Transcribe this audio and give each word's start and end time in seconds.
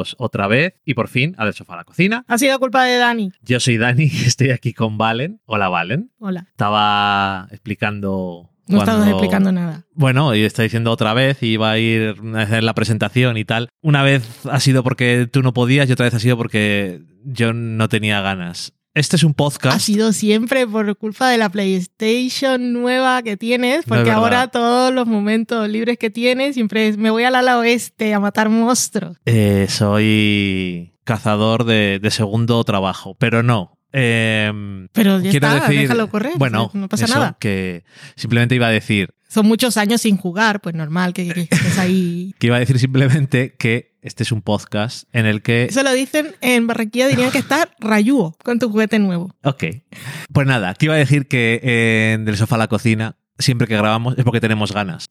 bienvenidos 0.00 0.16
otra 0.18 0.46
vez 0.46 0.74
y 0.84 0.94
por 0.94 1.08
fin 1.08 1.34
a 1.38 1.44
Del 1.44 1.54
Sofá 1.54 1.74
a 1.74 1.78
la 1.78 1.84
Cocina. 1.84 2.24
Ha 2.28 2.38
sido 2.38 2.58
culpa 2.58 2.84
de 2.84 2.96
Dani. 2.98 3.32
Yo 3.42 3.60
soy 3.60 3.76
Dani 3.78 4.04
y 4.12 4.24
estoy 4.24 4.50
aquí 4.50 4.72
con 4.72 4.98
Valen. 4.98 5.40
Hola, 5.46 5.68
Valen. 5.68 6.10
Hola. 6.18 6.46
Estaba 6.50 7.46
explicando. 7.50 8.50
No 8.68 8.76
cuando- 8.76 8.92
estamos 8.92 9.08
explicando 9.08 9.52
nada. 9.52 9.84
Bueno, 9.94 10.34
y 10.34 10.42
está 10.44 10.62
diciendo 10.62 10.90
otra 10.92 11.12
vez, 11.12 11.42
y 11.42 11.48
iba 11.48 11.70
a 11.72 11.78
ir 11.78 12.14
a 12.34 12.40
hacer 12.42 12.62
la 12.62 12.72
presentación 12.74 13.36
y 13.36 13.44
tal. 13.44 13.68
Una 13.82 14.02
vez 14.02 14.46
ha 14.46 14.60
sido 14.60 14.82
porque 14.84 15.28
tú 15.30 15.42
no 15.42 15.52
podías 15.52 15.88
y 15.88 15.92
otra 15.92 16.04
vez 16.04 16.14
ha 16.14 16.20
sido 16.20 16.36
porque 16.36 17.00
yo 17.24 17.52
no 17.52 17.88
tenía 17.88 18.20
ganas. 18.20 18.72
Este 18.94 19.14
es 19.14 19.22
un 19.22 19.34
podcast. 19.34 19.76
Ha 19.76 19.78
sido 19.78 20.12
siempre 20.12 20.66
por 20.66 20.96
culpa 20.96 21.28
de 21.28 21.38
la 21.38 21.48
PlayStation 21.48 22.72
nueva 22.72 23.22
que 23.22 23.36
tienes, 23.36 23.84
porque 23.86 24.10
ahora 24.10 24.48
todos 24.48 24.92
los 24.92 25.06
momentos 25.06 25.68
libres 25.68 25.96
que 25.96 26.10
tienes 26.10 26.54
siempre 26.54 26.88
es 26.88 26.96
me 26.96 27.10
voy 27.10 27.22
al 27.22 27.36
ala 27.36 27.58
oeste 27.58 28.12
a 28.14 28.20
matar 28.20 28.48
monstruos. 28.48 29.16
Eh, 29.26 29.66
soy 29.68 30.92
cazador 31.04 31.64
de, 31.64 32.00
de 32.02 32.10
segundo 32.10 32.62
trabajo, 32.64 33.14
pero 33.16 33.44
no. 33.44 33.79
Em, 33.92 34.88
Pero 34.92 35.20
ya 35.20 35.30
quiero 35.30 35.46
está, 35.48 35.60
decir, 35.68 35.80
déjalo 35.82 36.08
correr. 36.10 36.32
Bueno, 36.36 36.70
no 36.72 36.88
pasa 36.88 37.06
eso, 37.06 37.14
nada. 37.14 37.36
Que 37.40 37.84
simplemente 38.16 38.54
iba 38.54 38.66
a 38.66 38.70
decir, 38.70 39.10
Son 39.28 39.46
muchos 39.46 39.76
años 39.76 40.02
sin 40.02 40.16
jugar, 40.16 40.60
pues 40.60 40.74
normal 40.74 41.12
que, 41.12 41.28
que 41.28 41.40
estés 41.42 41.78
ahí. 41.78 42.34
que 42.38 42.46
iba 42.48 42.56
a 42.56 42.60
decir 42.60 42.78
simplemente 42.78 43.54
que 43.58 43.90
este 44.02 44.22
es 44.22 44.32
un 44.32 44.42
podcast 44.42 45.04
en 45.12 45.26
el 45.26 45.42
que 45.42 45.64
Eso 45.64 45.82
lo 45.82 45.92
dicen 45.92 46.34
en 46.40 46.66
Barranquilla, 46.66 47.08
dirían 47.08 47.30
que 47.30 47.38
estás 47.38 47.68
rayúo 47.80 48.36
con 48.42 48.58
tu 48.58 48.70
juguete 48.70 48.98
nuevo. 48.98 49.34
Ok. 49.42 49.64
Pues 50.32 50.46
nada, 50.46 50.74
que 50.74 50.86
iba 50.86 50.94
a 50.94 50.98
decir 50.98 51.26
que 51.28 51.60
eh, 51.62 52.18
del 52.20 52.36
sofá 52.36 52.54
a 52.54 52.58
la 52.58 52.68
cocina, 52.68 53.16
siempre 53.38 53.66
que 53.66 53.76
grabamos 53.76 54.16
es 54.16 54.24
porque 54.24 54.40
tenemos 54.40 54.72
ganas. 54.72 55.06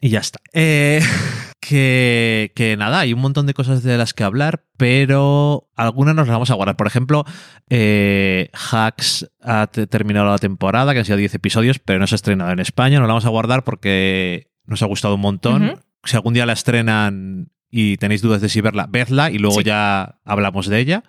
Y 0.00 0.10
ya 0.10 0.20
está. 0.20 0.38
Eh, 0.52 1.02
que, 1.68 2.52
que 2.54 2.76
nada, 2.78 3.00
hay 3.00 3.12
un 3.12 3.20
montón 3.20 3.46
de 3.46 3.52
cosas 3.52 3.82
de 3.82 3.98
las 3.98 4.14
que 4.14 4.24
hablar, 4.24 4.64
pero 4.78 5.68
algunas 5.76 6.14
nos 6.14 6.26
las 6.26 6.34
vamos 6.34 6.50
a 6.50 6.54
guardar. 6.54 6.76
Por 6.76 6.86
ejemplo, 6.86 7.24
eh, 7.68 8.48
Hacks 8.72 9.30
ha 9.42 9.66
te- 9.66 9.86
terminado 9.86 10.26
la 10.30 10.38
temporada, 10.38 10.92
que 10.94 11.00
han 11.00 11.04
sido 11.04 11.18
10 11.18 11.34
episodios, 11.34 11.78
pero 11.78 11.98
no 11.98 12.06
se 12.06 12.14
ha 12.14 12.16
estrenado 12.16 12.50
en 12.52 12.60
España. 12.60 12.98
Nos 12.98 13.06
la 13.06 13.12
vamos 13.14 13.26
a 13.26 13.30
guardar 13.30 13.64
porque 13.64 14.50
nos 14.64 14.82
ha 14.82 14.86
gustado 14.86 15.16
un 15.16 15.20
montón. 15.20 15.82
Si 16.04 16.16
algún 16.16 16.32
día 16.32 16.46
la 16.46 16.54
estrenan 16.54 17.50
y 17.70 17.98
tenéis 17.98 18.22
dudas 18.22 18.40
de 18.40 18.48
si 18.48 18.62
verla, 18.62 18.86
vedla 18.88 19.30
y 19.30 19.36
luego 19.38 19.58
Sí. 19.58 19.64
ya 19.64 20.20
hablamos 20.24 20.68
de 20.68 20.78
ella. 20.80 21.02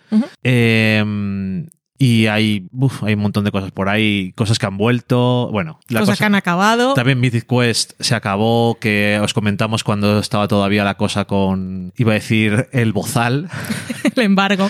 Eh, 0.43 1.65
y 2.01 2.27
hay, 2.27 2.67
uf, 2.71 3.03
hay 3.03 3.13
un 3.15 3.19
montón 3.19 3.43
de 3.43 3.51
cosas 3.51 3.71
por 3.71 3.89
ahí, 3.89 4.31
cosas 4.37 4.57
que 4.57 4.65
han 4.65 4.77
vuelto. 4.77 5.49
Bueno, 5.51 5.79
la 5.89 5.99
Cosas 5.99 6.13
cosa- 6.13 6.17
que 6.23 6.25
han 6.25 6.35
acabado. 6.35 6.93
también 6.93 7.19
Mythic 7.19 7.45
Quest 7.45 7.91
se 7.99 8.15
acabó, 8.15 8.77
que 8.79 9.19
os 9.21 9.33
comentamos 9.33 9.83
cuando 9.83 10.17
estaba 10.19 10.47
todavía 10.47 10.83
la 10.85 10.95
cosa 10.95 11.25
con, 11.25 11.91
iba 11.97 12.11
a 12.11 12.15
decir, 12.15 12.69
el 12.71 12.93
bozal. 12.93 13.49
el 14.15 14.23
embargo. 14.23 14.69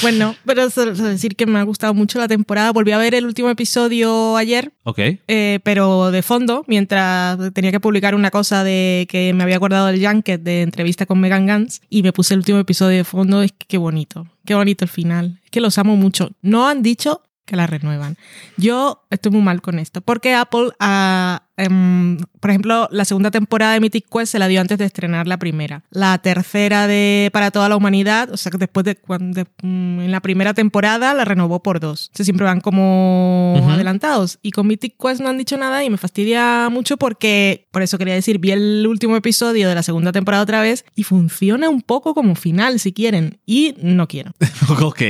Bueno, 0.00 0.34
pero 0.46 0.70
solo 0.70 0.92
decir 0.94 1.36
que 1.36 1.44
me 1.46 1.58
ha 1.58 1.64
gustado 1.64 1.92
mucho 1.94 2.18
la 2.18 2.26
temporada. 2.28 2.72
Volví 2.72 2.92
a 2.92 2.98
ver 2.98 3.14
el 3.14 3.26
último 3.26 3.50
episodio 3.50 4.36
ayer, 4.36 4.72
Ok. 4.84 4.98
eh, 5.28 5.58
pero 5.64 6.10
de 6.10 6.22
fondo, 6.22 6.64
mientras 6.66 7.38
tenía 7.52 7.70
que 7.72 7.80
publicar 7.80 8.14
una 8.14 8.30
cosa 8.30 8.64
de 8.64 9.06
que 9.10 9.32
me 9.34 9.42
había 9.42 9.56
acordado 9.56 9.88
del 9.88 10.04
Junket 10.04 10.40
de 10.42 10.62
entrevista 10.62 11.04
con 11.06 11.20
Megan 11.20 11.46
Gantz 11.46 11.80
y 11.90 12.02
me 12.02 12.12
puse 12.12 12.34
el 12.34 12.38
último 12.40 12.58
episodio 12.58 12.96
de 12.98 13.04
fondo. 13.04 13.42
Es 13.42 13.52
que 13.52 13.66
qué 13.66 13.78
bonito, 13.78 14.26
qué 14.44 14.54
bonito 14.54 14.84
el 14.84 14.90
final. 14.90 15.40
Es 15.44 15.50
que 15.50 15.60
los 15.60 15.78
amo 15.78 15.96
mucho. 15.96 16.30
No 16.42 16.68
han 16.68 16.82
dicho 16.82 17.22
que 17.44 17.56
la 17.56 17.66
renuevan. 17.66 18.16
Yo 18.56 19.04
estoy 19.10 19.32
muy 19.32 19.42
mal 19.42 19.60
con 19.62 19.78
esto, 19.78 20.00
porque 20.00 20.34
Apple, 20.34 20.70
ah, 20.78 21.42
em, 21.56 22.18
por 22.40 22.50
ejemplo, 22.50 22.88
la 22.92 23.04
segunda 23.04 23.30
temporada 23.32 23.72
de 23.74 23.80
Mythic 23.80 24.06
Quest 24.08 24.32
se 24.32 24.38
la 24.38 24.46
dio 24.48 24.60
antes 24.60 24.78
de 24.78 24.84
estrenar 24.84 25.26
la 25.26 25.38
primera. 25.38 25.82
La 25.90 26.18
tercera 26.18 26.86
de 26.86 27.30
Para 27.32 27.50
toda 27.50 27.68
la 27.68 27.76
humanidad, 27.76 28.30
o 28.30 28.36
sea 28.36 28.50
que 28.52 28.58
después 28.58 28.84
de 28.84 28.94
cuando 28.96 29.42
de- 29.42 29.46
mm, 29.62 30.00
en 30.00 30.10
la 30.12 30.20
primera 30.20 30.54
temporada 30.54 31.14
la 31.14 31.24
renovó 31.24 31.62
por 31.62 31.80
dos. 31.80 32.10
O 32.14 32.16
sea, 32.16 32.24
siempre 32.24 32.46
van 32.46 32.60
como 32.60 33.54
Ujú. 33.58 33.70
adelantados. 33.70 34.38
Y 34.42 34.52
con 34.52 34.66
Mythic 34.68 34.94
Quest 34.96 35.20
no 35.20 35.28
han 35.28 35.38
dicho 35.38 35.56
nada 35.56 35.82
y 35.84 35.90
me 35.90 35.96
fastidia 35.98 36.68
mucho 36.70 36.96
porque, 36.96 37.66
por 37.72 37.82
eso 37.82 37.98
quería 37.98 38.14
decir, 38.14 38.38
vi 38.38 38.52
el 38.52 38.86
último 38.86 39.16
episodio 39.16 39.68
de 39.68 39.74
la 39.74 39.82
segunda 39.82 40.12
temporada 40.12 40.42
otra 40.44 40.60
vez 40.62 40.84
y 40.94 41.02
funciona 41.02 41.68
un 41.68 41.82
poco 41.82 42.14
como 42.14 42.34
final, 42.36 42.78
si 42.78 42.92
quieren. 42.92 43.40
Y 43.46 43.74
no 43.82 44.06
quiero. 44.06 44.32
ok. 44.80 45.02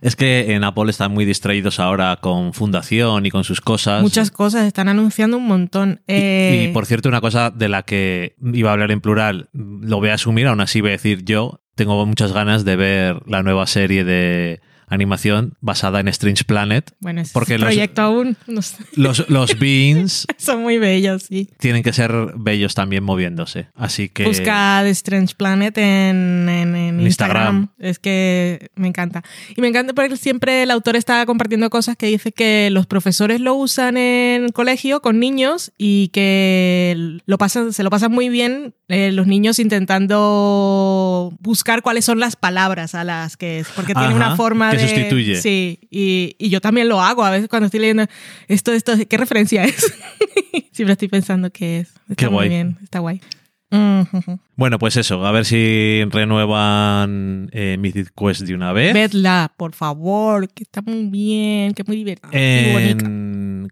Es 0.00 0.16
que 0.16 0.54
en 0.54 0.64
Apple 0.64 0.90
están 0.90 1.12
muy 1.12 1.24
distraídos 1.24 1.78
ahora 1.78 2.16
con 2.20 2.54
Fundación 2.54 3.26
y 3.26 3.30
con 3.30 3.44
sus 3.44 3.60
cosas. 3.60 4.02
Muchas 4.02 4.30
cosas 4.30 4.66
están 4.66 4.88
anunciando 4.88 5.36
un 5.36 5.46
montón. 5.46 6.00
Y, 6.06 6.12
Eh, 6.12 6.66
y, 6.70 6.72
por 6.72 6.86
cierto, 6.86 7.08
una 7.08 7.20
cosa 7.20 7.50
de 7.50 7.68
la 7.68 7.82
que 7.82 8.34
iba 8.52 8.70
a 8.70 8.72
hablar 8.72 8.90
en 8.92 9.00
plural, 9.00 9.50
lo 9.52 9.98
voy 9.98 10.08
a 10.08 10.14
asumir, 10.14 10.46
aún 10.46 10.60
así 10.60 10.80
voy 10.80 10.90
a 10.90 10.92
decir 10.92 11.24
yo, 11.24 11.60
tengo 11.74 12.04
muchas 12.06 12.32
ganas 12.32 12.64
de 12.64 12.76
ver 12.76 13.20
la 13.26 13.42
nueva 13.42 13.66
serie 13.66 14.04
de 14.04 14.60
animación 14.90 15.54
basada 15.60 16.00
en 16.00 16.08
Strange 16.08 16.44
Planet. 16.44 16.92
bueno, 17.00 17.20
es 17.22 17.32
porque 17.32 17.56
los- 17.58 17.66
proyecto 17.68 18.02
aún. 18.02 18.36
no 18.46 18.60
sé. 18.62 18.76
Los, 18.94 19.28
los 19.30 19.58
beans 19.58 20.26
Son 20.36 20.62
muy 20.62 20.78
bellos, 20.78 21.22
sí. 21.28 21.48
tienen 21.58 21.82
que 21.82 21.92
ser 21.92 22.12
bellos 22.36 22.74
también 22.74 23.02
moviéndose. 23.04 23.68
Así 23.74 24.08
que... 24.08 24.24
Busca 24.24 24.80
The 24.82 24.90
Strange 24.90 25.34
Planet 25.36 25.78
en, 25.78 26.48
en- 26.48 26.76
en 26.76 27.00
Instagram. 27.00 27.06
Instagram. 27.06 27.68
Es 27.78 27.98
que 27.98 28.70
me 28.74 28.88
encanta. 28.88 29.22
Y 29.56 29.60
me 29.60 29.68
encanta 29.68 29.92
porque 29.94 30.16
siempre 30.16 30.64
el 30.64 30.70
autor 30.70 30.96
está 30.96 31.24
compartiendo 31.26 31.70
cosas 31.70 31.96
que 31.96 32.06
dice 32.06 32.32
que 32.32 32.68
los 32.70 32.86
profesores 32.86 33.40
lo 33.40 33.54
usan 33.54 33.96
en 33.96 34.48
colegio 34.50 35.00
con 35.00 35.18
niños 35.20 35.72
y 35.78 36.08
que 36.08 37.18
lo 37.24 37.38
pasan, 37.38 37.72
se 37.72 37.82
lo 37.82 37.90
pasan 37.90 38.12
muy 38.12 38.28
bien 38.28 38.74
eh, 38.88 39.12
los 39.12 39.26
niños 39.26 39.58
intentando 39.58 41.32
buscar 41.40 41.82
cuáles 41.82 42.04
son 42.04 42.18
las 42.20 42.36
palabras 42.36 42.94
a 42.94 43.04
las 43.04 43.36
que 43.36 43.60
es. 43.60 43.68
Porque 43.74 43.94
tiene 43.94 44.14
una 44.14 44.36
forma 44.36 44.70
que 44.72 44.79
sustituye. 44.88 45.36
Sí, 45.36 45.78
y, 45.90 46.34
y 46.38 46.48
yo 46.50 46.60
también 46.60 46.88
lo 46.88 47.00
hago 47.00 47.24
a 47.24 47.30
veces 47.30 47.48
cuando 47.48 47.66
estoy 47.66 47.80
leyendo 47.80 48.06
esto, 48.48 48.72
esto, 48.72 48.92
¿qué 49.08 49.16
referencia 49.16 49.64
es? 49.64 49.92
Siempre 50.72 50.92
estoy 50.92 51.08
pensando 51.08 51.50
qué 51.50 51.80
es. 51.80 51.88
Está 52.08 52.14
Qué 52.16 52.26
muy 52.26 52.34
guay. 52.34 52.48
bien, 52.48 52.78
está 52.82 52.98
guay. 53.00 53.20
Ujú. 53.72 54.40
Bueno, 54.56 54.78
pues 54.80 54.96
eso, 54.96 55.24
a 55.24 55.30
ver 55.30 55.44
si 55.44 56.02
renuevan 56.10 57.48
eh, 57.52 57.76
Mythic 57.78 58.12
Quest 58.16 58.40
de 58.42 58.54
una 58.54 58.72
vez. 58.72 58.92
Vedla, 58.94 59.52
por 59.56 59.74
favor, 59.74 60.48
que 60.52 60.64
está 60.64 60.82
muy 60.82 61.04
bien, 61.06 61.72
que 61.74 61.82
es 61.82 61.88
muy 61.88 61.96
divertida. 61.96 62.30
muy 62.32 62.72
bonita. 62.72 63.04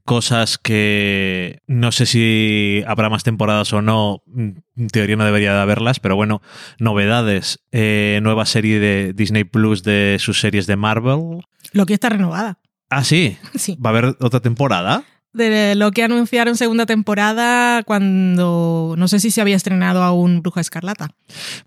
Cosas 0.04 0.58
que 0.58 1.60
no 1.66 1.92
sé 1.92 2.06
si 2.06 2.82
habrá 2.86 3.08
más 3.10 3.24
temporadas 3.24 3.72
o 3.72 3.82
no, 3.82 4.22
en 4.36 4.62
teoría 4.92 5.16
no 5.16 5.24
debería 5.24 5.54
de 5.54 5.60
haberlas, 5.60 6.00
pero 6.00 6.16
bueno, 6.16 6.40
novedades. 6.78 7.60
Eh, 7.72 8.20
nueva 8.22 8.46
serie 8.46 8.78
de 8.80 9.12
Disney 9.12 9.44
Plus 9.44 9.82
de 9.82 10.16
sus 10.18 10.40
series 10.40 10.66
de 10.66 10.76
Marvel. 10.76 11.40
Loki 11.72 11.92
está 11.92 12.08
renovada. 12.08 12.58
Ah, 12.90 13.04
sí, 13.04 13.36
Sí. 13.54 13.76
va 13.84 13.90
a 13.90 13.92
haber 13.98 14.16
otra 14.20 14.40
temporada. 14.40 15.04
De 15.32 15.74
lo 15.74 15.90
que 15.90 16.02
anunciaron 16.02 16.56
segunda 16.56 16.86
temporada 16.86 17.82
cuando 17.82 18.94
no 18.96 19.08
sé 19.08 19.20
si 19.20 19.30
se 19.30 19.40
había 19.40 19.56
estrenado 19.56 20.02
aún 20.02 20.42
Bruja 20.42 20.60
Escarlata. 20.60 21.10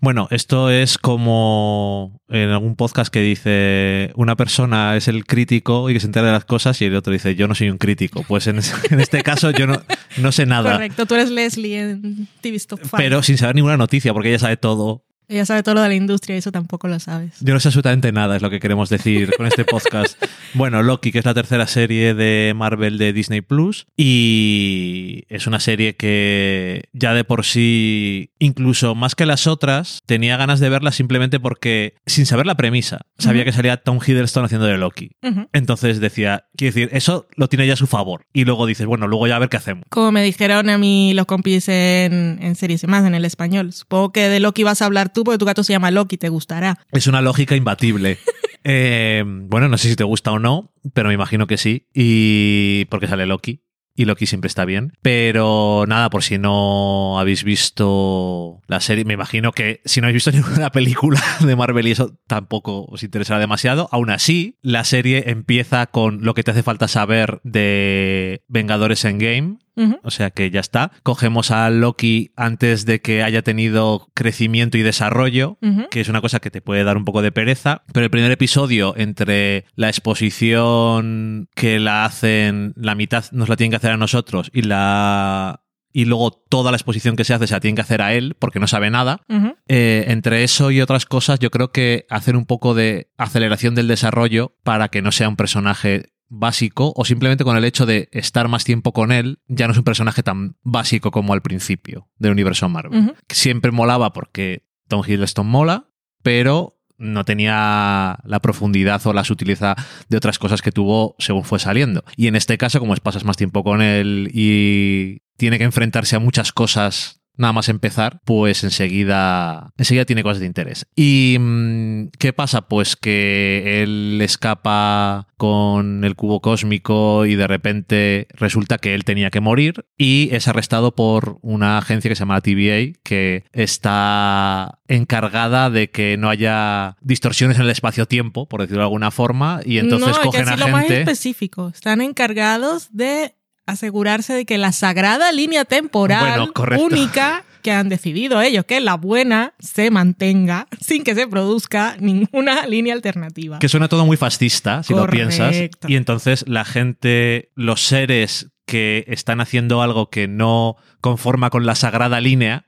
Bueno, 0.00 0.26
esto 0.30 0.68
es 0.68 0.98
como 0.98 2.20
en 2.28 2.50
algún 2.50 2.74
podcast 2.74 3.12
que 3.12 3.20
dice 3.20 4.12
una 4.16 4.36
persona 4.36 4.96
es 4.96 5.06
el 5.06 5.24
crítico 5.26 5.88
y 5.88 5.94
que 5.94 6.00
se 6.00 6.06
entera 6.06 6.26
de 6.26 6.32
las 6.32 6.44
cosas 6.44 6.80
y 6.82 6.86
el 6.86 6.96
otro 6.96 7.12
dice 7.12 7.36
yo 7.36 7.46
no 7.46 7.54
soy 7.54 7.70
un 7.70 7.78
crítico. 7.78 8.24
Pues 8.26 8.48
en, 8.48 8.60
en 8.90 9.00
este 9.00 9.22
caso 9.22 9.52
yo 9.52 9.66
no, 9.66 9.80
no 10.18 10.32
sé 10.32 10.44
nada, 10.44 10.72
Correcto, 10.72 11.06
tú 11.06 11.14
eres 11.14 11.30
Leslie 11.30 11.78
en 11.78 12.28
TV 12.40 12.56
Stop 12.56 12.80
pero 12.96 13.22
sin 13.22 13.38
saber 13.38 13.54
ninguna 13.54 13.76
noticia 13.76 14.12
porque 14.12 14.30
ella 14.30 14.38
sabe 14.38 14.56
todo. 14.56 15.04
Ella 15.32 15.46
sabe 15.46 15.62
todo 15.62 15.76
lo 15.76 15.80
de 15.80 15.88
la 15.88 15.94
industria 15.94 16.36
y 16.36 16.40
eso 16.40 16.52
tampoco 16.52 16.88
lo 16.88 17.00
sabes. 17.00 17.36
Yo 17.40 17.54
no 17.54 17.60
sé 17.60 17.68
absolutamente 17.68 18.12
nada, 18.12 18.36
es 18.36 18.42
lo 18.42 18.50
que 18.50 18.60
queremos 18.60 18.90
decir 18.90 19.30
con 19.34 19.46
este 19.46 19.64
podcast. 19.64 20.22
bueno, 20.52 20.82
Loki, 20.82 21.10
que 21.10 21.20
es 21.20 21.24
la 21.24 21.32
tercera 21.32 21.66
serie 21.66 22.12
de 22.12 22.52
Marvel 22.54 22.98
de 22.98 23.14
Disney 23.14 23.40
Plus, 23.40 23.86
y 23.96 25.24
es 25.30 25.46
una 25.46 25.58
serie 25.58 25.96
que 25.96 26.90
ya 26.92 27.14
de 27.14 27.24
por 27.24 27.46
sí, 27.46 28.32
incluso 28.38 28.94
más 28.94 29.14
que 29.14 29.24
las 29.24 29.46
otras, 29.46 30.02
tenía 30.04 30.36
ganas 30.36 30.60
de 30.60 30.68
verla 30.68 30.92
simplemente 30.92 31.40
porque, 31.40 31.94
sin 32.04 32.26
saber 32.26 32.44
la 32.44 32.54
premisa, 32.54 33.06
sabía 33.16 33.46
que 33.46 33.52
salía 33.52 33.78
Tom 33.78 34.00
Hiddleston 34.06 34.44
haciendo 34.44 34.66
de 34.66 34.76
Loki. 34.76 35.12
Entonces 35.54 35.98
decía, 35.98 36.44
quiero 36.56 36.74
decir, 36.74 36.90
eso 36.92 37.26
lo 37.36 37.48
tiene 37.48 37.66
ya 37.66 37.72
a 37.72 37.76
su 37.76 37.86
favor. 37.86 38.26
Y 38.34 38.44
luego 38.44 38.66
dices, 38.66 38.86
bueno, 38.86 39.08
luego 39.08 39.26
ya 39.28 39.36
a 39.36 39.38
ver 39.38 39.48
qué 39.48 39.56
hacemos. 39.56 39.86
Como 39.88 40.12
me 40.12 40.22
dijeron 40.22 40.68
a 40.68 40.76
mí 40.76 41.14
los 41.14 41.24
compis 41.24 41.70
en, 41.70 42.38
en 42.42 42.54
series 42.54 42.84
y 42.84 42.86
más, 42.86 43.06
en 43.06 43.14
el 43.14 43.24
español. 43.24 43.72
Supongo 43.72 44.12
que 44.12 44.28
de 44.28 44.38
Loki 44.38 44.62
vas 44.62 44.82
a 44.82 44.84
hablar 44.84 45.10
tú 45.10 45.21
porque 45.24 45.38
tu 45.38 45.44
gato 45.44 45.64
se 45.64 45.72
llama 45.72 45.90
Loki, 45.90 46.18
te 46.18 46.28
gustará. 46.28 46.78
Es 46.90 47.06
una 47.06 47.20
lógica 47.22 47.56
imbatible. 47.56 48.18
Eh, 48.64 49.24
bueno, 49.26 49.68
no 49.68 49.76
sé 49.76 49.88
si 49.88 49.96
te 49.96 50.04
gusta 50.04 50.30
o 50.30 50.38
no, 50.38 50.72
pero 50.94 51.08
me 51.08 51.14
imagino 51.14 51.48
que 51.48 51.56
sí. 51.56 51.88
Y 51.92 52.84
porque 52.90 53.08
sale 53.08 53.26
Loki. 53.26 53.64
Y 53.94 54.06
Loki 54.06 54.26
siempre 54.26 54.48
está 54.48 54.64
bien. 54.64 54.94
Pero 55.02 55.84
nada, 55.86 56.08
por 56.08 56.22
si 56.22 56.38
no 56.38 57.18
habéis 57.18 57.44
visto 57.44 58.62
la 58.66 58.80
serie, 58.80 59.04
me 59.04 59.14
imagino 59.14 59.52
que 59.52 59.80
si 59.84 60.00
no 60.00 60.06
habéis 60.06 60.24
visto 60.24 60.30
ninguna 60.46 60.70
película 60.70 61.20
de 61.40 61.56
Marvel 61.56 61.88
y 61.88 61.90
eso 61.90 62.18
tampoco 62.26 62.86
os 62.86 63.02
interesará 63.02 63.38
demasiado. 63.38 63.88
Aún 63.92 64.10
así, 64.10 64.58
la 64.62 64.84
serie 64.84 65.24
empieza 65.30 65.86
con 65.86 66.24
lo 66.24 66.34
que 66.34 66.42
te 66.42 66.52
hace 66.52 66.62
falta 66.62 66.88
saber 66.88 67.40
de 67.44 68.44
Vengadores 68.48 69.04
Endgame. 69.04 69.58
O 70.02 70.10
sea 70.10 70.30
que 70.30 70.50
ya 70.50 70.60
está. 70.60 70.92
Cogemos 71.02 71.50
a 71.50 71.68
Loki 71.70 72.32
antes 72.36 72.84
de 72.84 73.00
que 73.00 73.22
haya 73.22 73.42
tenido 73.42 74.08
crecimiento 74.14 74.78
y 74.78 74.82
desarrollo, 74.82 75.58
que 75.90 76.00
es 76.00 76.08
una 76.08 76.20
cosa 76.20 76.40
que 76.40 76.50
te 76.50 76.60
puede 76.60 76.84
dar 76.84 76.96
un 76.96 77.04
poco 77.04 77.22
de 77.22 77.32
pereza. 77.32 77.82
Pero 77.92 78.04
el 78.04 78.10
primer 78.10 78.30
episodio, 78.30 78.94
entre 78.96 79.64
la 79.74 79.88
exposición 79.88 81.48
que 81.54 81.78
la 81.78 82.04
hacen, 82.04 82.74
la 82.76 82.94
mitad 82.94 83.24
nos 83.32 83.48
la 83.48 83.56
tienen 83.56 83.70
que 83.70 83.76
hacer 83.76 83.92
a 83.92 83.96
nosotros 83.96 84.50
y 84.52 84.62
la. 84.62 85.61
Y 85.92 86.06
luego 86.06 86.30
toda 86.30 86.70
la 86.70 86.76
exposición 86.76 87.16
que 87.16 87.24
se 87.24 87.34
hace 87.34 87.46
se 87.46 87.54
la 87.54 87.60
tienen 87.60 87.76
que 87.76 87.82
hacer 87.82 88.00
a 88.00 88.14
él 88.14 88.34
porque 88.38 88.60
no 88.60 88.66
sabe 88.66 88.90
nada. 88.90 89.20
Eh, 89.68 90.04
entre 90.08 90.44
eso 90.44 90.70
y 90.70 90.80
otras 90.80 91.06
cosas, 91.06 91.38
yo 91.38 91.50
creo 91.50 91.70
que 91.70 92.06
hacer 92.08 92.36
un 92.36 92.46
poco 92.46 92.74
de 92.74 93.10
aceleración 93.18 93.74
del 93.74 93.88
desarrollo 93.88 94.56
para 94.62 94.88
que 94.88 95.02
no 95.02 95.12
sea 95.12 95.28
un 95.28 95.36
personaje 95.36 96.12
básico 96.34 96.94
o 96.96 97.04
simplemente 97.04 97.44
con 97.44 97.58
el 97.58 97.64
hecho 97.64 97.84
de 97.84 98.08
estar 98.10 98.48
más 98.48 98.64
tiempo 98.64 98.92
con 98.92 99.12
él, 99.12 99.40
ya 99.48 99.66
no 99.66 99.72
es 99.72 99.78
un 99.78 99.84
personaje 99.84 100.22
tan 100.22 100.56
básico 100.62 101.10
como 101.10 101.34
al 101.34 101.42
principio 101.42 102.08
del 102.16 102.32
universo 102.32 102.68
Marvel. 102.70 103.14
Siempre 103.28 103.70
molaba 103.70 104.14
porque 104.14 104.66
Tom 104.88 105.02
Hiddleston 105.06 105.46
mola, 105.46 105.90
pero 106.22 106.78
no 107.02 107.24
tenía 107.24 108.18
la 108.24 108.40
profundidad 108.40 109.04
o 109.06 109.12
la 109.12 109.24
sutileza 109.24 109.74
de 110.08 110.16
otras 110.16 110.38
cosas 110.38 110.62
que 110.62 110.72
tuvo 110.72 111.16
según 111.18 111.44
fue 111.44 111.58
saliendo. 111.58 112.04
Y 112.16 112.28
en 112.28 112.36
este 112.36 112.56
caso, 112.58 112.78
como 112.78 112.94
es 112.94 113.00
pasas 113.00 113.24
más 113.24 113.36
tiempo 113.36 113.64
con 113.64 113.82
él 113.82 114.30
y 114.32 115.21
tiene 115.36 115.58
que 115.58 115.64
enfrentarse 115.64 116.16
a 116.16 116.20
muchas 116.20 116.52
cosas 116.52 117.22
nada 117.36 117.52
más 117.52 117.68
empezar, 117.68 118.20
pues 118.24 118.64
enseguida, 118.64 119.72
enseguida 119.76 120.04
tiene 120.04 120.22
cosas 120.22 120.40
de 120.40 120.46
interés. 120.46 120.86
¿Y 120.94 121.36
mm, 121.38 122.08
qué 122.18 122.32
pasa? 122.32 122.62
Pues 122.62 122.96
que 122.96 123.82
él 123.82 124.20
escapa 124.22 125.28
con 125.36 126.04
el 126.04 126.14
cubo 126.14 126.40
cósmico 126.40 127.26
y 127.26 127.34
de 127.34 127.46
repente 127.46 128.28
resulta 128.30 128.78
que 128.78 128.94
él 128.94 129.04
tenía 129.04 129.30
que 129.30 129.40
morir 129.40 129.86
y 129.96 130.28
es 130.32 130.46
arrestado 130.48 130.94
por 130.94 131.38
una 131.42 131.78
agencia 131.78 132.08
que 132.08 132.14
se 132.14 132.20
llama 132.20 132.40
TVA 132.40 132.98
que 133.02 133.44
está 133.52 134.78
encargada 134.86 135.70
de 135.70 135.90
que 135.90 136.16
no 136.16 136.28
haya 136.28 136.96
distorsiones 137.00 137.56
en 137.56 137.64
el 137.64 137.70
espacio-tiempo, 137.70 138.48
por 138.48 138.60
decirlo 138.60 138.82
de 138.82 138.86
alguna 138.86 139.10
forma, 139.10 139.60
y 139.64 139.78
entonces 139.78 140.16
no, 140.16 140.22
cogen 140.22 140.48
a 140.48 140.52
decirlo 140.52 140.68
más 140.68 140.82
gente... 140.82 141.00
específico. 141.00 141.68
Están 141.74 142.00
encargados 142.00 142.88
de 142.92 143.34
asegurarse 143.66 144.32
de 144.32 144.44
que 144.44 144.58
la 144.58 144.72
sagrada 144.72 145.32
línea 145.32 145.64
temporal 145.64 146.50
Bueno, 146.54 146.82
única 146.82 147.44
que 147.62 147.70
han 147.70 147.88
decidido 147.88 148.42
ellos, 148.42 148.64
que 148.64 148.78
es 148.78 148.82
la 148.82 148.96
buena, 148.96 149.54
se 149.58 149.90
mantenga 149.90 150.66
sin 150.80 151.04
que 151.04 151.14
se 151.14 151.26
produzca 151.28 151.96
ninguna 152.00 152.66
línea 152.66 152.92
alternativa. 152.92 153.58
Que 153.60 153.68
suena 153.68 153.88
todo 153.88 154.04
muy 154.04 154.16
fascista, 154.16 154.82
si 154.82 154.94
lo 154.94 155.06
piensas. 155.06 155.56
Y 155.86 155.96
entonces 155.96 156.44
la 156.48 156.64
gente, 156.64 157.50
los 157.54 157.82
seres 157.82 158.50
que 158.66 159.04
están 159.08 159.40
haciendo 159.40 159.82
algo 159.82 160.10
que 160.10 160.28
no 160.28 160.76
conforma 161.00 161.50
con 161.50 161.66
la 161.66 161.74
sagrada 161.74 162.20
línea, 162.20 162.66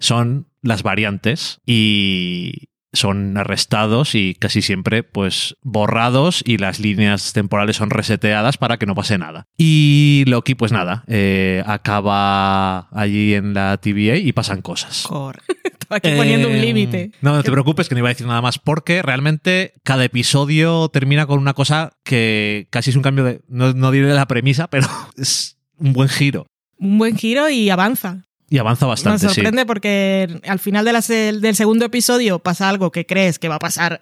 son 0.00 0.48
las 0.62 0.82
variantes 0.82 1.60
y 1.64 2.68
son 2.96 3.36
arrestados 3.36 4.14
y 4.14 4.34
casi 4.34 4.62
siempre 4.62 5.02
pues 5.02 5.56
borrados 5.62 6.42
y 6.44 6.58
las 6.58 6.80
líneas 6.80 7.32
temporales 7.32 7.76
son 7.76 7.90
reseteadas 7.90 8.56
para 8.58 8.78
que 8.78 8.86
no 8.86 8.94
pase 8.94 9.18
nada. 9.18 9.46
Y 9.56 10.24
Loki 10.26 10.54
pues 10.54 10.72
nada, 10.72 11.04
eh, 11.06 11.62
acaba 11.66 12.88
allí 12.90 13.34
en 13.34 13.54
la 13.54 13.76
TVA 13.78 14.16
y 14.16 14.32
pasan 14.32 14.62
cosas. 14.62 15.04
Correcto. 15.06 15.44
Aquí 15.88 16.10
poniendo 16.16 16.48
un 16.48 16.54
Eh, 16.56 16.60
límite. 16.60 17.12
No, 17.20 17.32
no 17.34 17.42
te 17.44 17.50
preocupes 17.52 17.88
que 17.88 17.94
no 17.94 18.00
iba 18.00 18.08
a 18.08 18.12
decir 18.12 18.26
nada 18.26 18.42
más 18.42 18.58
porque 18.58 19.02
realmente 19.02 19.72
cada 19.84 20.04
episodio 20.04 20.88
termina 20.88 21.26
con 21.26 21.38
una 21.38 21.54
cosa 21.54 21.92
que 22.02 22.66
casi 22.70 22.90
es 22.90 22.96
un 22.96 23.02
cambio 23.02 23.22
de, 23.24 23.40
no, 23.48 23.72
no 23.72 23.92
diré 23.92 24.12
la 24.12 24.26
premisa, 24.26 24.68
pero 24.68 24.88
es 25.16 25.58
un 25.78 25.92
buen 25.92 26.08
giro. 26.08 26.46
Un 26.78 26.98
buen 26.98 27.16
giro 27.16 27.48
y 27.48 27.70
avanza. 27.70 28.24
Y 28.48 28.58
avanza 28.58 28.86
Me 28.86 28.90
bastante, 28.90 29.28
sí. 29.28 29.34
sorprende 29.34 29.66
porque 29.66 30.40
al 30.46 30.58
final 30.60 30.84
de 30.84 30.92
la 30.92 31.02
se- 31.02 31.32
del 31.32 31.56
segundo 31.56 31.84
episodio 31.84 32.38
pasa 32.38 32.68
algo 32.68 32.92
que 32.92 33.04
crees 33.04 33.38
que 33.40 33.48
va 33.48 33.56
a 33.56 33.58
pasar 33.58 34.00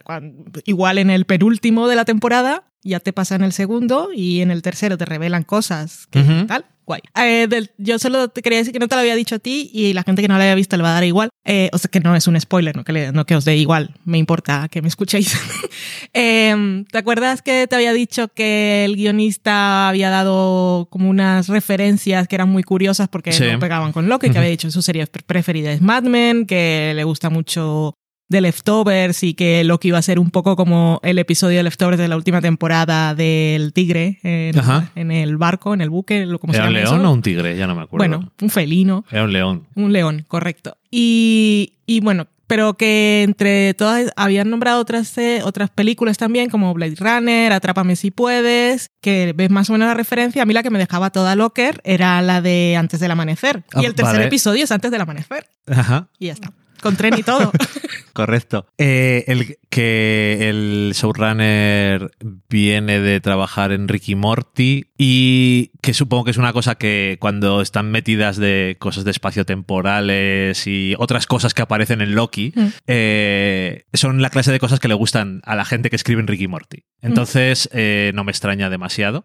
igual 0.66 0.98
en 0.98 1.08
el 1.10 1.24
penúltimo 1.24 1.88
de 1.88 1.96
la 1.96 2.04
temporada, 2.04 2.64
ya 2.84 3.00
te 3.00 3.12
pasa 3.12 3.34
en 3.34 3.42
el 3.42 3.52
segundo 3.52 4.10
y 4.14 4.40
en 4.40 4.50
el 4.50 4.62
tercero 4.62 4.96
te 4.98 5.04
revelan 5.04 5.42
cosas 5.42 6.06
que 6.10 6.20
Ujú. 6.20 6.46
tal. 6.46 6.64
Guay. 6.86 7.00
Eh, 7.16 7.46
del- 7.48 7.70
yo 7.78 7.98
solo 7.98 8.28
te 8.28 8.42
quería 8.42 8.58
decir 8.58 8.74
que 8.74 8.78
no 8.78 8.88
te 8.88 8.94
lo 8.94 9.00
había 9.00 9.14
dicho 9.14 9.36
a 9.36 9.38
ti 9.38 9.70
y 9.72 9.94
la 9.94 10.02
gente 10.02 10.20
que 10.20 10.28
no 10.28 10.36
lo 10.36 10.42
haya 10.42 10.54
visto 10.54 10.76
le 10.76 10.82
va 10.82 10.90
a 10.90 10.92
dar 10.94 11.04
igual. 11.04 11.30
Eh, 11.46 11.70
o 11.72 11.78
sea 11.78 11.90
que 11.90 12.00
no 12.00 12.14
es 12.14 12.26
un 12.26 12.38
spoiler, 12.38 12.76
no 12.76 12.84
que, 12.84 12.92
le- 12.92 13.10
no 13.12 13.24
que 13.24 13.36
os 13.36 13.46
dé 13.46 13.56
igual. 13.56 13.94
Me 14.04 14.18
importa 14.18 14.68
que 14.70 14.82
me 14.82 14.88
escuchéis. 14.88 15.34
Em, 16.12 16.84
¿Te 16.84 16.98
acuerdas 16.98 17.40
que 17.42 17.66
te 17.66 17.74
había 17.76 17.92
dicho 17.94 18.28
que 18.28 18.84
el 18.84 18.96
guionista 18.96 19.88
había 19.88 20.10
dado 20.10 20.88
como 20.90 21.08
unas 21.08 21.48
referencias 21.48 22.28
que 22.28 22.34
eran 22.36 22.50
muy 22.50 22.62
curiosas 22.62 23.08
porque 23.08 23.32
Sí. 23.32 23.44
no 23.50 23.58
pegaban 23.58 23.92
con 23.92 24.08
Loki? 24.08 24.26
Que 24.26 24.30
Ujú. 24.32 24.38
había 24.40 24.50
dicho 24.50 24.70
su 24.70 24.82
serie 24.82 25.06
pre- 25.06 25.22
preferida 25.22 25.72
es 25.72 25.80
Mad 25.80 26.02
Men, 26.04 26.46
que 26.46 26.92
le 26.94 27.04
gusta 27.04 27.30
mucho 27.30 27.94
de 28.34 28.40
Leftovers 28.42 29.22
y 29.22 29.32
que 29.34 29.64
Loki 29.64 29.88
iba 29.88 29.98
a 29.98 30.02
ser 30.02 30.18
un 30.18 30.30
poco 30.30 30.56
como 30.56 31.00
el 31.02 31.18
episodio 31.18 31.56
de 31.58 31.62
Leftovers 31.62 31.98
de 31.98 32.08
la 32.08 32.16
última 32.16 32.40
temporada 32.42 33.14
del 33.14 33.72
tigre 33.72 34.18
en, 34.22 35.10
el 35.10 35.36
barco, 35.38 35.72
en 35.72 35.80
el 35.80 35.88
buque, 35.90 36.26
lo- 36.26 36.38
¿cómo 36.38 36.52
se 36.52 36.58
¿Era 36.58 36.68
un 36.68 36.74
león 36.74 37.00
eso? 37.00 37.08
o 37.08 37.12
un 37.12 37.22
tigre? 37.22 37.56
Ya 37.56 37.66
no 37.66 37.74
me 37.74 37.82
acuerdo. 37.82 38.06
Bueno, 38.06 38.32
un 38.40 38.50
felino. 38.50 39.04
Era 39.10 39.24
un 39.24 39.32
león. 39.32 39.66
Un 39.74 39.92
león, 39.92 40.24
correcto. 40.28 40.76
Y, 40.90 41.72
y 41.86 42.00
bueno, 42.00 42.26
pero 42.46 42.74
que 42.74 43.22
entre 43.22 43.72
todas 43.74 44.10
habían 44.16 44.50
nombrado 44.50 44.78
otras, 44.80 45.16
eh, 45.16 45.40
otras 45.44 45.70
películas 45.70 46.18
también, 46.18 46.50
como 46.50 46.74
Blade 46.74 46.96
Runner, 46.98 47.52
Atrápame 47.52 47.96
si 47.96 48.10
puedes, 48.10 48.90
que 49.00 49.32
ves 49.34 49.50
más 49.50 49.70
o 49.70 49.72
menos 49.72 49.88
la 49.88 49.94
referencia. 49.94 50.42
A 50.42 50.46
mí 50.46 50.52
la 50.52 50.62
que 50.62 50.70
me 50.70 50.78
dejaba 50.78 51.08
toda 51.10 51.36
locker 51.36 51.80
era 51.84 52.20
la 52.20 52.42
de 52.42 52.76
Antes 52.78 53.00
del 53.00 53.10
Amanecer. 53.10 53.62
Ah, 53.74 53.80
y 53.82 53.86
el 53.86 53.94
tercer 53.94 54.16
vale. 54.16 54.26
episodio 54.26 54.64
es 54.64 54.72
Antes 54.72 54.90
del 54.90 55.00
Amanecer. 55.00 55.46
Ajá. 55.66 56.08
Y 56.18 56.26
ya 56.26 56.32
está. 56.34 56.52
Con 56.84 56.96
tren 56.96 57.18
y 57.18 57.22
todo. 57.24 57.50
Correcto. 58.12 58.66
Eh, 58.78 59.24
el, 59.26 59.58
que 59.70 60.48
el 60.48 60.92
showrunner 60.94 62.12
viene 62.48 63.00
de 63.00 63.18
trabajar 63.20 63.72
en 63.72 63.88
Ricky 63.88 64.14
Morty 64.14 64.84
y 64.96 65.72
que 65.82 65.94
supongo 65.94 66.22
que 66.24 66.30
es 66.30 66.36
una 66.36 66.52
cosa 66.52 66.76
que 66.76 67.16
cuando 67.20 67.60
están 67.60 67.90
metidas 67.90 68.36
de 68.36 68.76
cosas 68.78 69.02
de 69.04 69.10
espacio 69.10 69.44
temporales 69.44 70.64
y 70.68 70.94
otras 70.98 71.26
cosas 71.26 71.54
que 71.54 71.62
aparecen 71.62 72.02
en 72.02 72.14
Loki, 72.14 72.52
Mm. 72.54 72.66
eh, 72.86 73.84
son 73.94 74.22
la 74.22 74.30
clase 74.30 74.52
de 74.52 74.60
cosas 74.60 74.78
que 74.78 74.86
le 74.88 74.94
gustan 74.94 75.40
a 75.44 75.56
la 75.56 75.64
gente 75.64 75.90
que 75.90 75.96
escribe 75.96 76.20
en 76.20 76.28
Ricky 76.28 76.46
Morty. 76.46 76.84
Entonces, 77.02 77.68
eh, 77.72 78.12
no 78.14 78.22
me 78.22 78.30
extraña 78.30 78.70
demasiado. 78.70 79.24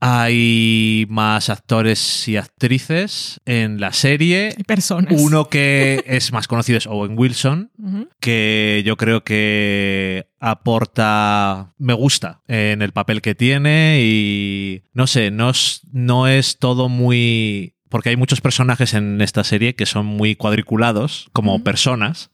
Hay 0.00 1.06
más 1.08 1.48
actores 1.48 2.28
y 2.28 2.36
actrices 2.36 3.40
en 3.46 3.80
la 3.80 3.92
serie. 3.92 4.54
Hay 4.56 4.64
personas. 4.64 5.14
Uno 5.20 5.48
que 5.48 6.04
es 6.06 6.32
más 6.32 6.48
conocido 6.48 6.78
es 6.78 6.86
Owen 6.86 7.18
Wilson, 7.18 7.70
que 8.20 8.82
yo 8.84 8.96
creo 8.96 9.24
que 9.24 10.28
aporta, 10.38 11.72
me 11.78 11.94
gusta 11.94 12.42
en 12.46 12.82
el 12.82 12.92
papel 12.92 13.22
que 13.22 13.34
tiene 13.34 14.00
y 14.02 14.82
no 14.92 15.06
sé, 15.06 15.30
no 15.30 15.50
es, 15.50 15.80
no 15.92 16.28
es 16.28 16.58
todo 16.58 16.88
muy... 16.88 17.72
Porque 17.88 18.10
hay 18.10 18.16
muchos 18.16 18.40
personajes 18.40 18.94
en 18.94 19.20
esta 19.20 19.44
serie 19.44 19.76
que 19.76 19.86
son 19.86 20.06
muy 20.06 20.34
cuadriculados 20.34 21.30
como 21.32 21.62
personas, 21.62 22.30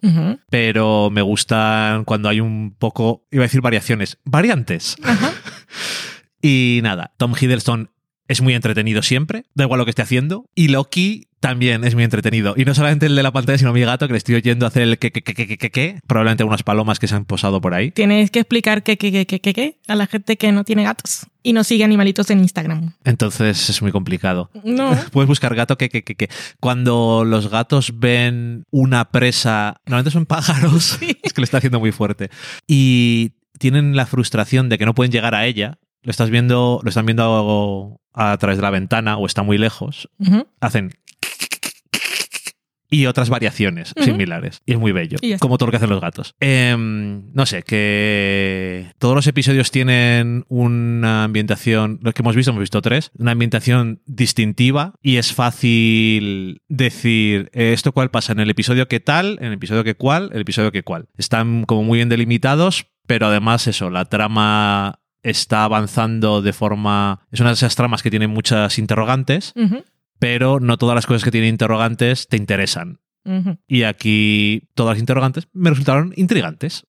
pero 0.49 1.11
me 1.11 1.21
gustan 1.21 2.05
cuando 2.05 2.31
hay 2.31 2.41
un 2.41 2.75
poco, 2.77 3.27
iba 3.31 3.45
a 3.45 3.47
decir 3.47 3.61
variaciones, 3.61 4.19
variantes. 4.25 4.97
Y 6.43 6.81
nada, 6.83 7.15
Tom 7.17 7.35
Hiddleston 7.41 7.91
es 8.29 8.41
muy 8.41 8.55
entretenido 8.55 9.03
siempre, 9.03 9.45
da 9.55 9.65
igual 9.65 9.79
lo 9.79 9.85
que 9.85 9.91
esté 9.91 10.03
haciendo. 10.03 10.47
Y 10.55 10.69
Loki 10.69 11.29
también 11.41 11.85
es 11.85 11.95
muy 11.95 12.05
entretenido. 12.05 12.55
Y 12.57 12.65
no 12.65 12.75
solamente 12.75 13.07
el 13.07 13.17
de 13.17 13.23
la 13.23 13.33
pantalla, 13.33 13.59
sino 13.59 13.73
mi 13.73 13.81
gato, 13.83 14.07
que 14.07 14.13
le 14.13 14.19
estoy 14.19 14.37
oyendo 14.37 14.65
hacer 14.65 14.83
el 14.83 14.99
que, 14.99 15.11
que, 15.11 15.23
que, 15.23 15.35
que, 15.35 15.47
que, 15.47 15.59
que, 15.59 15.71
que. 15.71 16.01
Probablemente 16.07 16.45
unas 16.45 16.63
palomas 16.63 16.99
que 16.99 17.09
se 17.09 17.15
han 17.15 17.25
posado 17.25 17.61
por 17.61 17.75
ahí. 17.75 17.91
Tienes 17.91 18.31
que 18.31 18.41
explicar 18.41 18.83
qué, 18.83 18.97
qué, 18.97 19.11
qué, 19.13 19.27
qué, 19.27 19.41
qué, 19.41 19.53
qué 19.53 19.79
a 19.89 19.97
la 19.97 20.07
gente 20.07 20.37
que 20.37 20.53
no 20.53 20.65
tiene 20.65 20.85
gatos 20.85 21.27
y 21.43 21.53
no 21.53 21.65
sigue 21.65 21.85
animalitos 21.85 22.31
en 22.31 22.39
Instagram. 22.39 22.95
Entonces 23.05 23.69
es 23.69 23.83
muy 23.83 23.93
complicado. 23.93 24.51
No. 24.65 24.97
Puedes 25.11 25.29
buscar 25.29 25.55
gato 25.55 25.77
que, 25.77 25.89
que, 25.89 26.05
que, 26.05 26.15
que. 26.15 26.29
Cuando 26.61 27.25
los 27.25 27.51
gatos 27.51 27.99
ven 27.99 28.65
una 28.71 29.11
presa, 29.11 29.81
normalmente 29.85 30.13
son 30.13 30.27
pájaros, 30.27 30.99
es 31.23 31.33
que 31.33 31.41
lo 31.41 31.45
está 31.45 31.59
haciendo 31.59 31.81
muy 31.81 31.93
fuerte. 31.93 32.31
Y 32.69 33.33
tienen 33.59 33.97
la 33.97 34.07
frustración 34.07 34.69
de 34.69 34.79
que 34.79 34.87
no 34.87 34.95
pueden 34.95 35.13
llegar 35.13 35.35
a 35.35 35.45
ella. 35.45 35.79
Lo 36.03 36.11
estás 36.11 36.31
viendo, 36.31 36.81
lo 36.83 36.89
están 36.89 37.07
viendo 37.07 38.01
a 38.15 38.37
través 38.39 38.59
de 38.59 38.63
la 38.63 38.71
ventana 38.71 39.17
o 39.17 39.27
está 39.27 39.43
muy 39.43 39.59
lejos. 39.59 40.09
Hacen 40.61 40.93
y 42.93 43.07
otras 43.07 43.31
variaciones 43.31 43.95
similares. 43.97 44.61
Y 44.67 44.73
es 44.73 44.79
muy 44.79 44.93
bello, 44.93 45.17
como 45.41 45.57
todo 45.57 45.67
lo 45.67 45.71
que 45.71 45.79
hacen 45.79 45.89
los 45.89 46.01
gatos. 46.01 46.35
Em, 46.41 47.33
no 47.33 47.47
sé, 47.47 47.63
que 47.63 48.93
todos 48.99 49.15
los 49.15 49.27
episodios 49.27 49.71
tienen 49.71 50.45
una 50.49 51.25
ambientación, 51.25 51.99
los 52.03 52.13
que 52.13 52.21
hemos 52.21 52.37
visto, 52.37 52.51
hemos 52.51 52.61
visto 52.61 52.83
tres, 52.83 53.11
una 53.17 53.33
ambientación 53.33 54.03
distintiva 54.05 54.95
y 55.03 55.17
es 55.17 55.33
fácil 55.33 56.61
decir 56.69 57.51
eh, 57.55 57.73
esto 57.73 57.93
cuál 57.93 58.11
pasa 58.11 58.33
en 58.33 58.41
el 58.41 58.51
episodio 58.51 58.87
que 58.87 59.01
tal, 59.01 59.39
en 59.41 59.47
el 59.47 59.55
episodio 59.55 59.85
que 59.85 59.95
cuál, 59.95 60.29
el 60.35 60.43
episodio 60.43 60.71
que 60.71 60.83
cuál. 60.83 61.09
Están 61.17 61.65
como 61.65 61.85
muy 61.85 61.97
bien 61.97 62.11
delimitados, 62.11 62.89
pero 63.07 63.27
además 63.27 63.67
eso, 63.69 63.89
la 63.89 64.05
trama 64.05 65.01
está 65.23 65.65
avanzando 65.65 66.43
de 66.43 66.53
forma... 66.53 67.27
Es 67.31 67.41
una 67.41 67.51
de 67.51 67.55
esas 67.55 67.75
tramas 67.77 68.03
que 68.03 68.11
tiene 68.11 68.27
muchas 68.27 68.79
interrogantes, 68.79 69.55
pero 70.19 70.61
no 70.61 70.79
todas 70.79 70.95
las 70.95 71.07
cosas 71.07 71.25
que 71.25 71.31
tienen 71.31 71.51
interrogantes 71.51 72.29
te 72.29 72.37
interesan. 72.37 73.01
Y 73.69 73.85
aquí 73.85 74.69
todas 74.75 74.95
las 74.97 75.01
interrogantes 75.01 75.49
me 75.53 75.71
resultaron 75.71 76.13
intrigantes. 76.17 76.87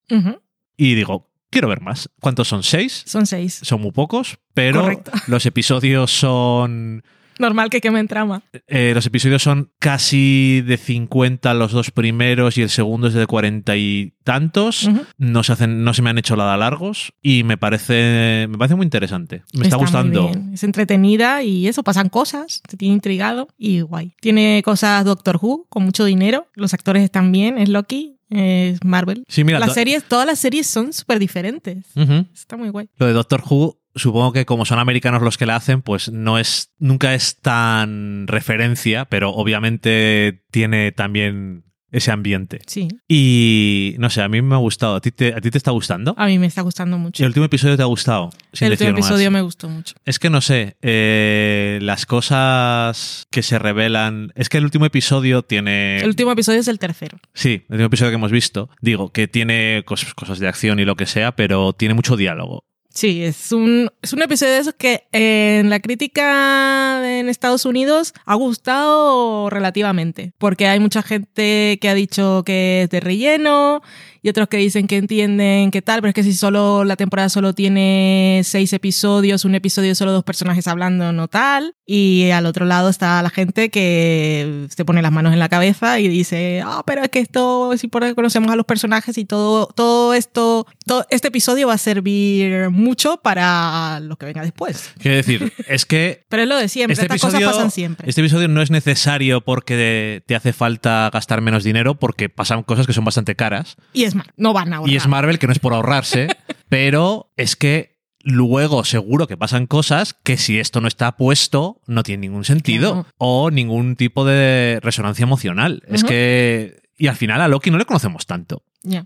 Y 0.77 0.95
digo, 0.95 1.31
quiero 1.51 1.67
ver 1.67 1.81
más. 1.81 2.09
¿Cuántos 2.19 2.47
son? 2.47 2.63
¿Seis? 2.63 3.03
Son 3.05 3.25
seis. 3.27 3.59
Son 3.61 3.79
muy 3.81 3.91
pocos, 3.91 4.39
pero 4.53 4.81
Correcto. 4.81 5.11
los 5.27 5.45
episodios 5.45 6.11
son... 6.11 7.03
Normal 7.39 7.69
que 7.69 7.81
quemen 7.81 8.07
trama. 8.07 8.43
eh, 8.67 8.91
los 8.93 9.05
episodios 9.05 9.43
son 9.43 9.71
casi 9.79 10.61
de 10.61 10.77
50 10.77 11.53
los 11.53 11.71
dos 11.71 11.91
primeros 11.91 12.57
y 12.57 12.61
el 12.61 12.69
segundo 12.69 13.07
es 13.07 13.13
de 13.13 13.25
40 13.25 13.75
y 13.77 14.13
tantos. 14.23 14.89
No 15.17 15.43
se 15.43 15.53
hacen, 15.53 15.83
no 15.83 15.93
se 15.93 16.01
me 16.01 16.09
han 16.09 16.17
hecho 16.17 16.35
nada 16.35 16.57
largos 16.57 17.13
y 17.21 17.43
me 17.43 17.57
parece, 17.57 18.47
me 18.49 18.57
parece 18.57 18.75
muy 18.75 18.85
interesante. 18.85 19.43
Me 19.53 19.63
está, 19.63 19.77
muy 19.77 19.85
gustando. 19.85 20.31
Es 20.53 20.63
entretenida 20.63 21.43
y 21.43 21.67
eso, 21.67 21.83
pasan 21.83 22.09
cosas, 22.09 22.61
te 22.67 22.77
tiene 22.77 22.95
intrigado 22.95 23.47
y 23.57 23.81
guay. 23.81 24.13
Tiene 24.21 24.61
cosas 24.63 25.05
Doctor 25.05 25.39
Who 25.41 25.67
con 25.69 25.83
mucho 25.83 26.05
dinero, 26.05 26.47
los 26.55 26.73
actores 26.73 27.03
están 27.03 27.31
bien, 27.31 27.57
es 27.57 27.69
Loki, 27.69 28.17
es 28.33 28.83
Marvel. 28.83 29.23
Sí, 29.27 29.43
mira, 29.43 29.59
las 29.59 29.73
series, 29.73 30.03
todas 30.03 30.25
las 30.25 30.39
series 30.39 30.67
son 30.67 30.93
súper 30.93 31.19
diferentes. 31.19 31.85
Está 32.33 32.57
muy 32.57 32.69
guay. 32.69 32.89
Lo 32.97 33.07
de 33.07 33.13
Doctor 33.13 33.43
Who, 33.47 33.79
supongo 33.95 34.33
que 34.33 34.45
como 34.45 34.65
son 34.65 34.79
americanos 34.79 35.21
los 35.21 35.37
que 35.37 35.45
la 35.45 35.55
hacen, 35.55 35.81
pues 35.81 36.11
no 36.11 36.39
es, 36.39 36.71
nunca 36.79 37.13
es 37.13 37.39
tan 37.39 38.27
referencia, 38.27 39.05
pero 39.05 39.31
obviamente 39.31 40.43
tiene 40.51 40.91
también 40.91 41.65
ese 41.93 42.11
ambiente. 42.11 42.59
Sí, 42.67 42.89
Y 43.07 43.95
no 43.99 44.09
sé, 44.09 44.21
a 44.21 44.27
mí 44.27 44.41
me 44.41 44.55
ha 44.55 44.57
gustado. 44.57 44.95
¿A 44.95 45.01
ti 45.01 45.11
te, 45.11 45.33
a 45.33 45.39
ti 45.39 45.49
te 45.49 45.57
está 45.57 45.71
gustando? 45.71 46.13
a 46.17 46.25
mí 46.25 46.37
me 46.39 46.47
está 46.47 46.61
gustando 46.61 46.97
mucho. 46.97 47.23
¿El 47.23 47.27
último 47.27 47.45
episodio 47.45 47.77
te 47.77 47.83
ha 47.83 47.85
gustado? 47.85 48.31
Sin 48.51 48.65
El 48.65 48.71
último 48.73 48.91
más. 48.91 48.99
episodio 48.99 49.31
me 49.31 49.41
gustó 49.41 49.69
mucho. 49.69 49.95
Es 50.03 50.19
que 50.19 50.29
no 50.29 50.41
sé, 50.41 50.75
eh, 50.81 51.79
las 51.81 52.05
cosas 52.05 53.27
que 53.31 53.43
se 53.43 53.59
revelan. 53.59 54.31
Es 54.35 54.49
que 54.49 54.57
el 54.57 54.63
último 54.65 54.85
episodio 54.85 55.43
tiene. 55.43 55.97
El 55.99 56.07
último 56.07 56.31
episodio 56.31 56.59
es 56.59 56.67
el 56.67 56.79
tercero. 56.79 57.19
Sí, 57.33 57.63
el 57.69 57.75
último 57.75 57.87
episodio 57.87 58.11
que 58.11 58.15
hemos 58.15 58.31
visto. 58.31 58.69
Digo, 58.81 59.11
que 59.11 59.27
tiene 59.27 59.83
cos- 59.85 60.13
cosas 60.15 60.39
de 60.39 60.47
acción 60.47 60.79
y 60.79 60.85
lo 60.85 60.95
que 60.95 61.05
sea, 61.05 61.35
pero 61.35 61.73
tiene 61.73 61.93
mucho 61.93 62.17
diálogo. 62.17 62.65
Sí, 62.93 63.23
es 63.23 63.51
un, 63.51 63.89
es 64.03 64.13
un 64.13 64.21
episodio 64.21 64.53
de 64.53 64.59
esos 64.59 64.75
que 64.75 65.07
en 65.11 65.71
la 65.71 65.79
crítica 65.79 67.01
en 67.03 67.27
Estados 67.27 67.65
Unidos 67.65 68.13
ha 68.23 68.35
gustado 68.35 69.49
relativamente, 69.49 70.33
porque 70.37 70.67
hay 70.67 70.79
mucha 70.79 71.01
gente 71.01 71.79
que 71.81 71.89
ha 71.89 71.95
dicho 71.95 72.43
que 72.45 72.83
es 72.83 72.89
de 72.91 72.99
relleno 72.99 73.81
y 74.21 74.29
otros 74.29 74.47
que 74.47 74.57
dicen 74.57 74.87
que 74.87 74.97
entienden 74.97 75.71
qué 75.71 75.81
tal, 75.81 76.01
pero 76.01 76.09
es 76.09 76.15
que 76.15 76.23
si 76.23 76.33
solo 76.33 76.85
la 76.85 76.95
temporada 76.95 77.29
solo 77.29 77.53
tiene 77.53 78.41
seis 78.45 78.71
episodios, 78.71 79.43
un 79.43 79.55
episodio 79.55 79.95
solo 79.95 80.13
dos 80.13 80.23
personajes 80.23 80.67
hablando, 80.67 81.11
no 81.11 81.27
tal, 81.27 81.75
y 81.85 82.29
al 82.29 82.45
otro 82.45 82.65
lado 82.65 82.89
está 82.89 83.21
la 83.21 83.29
gente 83.29 83.69
que 83.69 84.67
se 84.69 84.85
pone 84.85 85.01
las 85.01 85.11
manos 85.11 85.33
en 85.33 85.39
la 85.39 85.49
cabeza 85.49 85.99
y 85.99 86.07
dice, 86.07 86.61
ah, 86.63 86.83
pero 86.85 87.01
es 87.01 87.09
que 87.09 87.19
esto 87.19 87.73
es 87.73 87.83
importante 87.83 88.11
que 88.11 88.15
conocemos 88.15 88.51
a 88.51 88.55
los 88.55 88.65
personajes 88.65 89.17
y 89.17 89.25
todo, 89.25 89.67
todo 89.67 90.13
esto, 90.13 90.67
todo 90.85 91.05
este 91.09 91.27
episodio 91.27 91.67
va 91.67 91.73
a 91.73 91.77
servir 91.77 92.69
mucho 92.83 93.17
para 93.17 93.99
lo 93.99 94.17
que 94.17 94.25
venga 94.25 94.41
después. 94.41 94.93
Quiero 94.99 95.17
decir, 95.17 95.53
es 95.67 95.85
que 95.85 96.25
Pero 96.29 96.43
es 96.43 96.49
lo 96.49 96.57
de 96.57 96.67
siempre, 96.67 96.93
este 96.93 97.05
estas 97.05 97.23
episodio, 97.23 97.47
cosas 97.47 97.57
pasan 97.57 97.71
siempre. 97.71 98.09
este 98.09 98.21
episodio 98.21 98.47
no 98.47 98.61
es 98.61 98.71
necesario 98.71 99.41
porque 99.41 100.23
te 100.25 100.35
hace 100.35 100.53
falta 100.53 101.09
gastar 101.11 101.41
menos 101.41 101.63
dinero, 101.63 101.95
porque 101.95 102.29
pasan 102.29 102.63
cosas 102.63 102.87
que 102.87 102.93
son 102.93 103.05
bastante 103.05 103.35
caras. 103.35 103.75
Y 103.93 104.03
es 104.03 104.13
no 104.37 104.53
van 104.53 104.73
a 104.73 104.77
ahorrar. 104.77 104.93
Y 104.93 104.97
es 104.97 105.07
Marvel, 105.07 105.39
que 105.39 105.47
no 105.47 105.53
es 105.53 105.59
por 105.59 105.73
ahorrarse, 105.73 106.27
pero 106.69 107.31
es 107.37 107.55
que 107.55 107.93
luego 108.23 108.85
seguro 108.85 109.27
que 109.27 109.37
pasan 109.37 109.67
cosas 109.67 110.13
que 110.13 110.37
si 110.37 110.59
esto 110.59 110.81
no 110.81 110.87
está 110.87 111.17
puesto 111.17 111.81
no 111.87 112.03
tiene 112.03 112.21
ningún 112.21 112.45
sentido 112.45 113.05
o 113.17 113.51
ningún 113.51 113.95
tipo 113.95 114.25
de 114.25 114.79
resonancia 114.81 115.23
emocional. 115.23 115.83
Es 115.87 116.03
que... 116.03 116.81
Y 116.97 117.07
al 117.07 117.15
final 117.15 117.41
a 117.41 117.47
Loki 117.47 117.69
no 117.71 117.77
le 117.77 117.85
conocemos 117.85 118.25
tanto. 118.25 118.63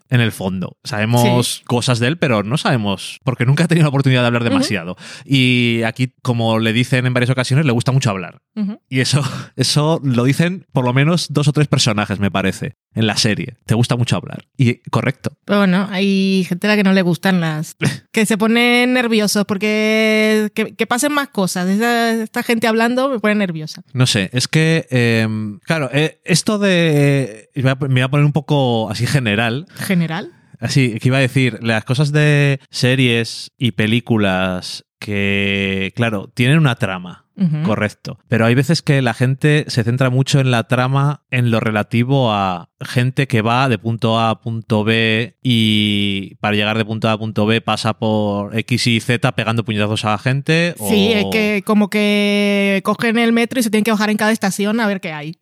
En 0.10 0.22
el 0.22 0.31
fondo. 0.31 0.77
Sabemos 0.84 1.62
cosas 1.65 2.00
de 2.00 2.07
él, 2.07 2.17
pero 2.17 2.43
no 2.43 2.57
sabemos. 2.57 3.19
Porque 3.24 3.46
nunca 3.46 3.65
ha 3.65 3.67
tenido 3.67 3.86
la 3.86 3.89
oportunidad 3.89 4.22
de 4.22 4.27
hablar 4.27 4.43
demasiado. 4.43 4.98
Y 5.25 5.84
aquí, 5.84 6.13
como 6.22 6.60
le 6.60 6.74
dicen 6.74 7.05
en 7.05 7.13
varias 7.13 7.29
ocasiones, 7.29 7.65
le 7.65 7.72
gusta 7.72 7.91
mucho 7.91 8.10
hablar. 8.10 8.41
Y 8.89 9.00
eso, 9.00 9.22
eso 9.55 10.01
lo 10.03 10.24
dicen 10.24 10.65
por 10.72 10.86
lo 10.86 10.93
menos 10.93 11.27
dos 11.29 11.48
o 11.48 11.53
tres 11.53 11.67
personajes, 11.67 12.19
me 12.19 12.31
parece, 12.31 12.75
en 12.98 13.08
la 13.08 13.16
serie. 13.18 13.56
Te 13.66 13.75
gusta 13.75 13.96
mucho 13.96 14.16
hablar. 14.18 14.46
Y 14.58 14.75
correcto. 14.89 15.32
Pero 15.46 15.60
bueno, 15.60 15.88
hay 15.92 16.46
gente 16.48 16.68
a 16.68 16.72
la 16.72 16.75
que 16.75 16.84
no 16.84 16.94
le 16.94 17.01
gustan 17.01 17.39
las... 17.39 17.75
que 18.12 18.25
se 18.25 18.38
ponen 18.38 18.94
nerviosos 18.94 19.46
porque 19.46 20.51
que, 20.56 20.75
que 20.75 20.88
pasen 20.88 21.13
más 21.13 21.30
cosas. 21.30 21.70
Esta, 21.70 22.12
esta 22.24 22.44
gente 22.44 22.68
hablando 22.68 23.10
me 23.10 23.20
pone 23.20 23.36
nerviosa. 23.36 23.84
No 23.94 24.06
sé, 24.08 24.30
es 24.34 24.48
que, 24.48 24.88
eh, 24.89 25.27
claro, 25.63 25.89
eh, 25.94 26.20
esto 26.25 26.58
de... 26.60 27.50
A- 27.63 27.75
me 27.88 27.88
voy 27.88 28.01
a 28.01 28.10
poner 28.10 28.25
un 28.25 28.34
poco 28.34 28.89
así 28.89 29.06
general. 29.08 29.66
General. 29.75 30.32
Así, 30.60 30.98
que 31.00 31.10
iba 31.10 31.18
a 31.18 31.22
decir, 31.22 31.60
las 31.62 31.84
cosas 31.86 32.12
de 32.12 32.60
series 32.72 33.51
y 33.60 33.72
películas 33.74 34.86
que, 35.00 35.94
claro, 35.96 36.32
tienen 36.34 36.58
una 36.58 36.75
trama. 36.75 37.26
Correcto. 37.63 38.17
Pero 38.27 38.46
hay 38.46 38.56
veces 38.56 38.82
que 38.82 39.01
la 39.01 39.13
gente 39.13 39.65
se 39.67 39.84
centra 39.84 40.10
mucho 40.10 40.39
en 40.39 40.50
la 40.50 40.63
trama 40.67 41.22
en 41.29 41.51
lo 41.51 41.60
relativo 41.60 42.32
a 42.34 42.70
gente 42.82 43.27
que 43.27 43.41
va 43.41 43.70
de 43.70 43.77
punto 43.77 44.20
A 44.20 44.29
a 44.32 44.41
punto 44.41 44.84
B 44.84 45.38
y 45.44 46.36
para 46.36 46.56
llegar 46.56 46.77
de 46.77 46.86
punto 46.86 47.10
A 47.10 47.13
a 47.13 47.17
punto 47.17 47.46
B 47.46 47.62
pasa 47.62 47.94
por 47.98 48.58
X 48.58 48.88
y 48.88 49.00
Z 49.00 49.32
pegando 49.34 49.63
puñetazos 49.65 50.06
a 50.06 50.12
la 50.12 50.17
gente. 50.17 50.75
Sí, 50.77 51.12
o- 51.13 51.17
es 51.17 51.25
que 51.32 51.63
como 51.65 51.89
que 51.89 52.82
cogen 52.84 53.17
el 53.17 53.34
metro 53.34 53.60
y 53.60 53.63
se 53.63 53.70
tienen 53.70 53.84
que 53.84 53.91
bajar 53.91 54.10
en 54.10 54.17
cada 54.17 54.32
estación 54.32 54.79
a 54.79 54.88
ver 54.88 55.01
qué 55.01 55.12
hay. 55.12 55.38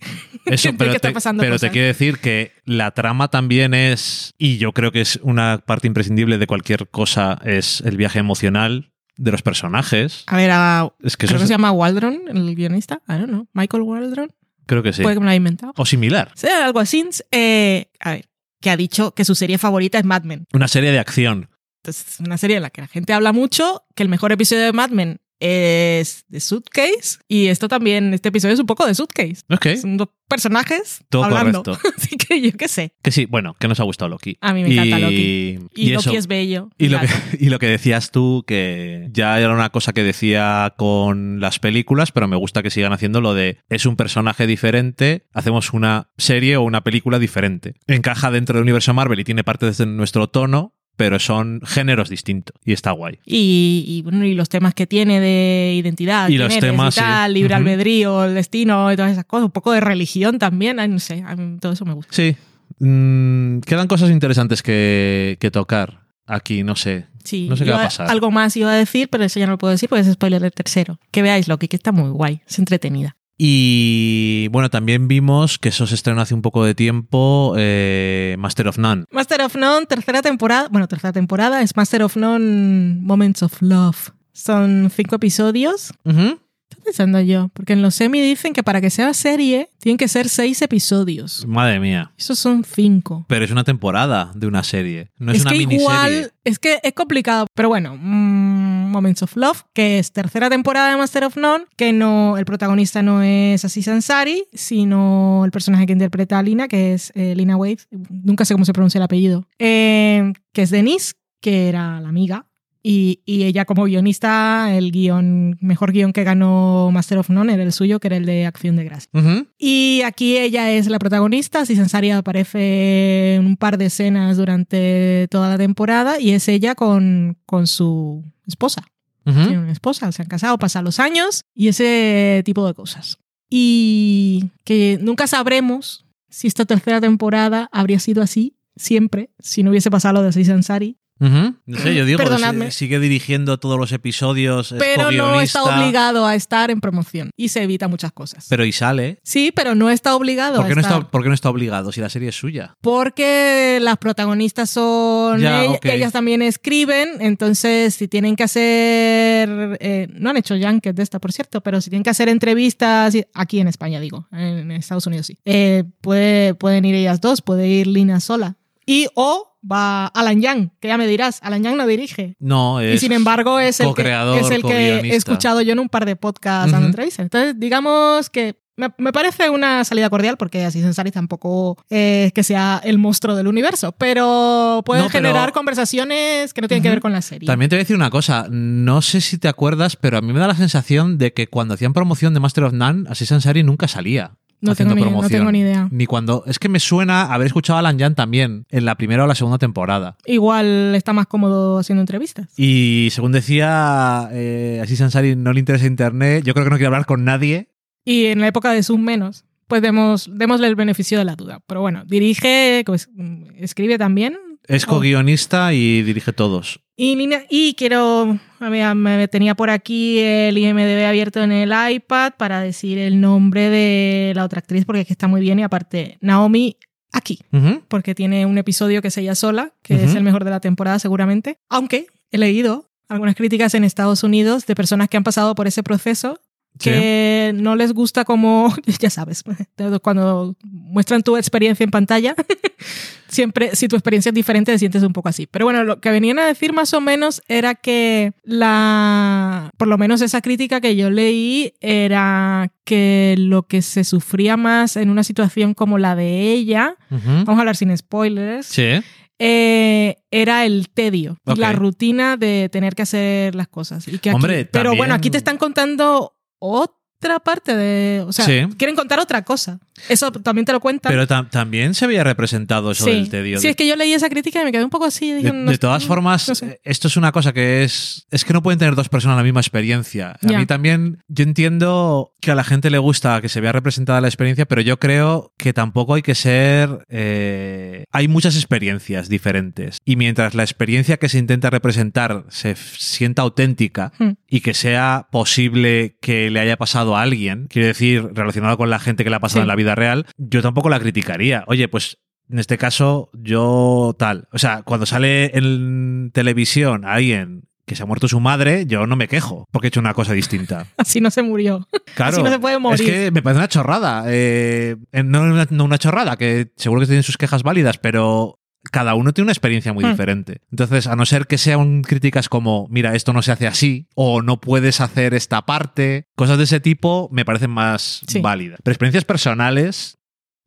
Eso, 0.45 0.69
pero, 0.77 0.93
te, 0.99 1.13
pero 1.39 1.59
te 1.59 1.69
quiero 1.71 1.87
decir 1.87 2.19
que 2.19 2.51
la 2.65 2.91
trama 2.91 3.29
también 3.29 3.73
es, 3.73 4.33
y 4.37 4.57
yo 4.57 4.71
creo 4.71 4.91
que 4.91 5.01
es 5.01 5.19
una 5.23 5.59
parte 5.65 5.87
imprescindible 5.87 6.37
de 6.37 6.47
cualquier 6.47 6.87
cosa, 6.89 7.39
es 7.45 7.81
el 7.81 7.97
viaje 7.97 8.19
emocional 8.19 8.91
de 9.17 9.31
los 9.31 9.41
personajes. 9.41 10.23
A 10.27 10.37
ver, 10.37 10.51
a, 10.51 10.91
Es 11.03 11.17
que 11.17 11.27
creo 11.27 11.39
que 11.39 11.47
se 11.47 11.53
llama 11.53 11.71
Waldron, 11.71 12.21
el 12.27 12.55
guionista. 12.55 13.01
I 13.07 13.13
don't 13.13 13.27
know. 13.27 13.47
Michael 13.53 13.83
Waldron. 13.83 14.31
creo 14.65 14.83
que 14.83 14.93
sí. 14.93 15.01
Puede 15.01 15.15
que 15.15 15.19
me 15.19 15.25
lo 15.25 15.29
haya 15.31 15.37
inventado. 15.37 15.73
O 15.77 15.85
similar. 15.85 16.31
Sea, 16.35 16.65
algo 16.65 16.79
así. 16.79 17.07
Eh, 17.31 17.91
a 17.99 18.11
ver, 18.11 18.29
que 18.61 18.69
ha 18.69 18.77
dicho 18.77 19.11
que 19.11 19.25
su 19.25 19.35
serie 19.35 19.57
favorita 19.57 19.97
es 19.97 20.05
Mad 20.05 20.23
Men. 20.23 20.47
Una 20.53 20.67
serie 20.67 20.91
de 20.91 20.99
acción. 20.99 21.49
Entonces, 21.83 22.13
es 22.13 22.19
una 22.19 22.37
serie 22.37 22.57
en 22.57 22.63
la 22.63 22.71
que 22.71 22.81
la 22.81 22.87
gente 22.87 23.13
habla 23.13 23.31
mucho, 23.31 23.83
que 23.95 24.03
el 24.03 24.09
mejor 24.09 24.31
episodio 24.31 24.63
de 24.63 24.73
Mad 24.73 24.89
Men 24.89 25.19
es 25.39 26.25
de 26.27 26.39
Suitcase 26.39 27.19
y 27.27 27.47
esto 27.47 27.67
también, 27.67 28.13
este 28.13 28.29
episodio 28.29 28.53
es 28.53 28.59
un 28.59 28.65
poco 28.65 28.85
de 28.85 28.95
Suitcase. 28.95 29.41
Ok. 29.49 29.67
Son 29.79 29.97
dos 29.97 30.09
personajes 30.27 31.03
Todo 31.09 31.25
hablando. 31.25 31.63
correcto. 31.63 31.89
Así 31.97 32.17
que 32.17 32.41
yo 32.41 32.51
qué 32.53 32.67
sé. 32.67 32.93
Que 33.01 33.11
sí, 33.11 33.25
bueno, 33.25 33.55
que 33.59 33.67
nos 33.67 33.79
ha 33.79 33.83
gustado 33.83 34.09
Loki. 34.09 34.37
A 34.41 34.53
mí 34.53 34.63
me 34.63 34.73
encanta 34.73 34.99
Loki. 34.99 35.59
Y, 35.75 35.89
Loki 35.91 36.09
eso. 36.09 36.17
es 36.17 36.27
bello. 36.27 36.69
Y 36.77 36.89
lo, 36.89 36.99
que, 36.99 37.07
y 37.39 37.49
lo 37.49 37.59
que 37.59 37.67
decías 37.67 38.11
tú, 38.11 38.43
que 38.47 39.09
ya 39.11 39.39
era 39.39 39.53
una 39.53 39.69
cosa 39.69 39.93
que 39.93 40.03
decía 40.03 40.73
con 40.77 41.39
las 41.39 41.59
películas, 41.59 42.11
pero 42.11 42.27
me 42.27 42.35
gusta 42.35 42.63
que 42.63 42.71
sigan 42.71 42.93
haciendo 42.93 43.21
lo 43.21 43.33
de 43.33 43.59
es 43.69 43.85
un 43.85 43.95
personaje 43.95 44.47
diferente, 44.47 45.25
hacemos 45.33 45.73
una 45.73 46.09
serie 46.17 46.57
o 46.57 46.63
una 46.63 46.81
película 46.81 47.19
diferente. 47.19 47.75
Encaja 47.87 48.31
dentro 48.31 48.55
del 48.55 48.63
universo 48.63 48.93
Marvel 48.93 49.19
y 49.19 49.23
tiene 49.23 49.43
parte 49.43 49.71
de 49.71 49.85
nuestro 49.85 50.27
tono, 50.27 50.74
pero 50.95 51.19
son 51.19 51.61
géneros 51.65 52.09
distintos 52.09 52.55
y 52.63 52.73
está 52.73 52.91
guay. 52.91 53.19
Y, 53.25 53.83
y, 53.87 54.01
bueno, 54.01 54.25
y 54.25 54.33
los 54.33 54.49
temas 54.49 54.73
que 54.73 54.87
tiene 54.87 55.19
de 55.19 55.73
identidad, 55.75 56.29
Y 56.29 56.37
los 56.37 56.51
eres 56.51 56.59
temas, 56.59 56.95
y 56.97 56.99
tal, 56.99 57.31
sí. 57.31 57.33
libre 57.33 57.53
albedrío, 57.53 58.25
el 58.25 58.35
destino 58.35 58.91
y 58.91 58.95
todas 58.95 59.11
esas 59.11 59.25
cosas, 59.25 59.45
un 59.45 59.51
poco 59.51 59.71
de 59.71 59.81
religión 59.81 60.39
también, 60.39 60.77
no 60.77 60.99
sé, 60.99 61.23
a 61.25 61.35
mí 61.35 61.57
todo 61.59 61.73
eso 61.73 61.85
me 61.85 61.93
gusta. 61.93 62.13
Sí, 62.13 62.35
mm, 62.79 63.59
quedan 63.59 63.87
cosas 63.87 64.09
interesantes 64.11 64.63
que, 64.63 65.37
que 65.39 65.51
tocar 65.51 66.05
aquí, 66.25 66.63
no 66.63 66.75
sé. 66.75 67.05
Sí, 67.23 67.47
No 67.49 67.55
sé 67.55 67.65
qué 67.65 67.71
va 67.71 67.81
a 67.81 67.83
pasar. 67.85 68.09
Algo 68.09 68.29
más 68.29 68.55
iba 68.55 68.71
a 68.71 68.75
decir, 68.75 69.09
pero 69.09 69.23
eso 69.23 69.39
ya 69.39 69.47
no 69.47 69.53
lo 69.53 69.57
puedo 69.57 69.71
decir 69.71 69.89
porque 69.89 70.01
es 70.01 70.13
spoiler 70.13 70.41
del 70.41 70.51
tercero. 70.51 70.99
Que 71.11 71.23
veáis 71.23 71.47
Loki, 71.47 71.67
que 71.67 71.75
está 71.75 71.91
muy 71.91 72.09
guay, 72.11 72.41
es 72.47 72.59
entretenida. 72.59 73.17
Y 73.37 74.47
bueno, 74.51 74.69
también 74.69 75.07
vimos 75.07 75.59
que 75.59 75.69
eso 75.69 75.85
se 75.87 75.95
estrenó 75.95 76.21
hace 76.21 76.33
un 76.33 76.41
poco 76.41 76.63
de 76.63 76.73
tiempo, 76.73 77.53
eh, 77.57 78.35
Master 78.39 78.67
of 78.69 78.77
None. 78.77 79.05
Master 79.11 79.41
of 79.41 79.55
None, 79.55 79.85
tercera 79.87 80.21
temporada. 80.21 80.67
Bueno, 80.69 80.87
tercera 80.87 81.11
temporada 81.11 81.61
es 81.61 81.75
Master 81.75 82.03
of 82.03 82.15
None 82.15 82.97
Moments 83.01 83.43
of 83.43 83.61
Love. 83.61 84.11
Son 84.31 84.89
cinco 84.93 85.15
episodios. 85.17 85.91
Ujú. 86.05 86.39
Estoy 86.69 86.83
pensando 86.83 87.21
yo, 87.21 87.49
porque 87.53 87.73
en 87.73 87.81
los 87.81 87.93
semi 87.95 88.21
dicen 88.21 88.51
que 88.53 88.63
para 88.63 88.81
que 88.81 88.89
sea 88.89 89.13
serie 89.13 89.69
tienen 89.79 89.97
que 89.97 90.07
ser 90.07 90.29
seis 90.29 90.61
episodios. 90.61 91.45
Madre 91.45 91.79
mía. 91.79 92.11
Esos 92.17 92.39
son 92.39 92.63
cinco. 92.63 93.25
Pero 93.29 93.45
es 93.45 93.51
una 93.51 93.63
temporada 93.63 94.31
de 94.33 94.47
una 94.47 94.63
serie, 94.63 95.11
no 95.17 95.31
es, 95.31 95.37
es 95.37 95.43
una 95.43 95.51
que 95.51 95.57
miniserie. 95.59 95.83
igual, 95.83 96.33
es 96.43 96.57
que 96.59 96.79
es 96.81 96.93
complicado, 96.93 97.45
pero 97.53 97.69
bueno, 97.69 97.95
mm, 97.99 98.74
Moments 98.89 99.23
of 99.23 99.35
Love, 99.35 99.63
que 99.73 99.99
es 99.99 100.11
tercera 100.11 100.49
temporada 100.49 100.91
de 100.91 100.97
Master 100.97 101.23
of 101.25 101.37
None, 101.37 101.65
que 101.75 101.93
no, 101.93 102.37
el 102.37 102.45
protagonista 102.45 103.01
no 103.01 103.21
es 103.21 103.65
Aziz 103.65 103.87
Ansari, 103.87 104.45
sino 104.53 105.43
el 105.45 105.51
personaje 105.51 105.85
que 105.85 105.93
interpreta 105.93 106.39
a 106.39 106.43
Lina, 106.43 106.67
que 106.67 106.93
es 106.93 107.11
eh, 107.15 107.35
Lina 107.35 107.57
Waithe, 107.57 107.83
nunca 108.09 108.45
sé 108.45 108.53
cómo 108.53 108.65
se 108.65 108.73
pronuncia 108.73 108.99
el 108.99 109.03
apellido, 109.03 109.45
eh, 109.59 110.33
que 110.53 110.61
es 110.61 110.69
Denise, 110.69 111.13
que 111.41 111.69
era 111.69 111.99
la 111.99 112.09
amiga, 112.09 112.45
Y, 112.87 113.21
y 113.25 113.45
ella 113.45 113.65
como 113.65 113.85
guionista, 113.85 114.67
el 114.75 114.91
guion, 114.91 115.57
mejor 115.59 115.91
guion 115.91 116.13
que 116.13 116.23
ganó 116.23 116.91
Master 116.91 117.17
of 117.17 117.31
None 117.31 117.51
era 117.51 117.63
el 117.63 117.71
suyo, 117.71 117.99
que 117.99 118.09
era 118.09 118.17
el 118.17 118.27
de 118.27 118.45
Acción 118.45 118.75
de 118.75 118.83
Gracia. 118.83 119.09
Y 119.57 120.03
aquí 120.05 120.37
ella 120.37 120.69
es 120.69 120.87
la 120.87 120.99
protagonista, 120.99 121.65
Sansari 121.65 122.11
aparece 122.11 123.35
en 123.37 123.45
un 123.47 123.57
par 123.57 123.79
de 123.79 123.87
escenas 123.87 124.37
durante 124.37 125.27
toda 125.31 125.49
la 125.49 125.57
temporada 125.57 126.19
y 126.19 126.31
es 126.31 126.47
ella 126.47 126.75
con, 126.75 127.37
con 127.47 127.65
su 127.65 128.23
esposa. 128.47 128.83
Ujú. 129.25 129.41
Tiene 129.41 129.59
una 129.59 129.71
esposa, 129.71 130.11
se 130.11 130.21
han 130.21 130.27
casado, 130.27 130.57
pasan 130.57 130.85
los 130.85 130.99
años 130.99 131.43
y 131.53 131.67
ese 131.67 132.41
tipo 132.45 132.65
de 132.67 132.73
cosas. 132.73 133.17
Y 133.49 134.51
que 134.63 134.99
nunca 135.01 135.27
sabremos 135.27 136.05
si 136.29 136.47
esta 136.47 136.65
tercera 136.65 137.01
temporada 137.01 137.69
habría 137.71 137.99
sido 137.99 138.21
así 138.21 138.55
siempre, 138.75 139.29
si 139.39 139.63
no 139.63 139.71
hubiese 139.71 139.89
pasado 139.89 140.15
lo 140.15 140.21
de 140.21 140.29
Aziz 140.29 140.49
Ansari. 140.49 140.97
No 141.19 141.77
sé, 141.77 141.95
yo 141.95 142.05
digo, 142.05 142.17
Perdonadme. 142.17 142.71
si- 142.71 142.79
sigue 142.85 142.99
dirigiendo 142.99 143.57
todos 143.57 143.79
los 143.79 143.91
episodios, 143.91 144.71
es 144.73 144.77
Pero 144.79 145.11
no 145.11 145.39
está 145.39 145.63
obligado 145.63 146.25
a 146.25 146.35
estar 146.35 146.71
en 146.71 146.81
promoción 146.81 147.31
y 147.37 147.49
se 147.49 147.63
evita 147.63 147.87
muchas 147.87 148.11
cosas. 148.11 148.45
Pero 148.49 148.65
y 148.65 148.71
sale. 148.71 149.19
sí, 149.23 149.51
pero 149.55 149.75
no 149.75 149.89
está 149.89 150.15
obligado 150.15 150.57
¿Por 150.57 150.65
a 150.65 150.67
qué, 150.67 150.75
no 150.75 150.81
estar. 150.81 150.97
está, 150.99 151.11
por 151.11 151.23
qué 151.23 151.29
no 151.29 151.35
está 151.35 151.49
obligado 151.49 151.91
si 151.91 152.01
la 152.01 152.09
serie 152.09 152.29
es 152.29 152.35
suya? 152.35 152.75
Porque 152.81 153.79
las 153.81 153.97
protagonistas 153.97 154.69
son 154.69 155.39
Ya, 155.39 155.63
ella- 155.63 155.71
ok. 155.71 155.85
ellas 155.85 156.11
también 156.11 156.41
escriben, 156.41 157.09
entonces 157.21 157.95
si 157.95 158.07
tienen 158.07 158.35
que 158.35 158.43
hacer, 158.43 159.77
eh, 159.79 160.07
no 160.13 160.29
han 160.29 160.37
hecho 160.37 160.55
junkets 160.57 160.95
de 160.95 161.03
esta 161.03 161.19
por 161.19 161.31
cierto, 161.31 161.61
pero 161.61 161.79
si 161.81 161.89
tienen 161.89 162.03
que 162.03 162.09
hacer 162.09 162.29
entrevistas 162.29 163.15
aquí 163.33 163.59
en 163.59 163.67
España 163.67 163.99
digo, 163.99 164.27
en 164.31 164.71
Estados 164.71 165.07
Unidos 165.07 165.27
sí, 165.27 165.37
eh, 165.45 165.83
puede- 166.01 166.55
pueden 166.55 166.85
ir 166.85 166.95
ellas 166.95 167.21
dos, 167.21 167.41
puede 167.41 167.67
ir 167.67 167.87
Lina 167.87 168.19
sola 168.19 168.55
y 168.85 169.07
o 169.15 169.54
va 169.69 170.07
Alan 170.07 170.41
Yang, 170.41 170.71
que 170.79 170.87
ya 170.89 170.97
me 170.97 171.07
dirás, 171.07 171.39
Alan 171.41 171.63
Yang 171.63 171.77
no 171.77 171.87
dirige. 171.87 172.35
No, 172.39 172.79
es. 172.79 172.95
Y 172.95 172.99
sin 172.99 173.11
embargo 173.11 173.59
es 173.59 173.79
el, 173.79 173.93
que, 173.93 174.01
es 174.39 174.51
el 174.51 174.61
que 174.63 174.99
he 174.99 175.15
escuchado 175.15 175.61
yo 175.61 175.73
en 175.73 175.79
un 175.79 175.89
par 175.89 176.05
de 176.05 176.15
podcasts 176.15 176.73
a 176.73 176.77
Ujú. 176.77 176.85
entrevistas. 176.87 177.23
Entonces, 177.23 177.59
digamos 177.59 178.29
que 178.29 178.59
me, 178.77 178.89
me 178.97 179.13
parece 179.13 179.49
una 179.49 179.85
salida 179.85 180.09
cordial 180.09 180.35
porque 180.35 180.65
así 180.65 180.81
Sensari 180.81 181.09
tampoco 181.09 181.77
es 181.89 182.33
que 182.33 182.43
sea 182.43 182.81
el 182.83 182.97
monstruo 182.97 183.33
del 183.33 183.47
universo, 183.47 183.93
pero 183.93 184.83
puede 184.85 185.01
No, 185.01 185.07
pero- 185.07 185.23
generar 185.23 185.53
conversaciones 185.53 186.53
que 186.53 186.61
no 186.61 186.67
tienen 186.67 186.83
que 186.83 186.89
ver 186.89 186.99
con 186.99 187.13
la 187.13 187.21
serie. 187.21 187.47
También 187.47 187.69
te 187.69 187.75
voy 187.75 187.79
a 187.81 187.83
decir 187.83 187.95
una 187.95 188.09
cosa, 188.09 188.47
no 188.49 189.01
sé 189.01 189.21
si 189.21 189.37
te 189.37 189.47
acuerdas, 189.47 189.95
pero 189.95 190.17
a 190.17 190.21
mí 190.21 190.33
me 190.33 190.39
da 190.41 190.47
la 190.47 190.55
sensación 190.55 191.17
de 191.17 191.31
que 191.33 191.47
cuando 191.47 191.73
hacían 191.73 191.93
promoción 191.93 192.33
de 192.33 192.39
Master 192.41 192.65
of 192.65 192.73
None, 192.73 193.09
Así 193.09 193.25
Sansari 193.25 193.63
nunca 193.63 193.87
salía. 193.87 194.31
No, 194.65 194.75
tengo 194.75 194.95
ni, 194.95 195.01
no 195.01 195.07
promoción. 195.07 195.39
tengo 195.39 195.51
ni 195.51 195.59
idea. 195.59 195.87
Ni 195.91 196.05
cuando. 196.05 196.43
Es 196.47 196.59
que 196.59 196.69
me 196.69 196.79
suena 196.79 197.33
haber 197.33 197.47
escuchado 197.47 197.77
a 197.77 197.79
Alan 197.79 197.99
Jan 197.99 198.15
también 198.15 198.65
en 198.69 198.85
la 198.85 198.95
primera 198.95 199.23
o 199.23 199.27
la 199.27 199.35
segunda 199.35 199.57
temporada. 199.57 200.17
Igual 200.25 200.93
está 200.95 201.13
más 201.13 201.27
cómodo 201.27 201.79
haciendo 201.79 202.01
entrevistas. 202.01 202.47
Y 202.57 203.09
según 203.11 203.31
decía, 203.31 204.29
eh, 204.31 204.79
Así 204.83 204.95
Sansari 204.95 205.35
no 205.35 205.53
le 205.53 205.59
interesa 205.59 205.85
internet. 205.85 206.43
Yo 206.43 206.53
creo 206.53 206.65
que 206.65 206.71
no 206.71 206.75
quiere 206.77 206.87
hablar 206.87 207.05
con 207.05 207.23
nadie. 207.23 207.69
Y 208.03 208.25
en 208.25 208.39
la 208.39 208.47
época 208.47 208.71
de 208.71 208.83
sus 208.83 208.99
menos, 208.99 209.45
pues 209.67 209.81
demos, 209.81 210.29
démosle 210.31 210.67
el 210.67 210.75
beneficio 210.75 211.17
de 211.17 211.25
la 211.25 211.35
duda. 211.35 211.61
Pero 211.67 211.81
bueno, 211.81 212.03
dirige, 212.05 212.83
pues, 212.85 213.09
mm, 213.13 213.55
escribe 213.57 213.97
también. 213.97 214.37
Es 214.67 214.85
co-guionista 214.85 215.73
y 215.73 216.01
dirige 216.01 216.33
todos. 216.33 216.79
Y 216.97 217.75
quiero, 217.77 218.39
me 218.69 219.27
tenía 219.27 219.55
por 219.55 219.69
aquí 219.69 220.19
el 220.19 220.57
IMDB 220.57 221.05
abierto 221.05 221.41
en 221.41 221.51
el 221.51 221.73
iPad 221.91 222.33
para 222.37 222.61
decir 222.61 222.97
el 222.97 223.21
nombre 223.21 223.69
de 223.69 224.33
la 224.35 224.43
otra 224.45 224.59
actriz 224.59 224.85
porque 224.85 225.01
es 225.01 225.07
que 225.07 225.13
está 225.13 225.27
muy 225.27 225.41
bien 225.41 225.59
y 225.59 225.63
aparte 225.63 226.17
Naomi 226.21 226.77
aquí, 227.11 227.39
porque 227.87 228.13
tiene 228.13 228.45
un 228.45 228.57
episodio 228.57 229.01
que 229.01 229.07
es 229.07 229.17
ella 229.17 229.35
sola, 229.35 229.73
que 229.81 230.03
es 230.03 230.15
el 230.15 230.23
mejor 230.23 230.43
de 230.43 230.51
la 230.51 230.59
temporada 230.59 230.99
seguramente, 230.99 231.57
aunque 231.69 232.07
he 232.31 232.37
leído 232.37 232.89
algunas 233.07 233.35
críticas 233.35 233.73
en 233.73 233.83
Estados 233.83 234.23
Unidos 234.23 234.65
de 234.65 234.75
personas 234.75 235.07
que 235.09 235.17
han 235.17 235.23
pasado 235.23 235.55
por 235.55 235.67
ese 235.67 235.83
proceso 235.83 236.39
que 236.79 237.51
no 237.55 237.75
les 237.75 237.93
gusta 237.93 238.25
como, 238.25 238.73
ya 238.99 239.09
sabes, 239.09 239.43
cuando 240.01 240.55
muestran 240.63 241.23
tu 241.23 241.37
experiencia 241.37 241.83
en 241.83 241.91
pantalla, 241.91 242.35
siempre, 243.27 243.75
si 243.75 243.87
tu 243.87 243.95
experiencia 243.95 244.29
es 244.29 244.33
diferente, 244.35 244.71
te 244.71 244.79
sientes 244.79 245.03
un 245.03 245.13
poco 245.13 245.29
así. 245.29 245.47
Pero 245.47 245.65
bueno, 245.65 245.83
lo 245.83 245.99
que 245.99 246.11
venían 246.11 246.39
a 246.39 246.45
decir 246.45 246.73
más 246.73 246.93
o 246.93 247.01
menos 247.01 247.41
era 247.47 247.75
que 247.75 248.33
la, 248.43 249.71
por 249.77 249.87
lo 249.87 249.97
menos 249.97 250.21
esa 250.21 250.41
crítica 250.41 250.81
que 250.81 250.95
yo 250.95 251.09
leí 251.09 251.73
era 251.81 252.71
que 252.83 253.35
lo 253.37 253.63
que 253.63 253.81
se 253.81 254.03
sufría 254.03 254.57
más 254.57 254.95
en 254.97 255.09
una 255.09 255.23
situación 255.23 255.73
como 255.73 255.97
la 255.97 256.15
de 256.15 256.51
ella, 256.53 256.95
vamos 257.09 257.57
a 257.57 257.59
hablar 257.59 257.75
sin 257.75 257.95
spoilers, 257.97 258.67
Sí. 258.67 259.01
eh, 259.39 260.15
era 260.31 260.65
el 260.65 260.89
tedio 260.89 261.37
la 261.57 261.71
rutina 261.73 262.37
de 262.37 262.69
tener 262.71 262.95
que 262.95 263.01
hacer 263.01 263.55
las 263.55 263.67
cosas. 263.67 264.07
Y 264.07 264.19
que 264.19 264.29
aquí- 264.29 264.35
Hombre, 264.35 264.65
pero 264.65 264.85
también- 264.85 264.97
bueno, 264.97 265.13
aquí 265.15 265.29
te 265.29 265.37
están 265.37 265.57
contando 265.57 266.34
o 266.65 266.87
otra 267.25 267.39
parte 267.39 267.75
de... 267.75 268.23
O 268.27 268.31
sea, 268.33 268.45
Sí. 268.45 268.61
quieren 268.77 268.95
contar 268.95 269.19
otra 269.19 269.43
cosa. 269.43 269.79
Eso 270.09 270.31
también 270.31 270.65
te 270.65 270.71
lo 270.73 270.79
cuentan. 270.79 271.11
Pero 271.11 271.25
tam- 271.27 271.49
también 271.49 271.93
se 271.93 272.05
había 272.05 272.23
representado 272.23 272.91
eso 272.91 273.05
sí. 273.05 273.11
del 273.11 273.29
tedio. 273.29 273.57
Sí, 273.59 273.63
de- 273.67 273.69
es 273.71 273.75
que 273.75 273.87
yo 273.87 273.95
leí 273.95 274.13
esa 274.13 274.29
crítica 274.29 274.61
y 274.61 274.65
me 274.65 274.71
quedé 274.71 274.83
un 274.83 274.89
poco 274.89 275.05
así. 275.05 275.31
dije, 275.33 275.51
De, 275.51 275.53
no- 275.53 275.71
de 275.71 275.77
todas 275.77 276.03
no- 276.03 276.07
formas, 276.07 276.47
no 276.49 276.55
sé. 276.55 276.65
eh, 276.65 276.81
esto 276.83 277.07
es 277.07 277.17
una 277.17 277.31
cosa 277.31 277.53
que 277.53 277.83
es. 277.83 278.25
Es 278.31 278.43
que 278.45 278.53
no 278.53 278.61
pueden 278.61 278.77
tener 278.79 278.95
dos 278.95 279.09
personas 279.09 279.37
la 279.37 279.43
misma 279.43 279.61
experiencia. 279.61 280.37
A 280.41 280.47
mí 280.57 280.65
también, 280.65 281.23
yo 281.27 281.43
entiendo 281.43 282.33
que 282.41 282.51
a 282.51 282.55
la 282.55 282.63
gente 282.63 282.89
le 282.89 282.97
gusta 282.97 283.41
que 283.41 283.49
se 283.49 283.61
vea 283.61 283.71
representada 283.71 284.21
la 284.21 284.27
experiencia, 284.27 284.65
pero 284.65 284.81
yo 284.81 284.99
creo 284.99 285.53
que 285.57 285.73
tampoco 285.73 286.13
hay 286.15 286.21
que 286.21 286.35
ser. 286.35 287.05
eh, 287.09 288.05
hay 288.11 288.27
muchas 288.27 288.55
experiencias 288.55 289.29
diferentes. 289.29 289.97
Y 290.05 290.15
mientras 290.15 290.53
la 290.55 290.63
experiencia 290.63 291.17
que 291.17 291.29
se 291.29 291.37
intenta 291.37 291.69
representar 291.69 292.45
se 292.49 292.75
sienta 292.75 293.41
auténtica 293.41 294.11
Hmm. 294.19 294.31
y 294.47 294.61
que 294.61 294.73
sea 294.73 295.27
posible 295.31 296.17
que 296.21 296.49
le 296.49 296.59
haya 296.59 296.77
pasado 296.77 297.14
a 297.17 297.21
alguien, 297.21 297.67
quiero 297.69 297.87
decir, 297.87 298.29
relacionado 298.33 298.77
con 298.77 298.89
la 298.89 298.99
gente 298.99 299.23
que 299.23 299.29
le 299.29 299.35
ha 299.35 299.39
pasado 299.39 299.59
Sí. 299.59 299.63
en 299.63 299.67
la 299.67 299.75
vida 299.75 299.95
real, 299.95 300.25
yo 300.37 300.61
tampoco 300.61 300.89
la 300.89 300.99
criticaría. 300.99 301.63
Oye, 301.67 301.87
pues 301.87 302.17
en 302.49 302.59
este 302.59 302.77
caso, 302.77 303.29
yo 303.33 304.15
tal. 304.19 304.47
O 304.51 304.57
sea, 304.59 304.83
cuando 304.83 305.05
sale 305.05 305.51
en 305.57 306.31
televisión 306.33 307.03
alguien 307.05 307.63
que 307.87 307.95
se 307.95 308.01
ha 308.03 308.05
muerto 308.07 308.27
su 308.27 308.39
madre, 308.39 308.85
yo 308.87 309.05
no 309.05 309.15
me 309.15 309.27
quejo 309.27 309.67
porque 309.71 309.87
he 309.87 309.89
hecho 309.89 309.99
una 309.99 310.13
cosa 310.15 310.33
distinta. 310.33 310.87
Así 310.97 311.21
no 311.21 311.29
se 311.31 311.43
murió. 311.43 311.87
Claro. 312.15 312.33
Así 312.33 312.43
no 312.43 312.49
se 312.49 312.59
puede 312.59 312.79
morir. 312.79 312.99
Es 313.01 313.05
que 313.11 313.31
me 313.31 313.41
parece 313.43 313.59
una 313.59 313.67
chorrada. 313.67 314.23
Eh, 314.27 314.95
no, 315.23 315.41
una, 315.41 315.67
no 315.69 315.83
una 315.85 315.97
chorrada, 315.99 316.35
que 316.37 316.71
seguro 316.77 317.01
que 317.01 317.07
tienen 317.07 317.23
sus 317.23 317.37
quejas 317.37 317.61
válidas, 317.63 317.97
pero 317.99 318.59
cada 318.91 319.15
uno 319.15 319.33
tiene 319.33 319.45
una 319.45 319.51
experiencia 319.51 319.93
muy 319.93 320.03
Hmm. 320.05 320.11
diferente. 320.11 320.61
Entonces, 320.71 321.07
a 321.07 321.15
no 321.15 321.25
ser 321.25 321.47
que 321.47 321.57
sean 321.57 322.01
críticas 322.01 322.49
como, 322.49 322.87
mira, 322.89 323.15
esto 323.15 323.33
no 323.33 323.41
se 323.41 323.51
hace 323.51 323.67
así, 323.67 324.07
o 324.15 324.41
no 324.41 324.59
puedes 324.61 325.01
hacer 325.01 325.33
esta 325.33 325.63
parte, 325.65 326.27
cosas 326.35 326.57
de 326.57 326.63
ese 326.65 326.79
tipo 326.79 327.29
me 327.31 327.45
parecen 327.45 327.71
más 327.71 328.21
Sí. 328.27 328.39
válidas. 328.41 328.79
Pero 328.83 328.93
experiencias 328.93 329.25
personales, 329.25 330.17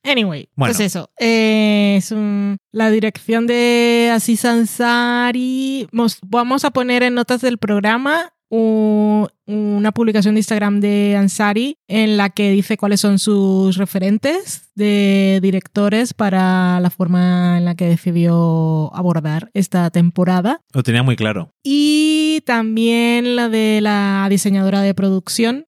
Anyway, 0.05 0.49
Bueno. 0.55 0.73
pues 0.73 0.81
eso. 0.81 1.11
eh, 1.19 1.97
es 1.99 2.13
un- 2.13 2.57
la 2.71 2.89
dirección 2.89 3.47
de 3.49 4.11
Aziz 4.15 4.45
Ansari. 4.45 5.89
Mos- 5.93 6.21
Vamos 6.25 6.65
a 6.65 6.71
poner 6.71 7.03
en 7.03 7.15
notas 7.15 7.41
del 7.41 7.59
programa 7.59 8.33
una 8.51 9.93
publicación 9.93 10.35
de 10.35 10.41
Instagram 10.41 10.81
de 10.81 11.17
Ansari 11.17 11.77
en 11.87 12.17
la 12.17 12.31
que 12.31 12.51
dice 12.51 12.77
cuáles 12.77 13.01
son 13.01 13.19
sus 13.19 13.77
referentes 13.77 14.71
de 14.75 15.39
directores 15.43 16.15
para 16.15 16.81
la 16.81 16.91
forma 16.91 17.59
en 17.59 17.65
la 17.65 17.75
que 17.75 17.87
decidió 17.87 18.95
abordar 18.95 19.51
esta 19.55 19.91
temporada. 19.91 20.61
lo 20.73 20.83
tenía 20.83 21.03
muy 21.03 21.17
claro. 21.17 21.51
Y 21.63 22.43
también 22.47 23.37
la 23.37 23.49
de 23.49 23.81
la 23.83 24.27
diseñadora 24.31 24.83
de 24.83 24.95
producción, 24.95 25.67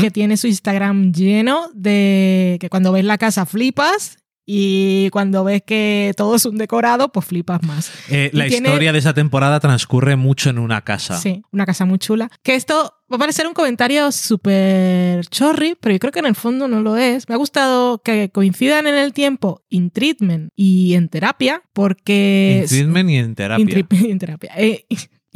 que 0.00 0.10
tiene 0.10 0.38
su 0.38 0.46
Instagram 0.46 1.12
lleno 1.12 1.68
de 1.74 2.56
que 2.60 2.70
cuando 2.70 2.92
ves 2.92 3.04
la 3.04 3.18
casa 3.18 3.44
flipas 3.44 4.16
y 4.48 5.10
cuando 5.10 5.42
ves 5.42 5.62
que 5.66 6.12
todo 6.16 6.36
es 6.36 6.46
un 6.46 6.56
decorado, 6.56 7.10
pues 7.10 7.26
flipas 7.26 7.62
más. 7.64 7.90
Eh, 8.08 8.30
y 8.32 8.36
la 8.36 8.46
tiene- 8.46 8.68
historia 8.68 8.92
de 8.92 8.98
esa 9.00 9.12
temporada 9.12 9.58
transcurre 9.58 10.14
mucho 10.16 10.48
en 10.50 10.58
una 10.58 10.82
casa. 10.82 11.18
Sí, 11.18 11.42
una 11.50 11.66
casa 11.66 11.84
muy 11.84 11.98
chula. 11.98 12.30
Que 12.44 12.54
esto 12.54 12.94
va 13.12 13.16
a 13.16 13.18
parecer 13.18 13.46
un 13.46 13.54
comentario 13.54 14.10
súper 14.12 15.26
chorri, 15.26 15.76
pero 15.80 15.94
yo 15.94 15.98
creo 15.98 16.12
que 16.12 16.18
en 16.20 16.26
el 16.26 16.34
fondo 16.36 16.68
no 16.68 16.80
lo 16.80 16.96
es. 16.96 17.28
Me 17.28 17.34
ha 17.34 17.38
gustado 17.38 17.98
que 18.02 18.30
coincidan 18.30 18.86
en 18.86 18.94
el 18.94 19.12
tiempo 19.12 19.62
In 19.68 19.90
Treatment 19.90 20.52
y 20.54 20.94
En 20.94 21.08
Terapia, 21.08 21.62
porque... 21.72 22.60
En 22.62 22.68
treatment 22.68 23.10
y 23.10 23.16
en 23.16 23.34
terapia. 23.34 23.62
In, 23.62 23.68
Tri- 23.68 24.08
in 24.10 24.18
terapia. 24.18 24.52
Eh, 24.56 24.86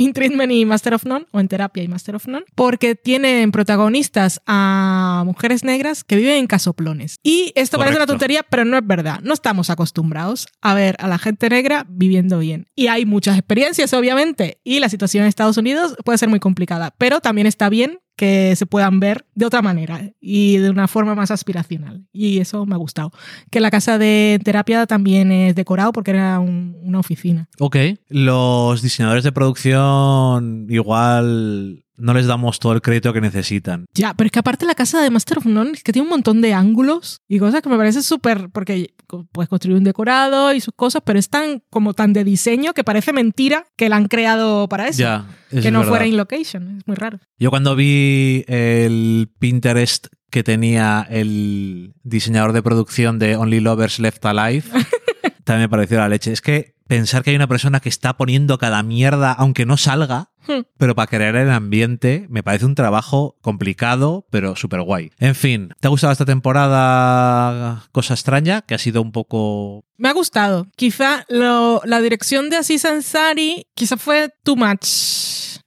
In 0.01 0.15
Treatment 0.15 0.51
y 0.51 0.65
Master 0.65 0.95
of 0.95 1.05
None, 1.05 1.27
o 1.31 1.41
en 1.41 1.49
terapia 1.49 1.83
y 1.83 1.89
Master 1.89 2.17
of 2.17 2.27
None, 2.27 2.47
porque 2.55 2.95
tienen 2.95 3.53
protagonistas 3.53 4.41
a 4.47 5.25
mujeres 5.27 5.63
negras 5.63 6.05
que 6.05 6.17
viven 6.17 6.37
en 6.37 6.47
casoplones. 6.47 7.17
Y 7.23 7.53
esto 7.55 7.77
parece 7.77 7.97
una 7.97 8.07
tontería, 8.07 8.43
pero 8.43 8.65
no 8.65 8.79
es 8.79 8.87
verdad. 8.87 9.21
No 9.23 9.35
estamos 9.35 9.69
acostumbrados 9.69 10.49
a 10.63 10.73
ver 10.73 10.97
a 11.01 11.07
la 11.07 11.19
gente 11.19 11.51
negra 11.51 11.85
viviendo 11.87 12.39
bien. 12.39 12.67
Y 12.75 12.87
hay 12.87 13.05
muchas 13.05 13.37
experiencias, 13.37 13.93
obviamente, 13.93 14.59
y 14.65 14.81
la 14.81 14.89
situación 14.89 15.25
en 15.25 15.29
Estados 15.29 15.59
Unidos 15.59 15.95
puede 16.03 16.17
ser 16.17 16.31
muy 16.31 16.41
complicada, 16.41 16.95
pero 16.97 17.21
también 17.21 17.47
está 17.47 17.69
bien 17.69 17.99
que 18.17 18.55
se 18.57 18.67
puedan 18.67 19.01
ver 19.01 19.25
de 19.35 19.47
otra 19.47 19.63
manera 19.63 20.11
y 20.21 20.59
de 20.59 20.69
una 20.71 20.89
forma 20.89 21.15
más 21.15 21.31
aspiracional. 21.31 22.05
Y 22.13 22.39
eso 22.41 22.67
me 22.67 22.75
ha 22.75 22.79
gustado. 22.79 23.13
Que 23.51 23.61
la 23.61 23.71
casa 23.71 23.97
de 23.99 24.39
terapia 24.45 24.87
también 24.87 25.33
es 25.33 25.55
decorado 25.55 25.93
porque 25.93 26.11
era 26.11 26.39
un- 26.39 26.77
una 26.83 26.99
oficina. 26.99 27.49
Ok. 27.59 27.77
Los 28.09 28.83
diseñadores 28.83 29.25
de 29.25 29.33
producción 29.33 30.67
igual 30.69 31.85
no 32.01 32.15
les 32.15 32.27
damos 32.27 32.59
todo 32.59 32.73
el 32.73 32.83
crédito 32.83 33.13
que 33.13 33.21
necesitan. 33.21 33.87
Ya, 33.95 34.15
pero 34.15 34.27
es 34.27 34.33
que 34.33 34.39
aparte 34.39 34.67
la 34.67 34.75
casa 34.75 35.01
de 35.03 35.11
Master 35.11 35.39
of 35.39 35.47
None 35.47 35.73
es 35.73 35.83
que 35.83 35.93
tiene 35.93 36.05
un 36.05 36.11
montón 36.11 36.41
de 36.41 36.55
ángulos 36.55 37.21
y 37.29 37.39
cosas 37.39 37.63
que 37.63 37.69
me 37.69 37.77
parece 37.77 38.03
súper, 38.03 38.51
porque 38.51 38.95
puedes 39.33 39.49
construir 39.49 39.77
un 39.79 39.85
decorado 39.85 40.53
y 40.53 40.61
sus 40.61 40.75
cosas, 40.75 41.03
pero 41.05 41.19
es 41.19 41.29
tan 41.29 41.63
como 41.71 41.95
tan 41.95 42.13
de 42.13 42.25
diseño 42.25 42.73
que 42.75 42.85
parece 42.85 43.13
mentira 43.13 43.67
que 43.77 43.89
la 43.89 43.97
han 43.97 44.07
creado 44.09 44.69
para 44.69 44.89
eso. 44.89 45.01
Ya. 45.01 45.27
eso 45.51 45.61
que 45.63 45.69
es 45.69 45.73
no 45.73 45.81
verdad. 45.81 45.91
fuera 45.91 46.07
in 46.07 46.17
location, 46.17 46.79
es 46.79 46.87
muy 46.87 46.97
raro. 46.97 47.19
Yo 47.39 47.51
cuando 47.51 47.77
vi 47.77 48.45
el 48.49 49.31
Pinterest 49.39 50.07
que 50.31 50.45
tenía 50.45 51.07
el 51.11 51.93
diseñador 52.05 52.53
de 52.53 52.63
producción 52.63 53.19
de 53.19 53.37
Only 53.37 53.61
Lovers 53.61 53.99
Left 53.99 54.25
Alive, 54.25 54.65
también 55.51 55.65
me 55.65 55.69
pareció 55.69 55.99
la 55.99 56.09
leche. 56.09 56.33
Es 56.33 56.41
que 56.41 56.75
pensar 56.87 57.23
que 57.23 57.31
hay 57.31 57.37
una 57.37 57.47
persona 57.47 57.81
que 57.81 57.89
está 57.89 58.17
poniendo 58.17 58.59
cada 58.59 58.83
mierda, 58.83 59.33
aunque 59.33 59.67
no 59.67 59.77
salga, 59.77 60.31
Hmm. 60.49 60.63
pero 60.79 60.95
para 60.95 61.07
crear 61.07 61.37
el 61.37 61.51
ambiente, 61.51 62.27
me 62.31 62.43
parece 62.43 62.65
un 62.65 62.75
trabajo 62.75 63.37
complicado, 63.43 64.27
pero 64.31 64.57
súper 64.57 64.81
guay. 64.83 65.11
En 65.19 65.35
fin, 65.35 65.69
¿te 65.81 65.87
ha 65.87 65.91
gustado 65.91 66.13
esta 66.13 66.25
temporada 66.25 67.85
Cosa 67.93 68.15
Extraña? 68.15 68.63
Que 68.63 68.75
ha 68.75 68.79
sido 68.79 69.03
un 69.03 69.13
poco... 69.13 69.85
Me 69.99 70.09
ha 70.09 70.13
gustado. 70.13 70.67
Quizá 70.77 71.25
lo- 71.29 71.83
la 71.85 72.01
dirección 72.01 72.49
de 72.51 72.57
Aziz 72.57 72.85
Ansari 72.87 73.67
quizá 73.75 73.97
fue 73.99 74.31
too 74.43 74.57
much 74.57 74.87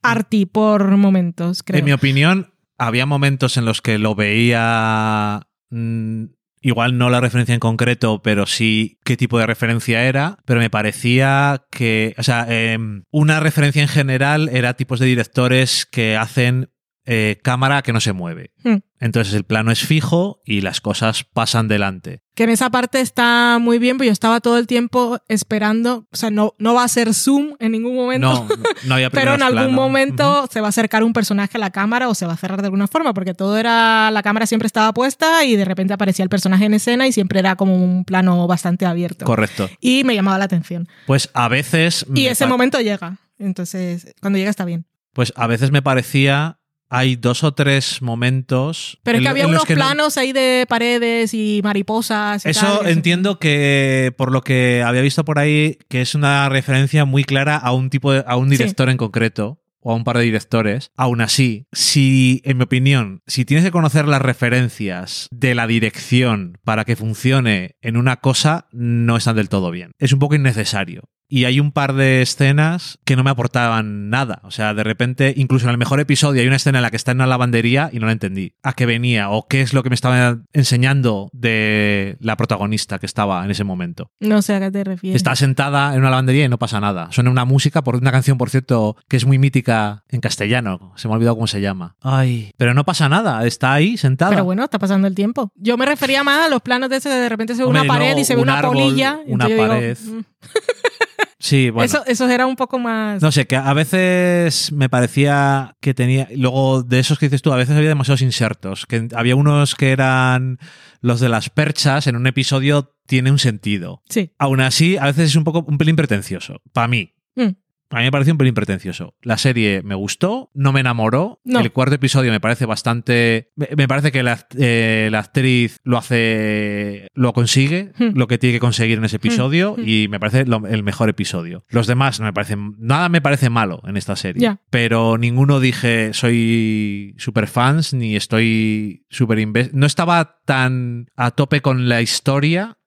arty 0.01 0.45
por 0.47 0.97
momentos, 0.97 1.61
creo. 1.63 1.79
En 1.79 1.85
mi 1.85 1.93
opinión, 1.93 2.53
había 2.77 3.05
momentos 3.05 3.57
en 3.57 3.65
los 3.65 3.81
que 3.81 3.99
lo 3.99 4.15
veía. 4.15 5.47
mm, 5.69 6.25
igual 6.63 6.97
no 6.97 7.11
la 7.11 7.21
referencia 7.21 7.53
en 7.53 7.59
concreto, 7.59 8.21
pero 8.23 8.47
sí 8.47 8.97
qué 9.03 9.15
tipo 9.15 9.37
de 9.37 9.45
referencia 9.45 10.03
era. 10.05 10.39
Pero 10.45 10.59
me 10.59 10.71
parecía 10.71 11.65
que. 11.69 12.15
O 12.17 12.23
sea, 12.23 12.47
em, 12.49 13.03
una 13.11 13.39
referencia 13.39 13.81
en 13.81 13.87
general 13.87 14.49
era 14.49 14.73
tipos 14.73 14.99
de 14.99 15.05
directores 15.05 15.85
que 15.85 16.17
hacen 16.17 16.71
eh, 17.05 17.39
cámara 17.43 17.81
que 17.81 17.93
no 17.93 17.99
se 17.99 18.13
mueve. 18.13 18.51
Hmm. 18.63 18.77
Entonces 18.99 19.33
el 19.33 19.43
plano 19.43 19.71
es 19.71 19.85
fijo 19.85 20.41
y 20.45 20.61
las 20.61 20.79
cosas 20.79 21.25
pasan 21.25 21.67
delante. 21.67 22.21
Que 22.35 22.43
en 22.43 22.49
esa 22.49 22.69
parte 22.69 23.01
está 23.01 23.57
muy 23.59 23.77
bien, 23.77 23.97
pero 23.97 24.07
yo 24.07 24.13
estaba 24.13 24.39
todo 24.39 24.57
el 24.57 24.65
tiempo 24.65 25.19
esperando, 25.27 26.07
o 26.09 26.15
sea, 26.15 26.29
no, 26.29 26.55
no 26.57 26.73
va 26.73 26.85
a 26.85 26.87
ser 26.87 27.13
zoom 27.13 27.55
en 27.59 27.73
ningún 27.73 27.95
momento. 27.95 28.47
No, 28.47 28.47
no 28.85 28.95
había 28.95 29.09
Pero 29.11 29.33
en 29.33 29.43
algún 29.43 29.63
planos. 29.63 29.75
momento 29.75 30.47
se 30.49 30.61
va 30.61 30.67
a 30.67 30.69
acercar 30.69 31.03
un 31.03 31.11
personaje 31.11 31.57
a 31.57 31.59
la 31.59 31.71
cámara 31.71 32.07
o 32.07 32.15
se 32.15 32.25
va 32.25 32.33
a 32.33 32.37
cerrar 32.37 32.61
de 32.61 32.67
alguna 32.67 32.87
forma, 32.87 33.13
porque 33.13 33.33
todo 33.33 33.57
era, 33.57 34.09
la 34.09 34.23
cámara 34.23 34.45
siempre 34.45 34.67
estaba 34.67 34.93
puesta 34.93 35.43
y 35.43 35.57
de 35.57 35.65
repente 35.65 35.93
aparecía 35.93 36.23
el 36.23 36.29
personaje 36.29 36.63
en 36.63 36.73
escena 36.73 37.05
y 37.05 37.11
siempre 37.11 37.39
era 37.39 37.57
como 37.57 37.75
un 37.75 38.05
plano 38.05 38.47
bastante 38.47 38.85
abierto. 38.85 39.25
Correcto. 39.25 39.69
Y 39.81 40.05
me 40.05 40.15
llamaba 40.15 40.37
la 40.37 40.45
atención. 40.45 40.87
Pues 41.05 41.29
a 41.33 41.49
veces. 41.49 42.05
Y 42.15 42.27
ese 42.27 42.47
momento 42.47 42.79
llega. 42.79 43.17
Entonces, 43.37 44.15
cuando 44.21 44.39
llega 44.39 44.49
está 44.49 44.63
bien. 44.63 44.85
Pues 45.11 45.33
a 45.35 45.47
veces 45.47 45.71
me 45.71 45.81
parecía. 45.81 46.59
Hay 46.95 47.15
dos 47.15 47.43
o 47.43 47.53
tres 47.55 48.01
momentos. 48.03 48.99
Pero 49.03 49.17
es 49.17 49.23
que 49.23 49.29
había 49.29 49.47
unos 49.47 49.65
que 49.65 49.73
no- 49.75 49.79
planos 49.79 50.15
ahí 50.17 50.31
de 50.31 50.65
paredes 50.69 51.33
y 51.33 51.59
mariposas. 51.63 52.45
y 52.45 52.49
Eso 52.49 52.79
tal, 52.79 52.87
entiendo 52.91 53.39
que, 53.39 54.13
por 54.15 54.31
lo 54.31 54.41
que 54.43 54.83
había 54.85 55.01
visto 55.01 55.25
por 55.25 55.39
ahí, 55.39 55.79
que 55.89 56.01
es 56.01 56.13
una 56.13 56.47
referencia 56.49 57.05
muy 57.05 57.23
clara 57.23 57.57
a 57.57 57.71
un 57.71 57.89
tipo 57.89 58.11
de, 58.13 58.23
a 58.27 58.35
un 58.37 58.49
Sí. 58.49 58.57
director 58.57 58.89
en 58.89 58.97
concreto. 58.97 59.59
O 59.85 59.91
a 59.91 59.95
un 59.95 60.05
par 60.05 60.17
de 60.17 60.23
directores. 60.23 60.91
Aún 60.95 61.19
así, 61.19 61.67
si, 61.73 62.41
en 62.45 62.55
mi 62.57 62.63
opinión, 62.63 63.21
si 63.27 63.43
tienes 63.43 63.65
que 63.65 63.71
conocer 63.71 64.07
las 64.07 64.21
referencias 64.21 65.27
de 65.29 65.55
la 65.55 65.67
dirección 65.67 66.57
para 66.63 66.85
que 66.85 66.95
funcione 66.95 67.75
en 67.81 67.97
una 67.97 68.15
cosa, 68.17 68.67
no 68.71 69.17
están 69.17 69.35
del 69.35 69.49
todo 69.49 69.71
bien. 69.71 69.91
Es 69.99 70.13
un 70.13 70.19
poco 70.19 70.35
innecesario. 70.35 71.09
Y 71.33 71.45
hay 71.45 71.59
un 71.59 71.71
par 71.71 71.95
de 71.95 72.21
escenas 72.21 72.99
que 73.05 73.15
no 73.15 73.23
me 73.23 73.31
aportaban 73.31 74.11
nada. 74.11 74.39
O 74.43 74.51
sea, 74.51 74.75
de 74.75 74.83
repente, 74.83 75.33
incluso 75.35 75.65
en 75.65 75.71
el 75.71 75.79
mejor 75.79 75.99
episodio, 75.99 76.41
hay 76.41 76.45
una 76.47 76.57
escena 76.57 76.77
en 76.77 76.83
la 76.83 76.91
que 76.91 76.95
está 76.95 77.09
en 77.09 77.17
una 77.17 77.25
lavandería 77.25 77.89
y 77.91 77.97
no 77.97 78.05
la 78.05 78.11
entendí. 78.11 78.53
¿A 78.61 78.73
qué 78.73 78.85
venía? 78.85 79.31
¿O 79.31 79.47
qué 79.47 79.61
es 79.61 79.73
lo 79.73 79.81
que 79.81 79.89
me 79.89 79.95
estaba 79.95 80.37
enseñando 80.53 81.31
de 81.33 82.17
la 82.19 82.37
protagonista 82.37 82.99
que 82.99 83.07
estaba 83.07 83.43
en 83.43 83.49
ese 83.49 83.63
momento? 83.63 84.11
No 84.19 84.43
sé 84.43 84.53
a 84.53 84.59
qué 84.59 84.69
te 84.69 84.83
refieres. 84.83 85.15
Está 85.15 85.35
sentada 85.35 85.95
en 85.95 86.01
una 86.01 86.11
lavandería 86.11 86.45
y 86.45 86.49
no 86.49 86.59
pasa 86.59 86.79
nada. 86.79 87.11
Suena 87.11 87.31
una 87.31 87.45
música 87.45 87.81
por 87.83 87.95
una 87.95 88.11
canción, 88.11 88.37
por 88.37 88.51
cierto, 88.51 88.95
que 89.09 89.17
es 89.17 89.25
muy 89.25 89.39
mítica 89.39 90.03
en 90.09 90.21
castellano. 90.21 90.93
Se 90.97 91.07
me 91.07 91.15
ha 91.15 91.17
olvidado 91.17 91.35
cómo 91.35 91.47
se 91.47 91.61
llama. 91.61 91.95
Ay, 91.99 92.51
pero 92.57 92.75
no 92.75 92.83
pasa 92.85 93.09
nada. 93.09 93.43
Está 93.47 93.73
ahí 93.73 93.97
sentada. 93.97 94.29
Pero 94.29 94.45
bueno, 94.45 94.65
está 94.65 94.77
pasando 94.77 95.07
el 95.07 95.15
tiempo. 95.15 95.51
Yo 95.55 95.77
me 95.77 95.87
refería 95.87 96.23
más 96.23 96.45
a 96.45 96.49
los 96.49 96.61
planos 96.61 96.91
de 96.91 96.97
ese 96.97 97.09
que 97.09 97.15
de 97.15 97.29
repente 97.29 97.55
se 97.55 97.63
ve 97.63 97.65
Hombre, 97.69 97.81
una 97.81 97.87
pared 97.91 98.13
no, 98.13 98.19
y 98.19 98.23
se 98.23 98.35
ve 98.35 98.41
un 98.43 98.49
una 98.49 98.59
árbol, 98.59 98.73
polilla. 98.75 99.17
una 99.25 99.47
digo, 99.47 99.67
pared. 99.67 99.97
mm. 99.99 100.19
sí, 101.39 101.69
bueno. 101.71 101.85
Eso, 101.85 102.03
eso 102.05 102.29
era 102.29 102.45
un 102.45 102.55
poco 102.55 102.79
más. 102.79 103.21
No 103.21 103.31
sé, 103.31 103.47
que 103.47 103.55
a 103.55 103.73
veces 103.73 104.71
me 104.71 104.89
parecía 104.89 105.75
que 105.81 105.93
tenía. 105.93 106.27
Luego, 106.35 106.83
de 106.83 106.99
esos 106.99 107.19
que 107.19 107.27
dices 107.27 107.41
tú, 107.41 107.51
a 107.51 107.57
veces 107.57 107.75
había 107.75 107.89
demasiados 107.89 108.21
insertos. 108.21 108.85
Que 108.85 109.07
había 109.15 109.35
unos 109.35 109.75
que 109.75 109.91
eran 109.91 110.59
los 111.01 111.19
de 111.19 111.29
las 111.29 111.49
perchas, 111.49 112.07
en 112.07 112.15
un 112.15 112.27
episodio 112.27 112.95
tiene 113.05 113.31
un 113.31 113.39
sentido. 113.39 114.01
Sí. 114.09 114.31
Aún 114.37 114.61
así, 114.61 114.97
a 114.97 115.05
veces 115.05 115.29
es 115.29 115.35
un 115.35 115.43
poco 115.43 115.65
un 115.67 115.77
pelín 115.77 115.95
pretencioso. 115.95 116.61
Para 116.71 116.87
mí. 116.87 117.13
Mm. 117.35 117.49
A 117.93 117.99
mí 117.99 118.05
me 118.05 118.11
pareció 118.11 118.33
un 118.33 118.37
pelín 118.37 118.53
pretencioso. 118.53 119.15
La 119.21 119.37
serie 119.37 119.81
me 119.83 119.95
gustó, 119.95 120.49
no 120.53 120.73
me 120.73 120.79
enamoró. 120.79 121.39
No. 121.43 121.59
El 121.59 121.71
cuarto 121.71 121.95
episodio 121.95 122.31
me 122.31 122.39
parece 122.39 122.65
bastante. 122.65 123.51
Me 123.55 123.87
parece 123.87 124.11
que 124.11 124.23
la, 124.23 124.47
eh, 124.57 125.09
la 125.11 125.19
actriz 125.19 125.77
lo 125.83 125.97
hace. 125.97 127.07
lo 127.13 127.33
consigue, 127.33 127.91
Hmm. 127.97 128.17
lo 128.17 128.27
que 128.27 128.37
tiene 128.37 128.55
que 128.55 128.59
conseguir 128.59 128.97
en 128.97 129.05
ese 129.05 129.17
episodio, 129.17 129.75
Hmm. 129.77 129.83
y 129.87 130.07
me 130.07 130.19
parece 130.19 130.45
lo- 130.45 130.65
el 130.67 130.83
mejor 130.83 131.09
episodio. 131.09 131.63
Los 131.69 131.87
demás 131.87 132.19
no 132.19 132.25
me 132.25 132.33
parecen. 132.33 132.75
Nada 132.79 133.07
me 133.09 133.21
parece 133.21 133.49
malo 133.49 133.81
en 133.85 133.97
esta 133.97 134.15
serie. 134.15 134.57
Pero 134.69 135.17
ninguno 135.17 135.59
dije 135.59 136.13
soy 136.13 137.13
super 137.17 137.47
fans, 137.47 137.93
ni 137.93 138.15
estoy 138.15 139.05
super 139.09 139.33
No 139.73 139.85
estaba 139.85 140.39
tan 140.45 141.07
a 141.15 141.31
tope 141.31 141.61
con 141.61 141.87
la 141.89 142.01
historia 142.01 142.77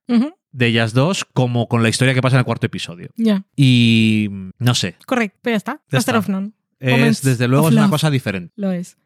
de 0.57 0.69
ellas 0.69 0.95
dos 0.95 1.25
como 1.25 1.69
con 1.69 1.83
la 1.83 1.91
historia 1.91 2.15
que 2.15 2.23
pasa 2.23 2.37
en 2.37 2.41
el 2.41 2.45
cuarto 2.47 2.67
episodio. 2.67 3.11
Ya. 3.17 3.45
Y 3.57 4.29
no 4.59 4.75
sé, 4.75 4.97
Correcto. 5.07 5.39
Pero 5.43 5.53
ya 5.53 5.59
está. 5.59 5.73
Ya 5.91 5.99
Master 5.99 6.15
está. 6.15 6.19
of 6.19 6.29
None. 6.29 6.53
es 6.81 7.23
desde 7.23 7.47
luego 7.47 7.69
es 7.69 7.75
una 7.75 7.91
cosa 7.91 8.11
diferente. 8.11 8.53
Lo 8.57 8.73
es. 8.73 8.97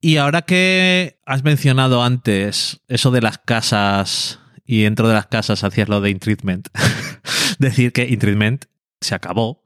Y 0.00 0.16
ahora 0.16 0.42
que 0.42 1.18
has 1.26 1.44
mencionado 1.44 2.02
antes 2.02 2.80
eso 2.88 3.10
de 3.10 3.20
las 3.20 3.38
casas 3.38 4.40
y 4.64 4.82
dentro 4.82 5.08
de 5.08 5.14
las 5.14 5.26
casas 5.26 5.62
hacías 5.62 5.88
lo 5.88 6.00
de 6.00 6.10
Intreatment, 6.10 6.68
decir 7.58 7.92
que 7.92 8.08
Intreatment 8.08 8.64
se 9.00 9.14
acabó, 9.14 9.64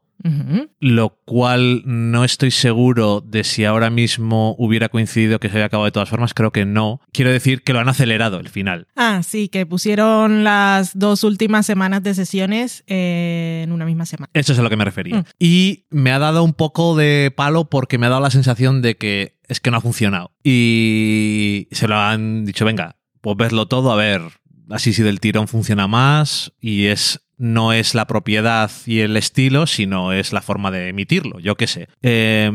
Lo 0.79 1.19
cual 1.25 1.81
no 1.85 2.23
estoy 2.23 2.51
seguro 2.51 3.21
de 3.21 3.43
si 3.43 3.65
ahora 3.65 3.89
mismo 3.89 4.55
hubiera 4.57 4.89
coincidido 4.89 5.39
que 5.39 5.49
se 5.49 5.55
había 5.55 5.65
acabado 5.65 5.85
de 5.85 5.91
todas 5.91 6.09
formas, 6.09 6.33
creo 6.33 6.51
que 6.51 6.65
no. 6.65 7.01
Quiero 7.11 7.31
decir 7.31 7.63
que 7.63 7.73
lo 7.73 7.79
han 7.79 7.89
acelerado 7.89 8.39
el 8.39 8.49
final. 8.49 8.87
Ah, 8.95 9.21
sí, 9.23 9.49
que 9.49 9.65
pusieron 9.65 10.43
las 10.43 10.97
dos 10.97 11.23
últimas 11.23 11.65
semanas 11.65 12.03
de 12.03 12.13
sesiones 12.13 12.83
eh, 12.87 13.61
en 13.63 13.71
una 13.71 13.85
misma 13.85 14.05
semana. 14.05 14.29
Eso 14.33 14.53
es 14.53 14.59
a 14.59 14.61
lo 14.61 14.69
que 14.69 14.77
me 14.77 14.85
refería. 14.85 15.17
Mm. 15.17 15.25
Y 15.39 15.85
me 15.89 16.11
ha 16.11 16.19
dado 16.19 16.43
un 16.43 16.53
poco 16.53 16.95
de 16.95 17.33
palo 17.35 17.69
porque 17.69 17.97
me 17.97 18.05
ha 18.05 18.09
dado 18.09 18.21
la 18.21 18.31
sensación 18.31 18.81
de 18.81 18.95
que 18.95 19.39
es 19.47 19.59
que 19.59 19.71
no 19.71 19.77
ha 19.77 19.81
funcionado. 19.81 20.31
Y 20.43 21.67
se 21.71 21.87
lo 21.87 21.97
han 21.97 22.45
dicho, 22.45 22.65
venga, 22.65 22.97
pues 23.21 23.37
verlo 23.37 23.67
todo, 23.67 23.91
a 23.91 23.95
ver, 23.95 24.21
así 24.69 24.93
si 24.93 25.03
del 25.03 25.19
tirón 25.19 25.47
funciona 25.47 25.87
más 25.87 26.53
y 26.59 26.85
es 26.85 27.21
no 27.43 27.73
es 27.73 27.93
la 27.93 28.07
propiedad 28.07 28.71
y 28.85 28.99
el 29.01 29.17
estilo, 29.17 29.67
sino 29.67 30.13
es 30.13 30.31
la 30.31 30.41
forma 30.41 30.71
de 30.71 30.87
emitirlo, 30.87 31.39
yo 31.39 31.55
qué 31.55 31.67
sé. 31.67 31.89
Eh, 32.01 32.45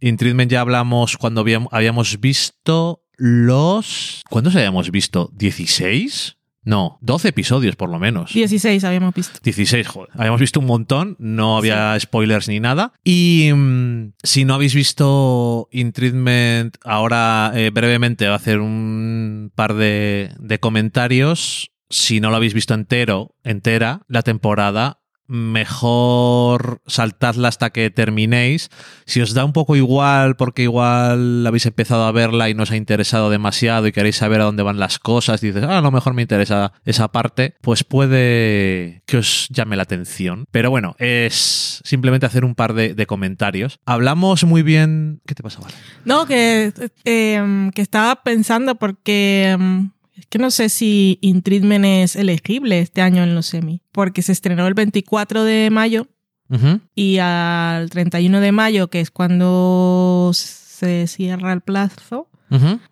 en 0.00 0.16
Treatment 0.16 0.50
ya 0.50 0.60
hablamos 0.62 1.16
cuando 1.18 1.44
habíam- 1.44 1.68
habíamos 1.70 2.18
visto 2.20 3.02
los... 3.16 4.22
¿Cuántos 4.30 4.56
habíamos 4.56 4.90
visto? 4.90 5.30
¿16? 5.36 6.36
No, 6.66 6.98
12 7.02 7.28
episodios 7.28 7.76
por 7.76 7.90
lo 7.90 7.98
menos. 7.98 8.32
16 8.32 8.82
habíamos 8.84 9.12
visto. 9.14 9.38
16, 9.42 9.86
joder. 9.86 10.08
Habíamos 10.14 10.40
visto 10.40 10.60
un 10.60 10.66
montón, 10.66 11.14
no 11.18 11.58
había 11.58 12.00
spoilers 12.00 12.48
ni 12.48 12.58
nada. 12.60 12.94
Y 13.04 13.50
mm, 13.54 14.14
si 14.22 14.46
no 14.46 14.54
habéis 14.54 14.74
visto 14.74 15.68
In 15.72 15.92
Treatment, 15.92 16.76
ahora 16.82 17.52
eh, 17.54 17.68
brevemente 17.70 18.24
voy 18.24 18.32
a 18.32 18.36
hacer 18.36 18.60
un 18.60 19.52
par 19.54 19.74
de, 19.74 20.30
de 20.38 20.58
comentarios. 20.58 21.70
Si 21.94 22.18
no 22.18 22.30
lo 22.30 22.36
habéis 22.36 22.54
visto 22.54 22.74
entero, 22.74 23.36
entera, 23.44 24.00
la 24.08 24.22
temporada 24.22 24.98
mejor 25.28 26.82
saltadla 26.88 27.46
hasta 27.46 27.70
que 27.70 27.88
terminéis. 27.88 28.68
Si 29.06 29.20
os 29.20 29.32
da 29.32 29.44
un 29.44 29.52
poco 29.52 29.76
igual, 29.76 30.34
porque 30.34 30.62
igual 30.62 31.46
habéis 31.46 31.66
empezado 31.66 32.02
a 32.02 32.10
verla 32.10 32.50
y 32.50 32.54
no 32.54 32.64
os 32.64 32.72
ha 32.72 32.76
interesado 32.76 33.30
demasiado 33.30 33.86
y 33.86 33.92
queréis 33.92 34.16
saber 34.16 34.40
a 34.40 34.44
dónde 34.44 34.64
van 34.64 34.80
las 34.80 34.98
cosas, 34.98 35.40
dices, 35.40 35.62
ah, 35.62 35.78
a 35.78 35.82
lo 35.82 35.92
mejor 35.92 36.14
me 36.14 36.22
interesa 36.22 36.72
esa 36.84 37.12
parte, 37.12 37.54
pues 37.60 37.84
puede 37.84 39.04
que 39.06 39.18
os 39.18 39.46
llame 39.50 39.76
la 39.76 39.84
atención. 39.84 40.46
Pero 40.50 40.70
bueno, 40.70 40.96
es 40.98 41.80
simplemente 41.84 42.26
hacer 42.26 42.44
un 42.44 42.56
par 42.56 42.74
de, 42.74 43.06
comentarios. 43.06 43.78
Hablamos 43.86 44.42
muy 44.42 44.64
bien. 44.64 45.20
¿Qué 45.26 45.36
te 45.36 45.44
pasa, 45.44 45.60
Vale? 45.60 45.74
No, 46.04 46.26
que, 46.26 46.72
eh, 47.04 47.70
que 47.72 47.82
estaba 47.82 48.24
pensando 48.24 48.74
porque 48.74 49.56
mm, 49.56 49.84
es 50.16 50.26
que 50.26 50.38
no 50.38 50.50
sé 50.50 50.68
si 50.68 51.18
In 51.22 51.42
Treatment 51.42 51.84
es 51.84 52.16
elegible 52.16 52.78
este 52.80 53.02
año 53.02 53.22
en 53.22 53.34
los 53.34 53.46
semi, 53.46 53.82
porque 53.92 54.22
se 54.22 54.32
estrenó 54.32 54.66
el 54.66 54.74
24 54.74 55.44
de 55.44 55.70
mayo 55.70 56.06
Ujú. 56.50 56.80
y 56.94 57.18
al 57.18 57.90
31 57.90 58.40
de 58.40 58.52
mayo, 58.52 58.88
que 58.88 59.00
es 59.00 59.10
cuando 59.10 60.30
se 60.34 61.06
cierra 61.06 61.52
el 61.52 61.60
plazo, 61.62 62.28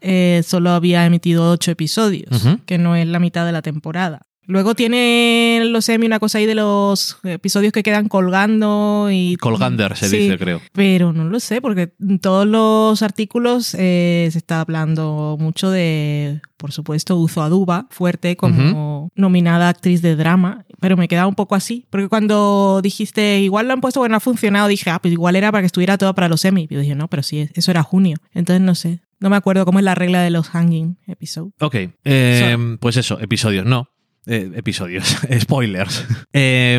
eh, 0.01 0.43
solo 0.45 0.71
había 0.71 1.07
emitido 1.07 1.49
ocho 1.51 1.71
episodios, 1.71 2.45
que 2.67 2.79
no 2.79 2.97
es 2.97 3.07
la 3.07 3.21
mitad 3.21 3.47
de 3.47 3.53
la 3.53 3.63
temporada. 3.63 4.27
Luego 4.47 4.75
tiene 4.75 5.63
los 5.67 5.85
semi 5.85 6.07
una 6.07 6.19
cosa 6.19 6.39
ahí 6.39 6.47
de 6.47 6.55
los 6.57 7.19
episodios 7.23 7.73
que 7.73 7.83
quedan 7.83 8.09
colgando 8.09 9.09
y... 9.11 9.37
Colgander 9.37 9.97
se 9.97 10.09
Sí, 10.09 10.19
dice, 10.19 10.39
creo. 10.39 10.61
Pero 10.73 11.13
no 11.13 11.25
lo 11.25 11.39
sé, 11.39 11.61
porque 11.61 11.93
en 12.01 12.19
todos 12.19 12.47
los 12.47 13.03
artículos 13.03 13.75
eh, 13.79 14.29
se 14.33 14.39
está 14.39 14.61
hablando 14.61 15.37
mucho 15.39 15.71
de, 15.71 16.41
por 16.57 16.73
supuesto, 16.73 17.17
Uzo 17.17 17.43
Aduba, 17.43 17.87
fuerte 17.91 18.37
como 18.37 19.11
nominada 19.15 19.69
actriz 19.69 20.03
de 20.03 20.17
drama, 20.17 20.65
pero 20.81 20.97
me 20.97 21.07
queda 21.07 21.29
un 21.29 21.37
poco 21.37 21.55
así, 21.55 21.87
porque 21.91 22.09
cuando 22.09 22.81
dijiste, 22.83 23.41
igual 23.41 23.69
lo 23.69 23.75
han 23.75 23.81
puesto, 23.81 24.01
bueno, 24.01 24.17
ha 24.17 24.21
funcionado, 24.21 24.67
dije, 24.67 24.91
ah, 24.91 24.99
pues 25.01 25.13
igual 25.13 25.37
era 25.37 25.53
para 25.53 25.63
que 25.63 25.67
estuviera 25.67 25.97
todo 25.97 26.15
para 26.15 26.29
los 26.29 26.41
semi. 26.41 26.67
Y 26.69 26.75
yo 26.75 26.81
dije, 26.81 26.97
no, 26.97 27.09
pero 27.09 27.23
sí, 27.23 27.49
eso 27.55 27.71
era 27.71 27.85
junio. 27.85 28.17
Entonces 28.33 28.61
no 28.61 28.75
sé, 28.75 29.01
no 29.21 29.31
me 29.31 29.37
acuerdo 29.37 29.65
cómo 29.65 29.79
es 29.79 29.85
la 29.85 29.95
regla 29.95 30.21
de 30.23 30.31
los 30.31 30.49
hanging 30.49 30.99
episodes. 31.07 31.53
Ok, 31.61 31.77
eh, 32.05 32.77
pues 32.81 32.97
eso, 32.97 33.21
episodios, 33.21 33.65
no. 33.65 33.89
Eh, 34.27 34.53
episodios, 34.55 35.17
spoilers. 35.41 36.07
Eh, 36.33 36.79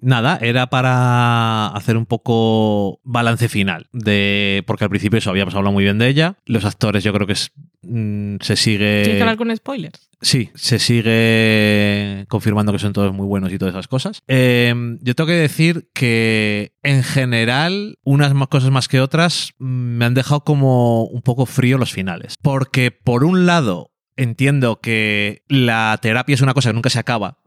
nada, 0.00 0.38
era 0.40 0.68
para 0.68 1.66
hacer 1.66 1.98
un 1.98 2.06
poco 2.06 3.00
balance 3.04 3.48
final 3.50 3.88
de 3.92 4.64
porque 4.66 4.84
al 4.84 4.90
principio 4.90 5.18
eso 5.18 5.28
habíamos 5.28 5.54
hablado 5.54 5.72
muy 5.72 5.84
bien 5.84 5.98
de 5.98 6.08
ella. 6.08 6.36
Los 6.46 6.64
actores, 6.64 7.04
yo 7.04 7.12
creo 7.12 7.26
que 7.26 7.34
es, 7.34 7.52
mm, 7.82 8.36
se 8.40 8.56
sigue. 8.56 9.02
¿Tienes 9.02 9.16
que 9.16 9.22
hablar 9.22 9.36
con 9.36 9.54
spoilers? 9.54 10.08
Sí, 10.22 10.50
se 10.54 10.78
sigue 10.78 12.24
confirmando 12.28 12.72
que 12.72 12.78
son 12.78 12.94
todos 12.94 13.12
muy 13.12 13.26
buenos 13.26 13.52
y 13.52 13.58
todas 13.58 13.74
esas 13.74 13.88
cosas. 13.88 14.22
Eh, 14.28 14.72
yo 15.02 15.14
tengo 15.14 15.28
que 15.28 15.34
decir 15.34 15.90
que 15.92 16.72
en 16.82 17.02
general, 17.02 17.98
unas 18.02 18.32
más 18.32 18.48
cosas 18.48 18.70
más 18.70 18.88
que 18.88 19.00
otras 19.00 19.52
mm, 19.58 19.66
me 19.66 20.04
han 20.06 20.14
dejado 20.14 20.42
como 20.44 21.04
un 21.04 21.20
poco 21.20 21.44
frío 21.44 21.76
los 21.76 21.92
finales. 21.92 22.36
Porque 22.40 22.92
por 22.92 23.24
un 23.24 23.44
lado, 23.44 23.91
entiendo 24.22 24.80
que 24.80 25.42
la 25.48 25.98
terapia 26.02 26.34
es 26.34 26.40
una 26.40 26.54
cosa 26.54 26.70
que 26.70 26.74
nunca 26.74 26.90
se 26.90 26.98
acaba, 26.98 27.38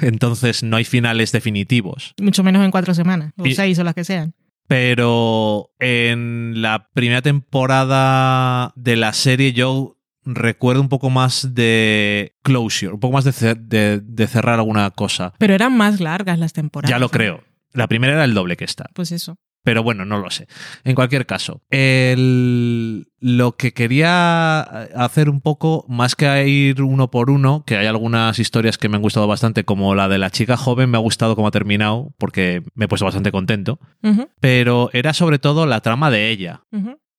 entonces 0.00 0.62
no 0.62 0.76
hay 0.76 0.84
finales 0.84 1.32
definitivos. 1.32 2.14
Mucho 2.20 2.42
menos 2.44 2.64
en 2.64 2.70
cuatro 2.70 2.94
semanas, 2.94 3.32
o 3.38 3.46
Y- 3.46 3.54
seis 3.54 3.78
o 3.78 3.84
las 3.84 3.94
que 3.94 4.04
sean. 4.04 4.34
Pero 4.68 5.70
en 5.80 6.62
la 6.62 6.90
primera 6.94 7.22
temporada 7.22 8.72
de 8.76 8.96
la 8.96 9.12
serie 9.12 9.52
yo 9.52 9.96
recuerdo 10.24 10.80
un 10.80 10.88
poco 10.88 11.10
más 11.10 11.54
de 11.54 12.36
closure, 12.42 12.92
un 12.94 13.00
poco 13.00 13.14
más 13.14 13.24
de, 13.24 13.54
de- 13.56 14.00
de 14.00 14.26
cerrar 14.26 14.58
alguna 14.60 14.90
cosa. 14.90 15.32
Pero 15.38 15.54
eran 15.54 15.76
más 15.76 16.00
largas 16.00 16.38
las 16.38 16.52
temporadas. 16.52 16.90
Ya 16.90 16.98
lo 16.98 17.08
creo. 17.08 17.42
La 17.72 17.86
primera 17.88 18.12
era 18.14 18.24
el 18.24 18.34
doble 18.34 18.56
que 18.56 18.64
esta. 18.64 18.86
Pues 18.94 19.12
eso. 19.12 19.38
Pero 19.62 19.82
bueno, 19.82 20.04
no 20.06 20.18
lo 20.18 20.30
sé. 20.30 20.46
En 20.84 20.94
cualquier 20.94 21.26
caso, 21.26 21.60
el- 21.70 23.08
lo 23.20 23.56
que 23.56 23.72
quería 23.72 24.60
hacer 24.60 25.28
un 25.28 25.40
poco, 25.42 25.84
más 25.88 26.16
que 26.16 26.48
ir 26.48 26.82
uno 26.82 27.10
por 27.10 27.28
uno, 27.30 27.64
que 27.66 27.76
hay 27.76 27.86
algunas 27.86 28.38
historias 28.38 28.78
que 28.78 28.88
me 28.88 28.96
han 28.96 29.02
gustado 29.02 29.26
bastante, 29.26 29.64
como 29.64 29.94
la 29.94 30.08
de 30.08 30.18
la 30.18 30.30
chica 30.30 30.56
joven, 30.56 30.90
me 30.90 30.96
ha 30.96 31.00
gustado 31.00 31.36
cómo 31.36 31.48
ha 31.48 31.52
terminado, 31.52 32.14
porque 32.18 32.62
me 32.74 32.86
he 32.86 32.88
puesto 32.88 33.04
bastante 33.04 33.32
contento, 33.32 33.78
pero 34.40 34.88
era 34.94 35.12
sobre 35.12 35.38
todo 35.38 35.66
la 35.66 35.80
trama 35.80 36.10
de 36.10 36.30
ella, 36.30 36.62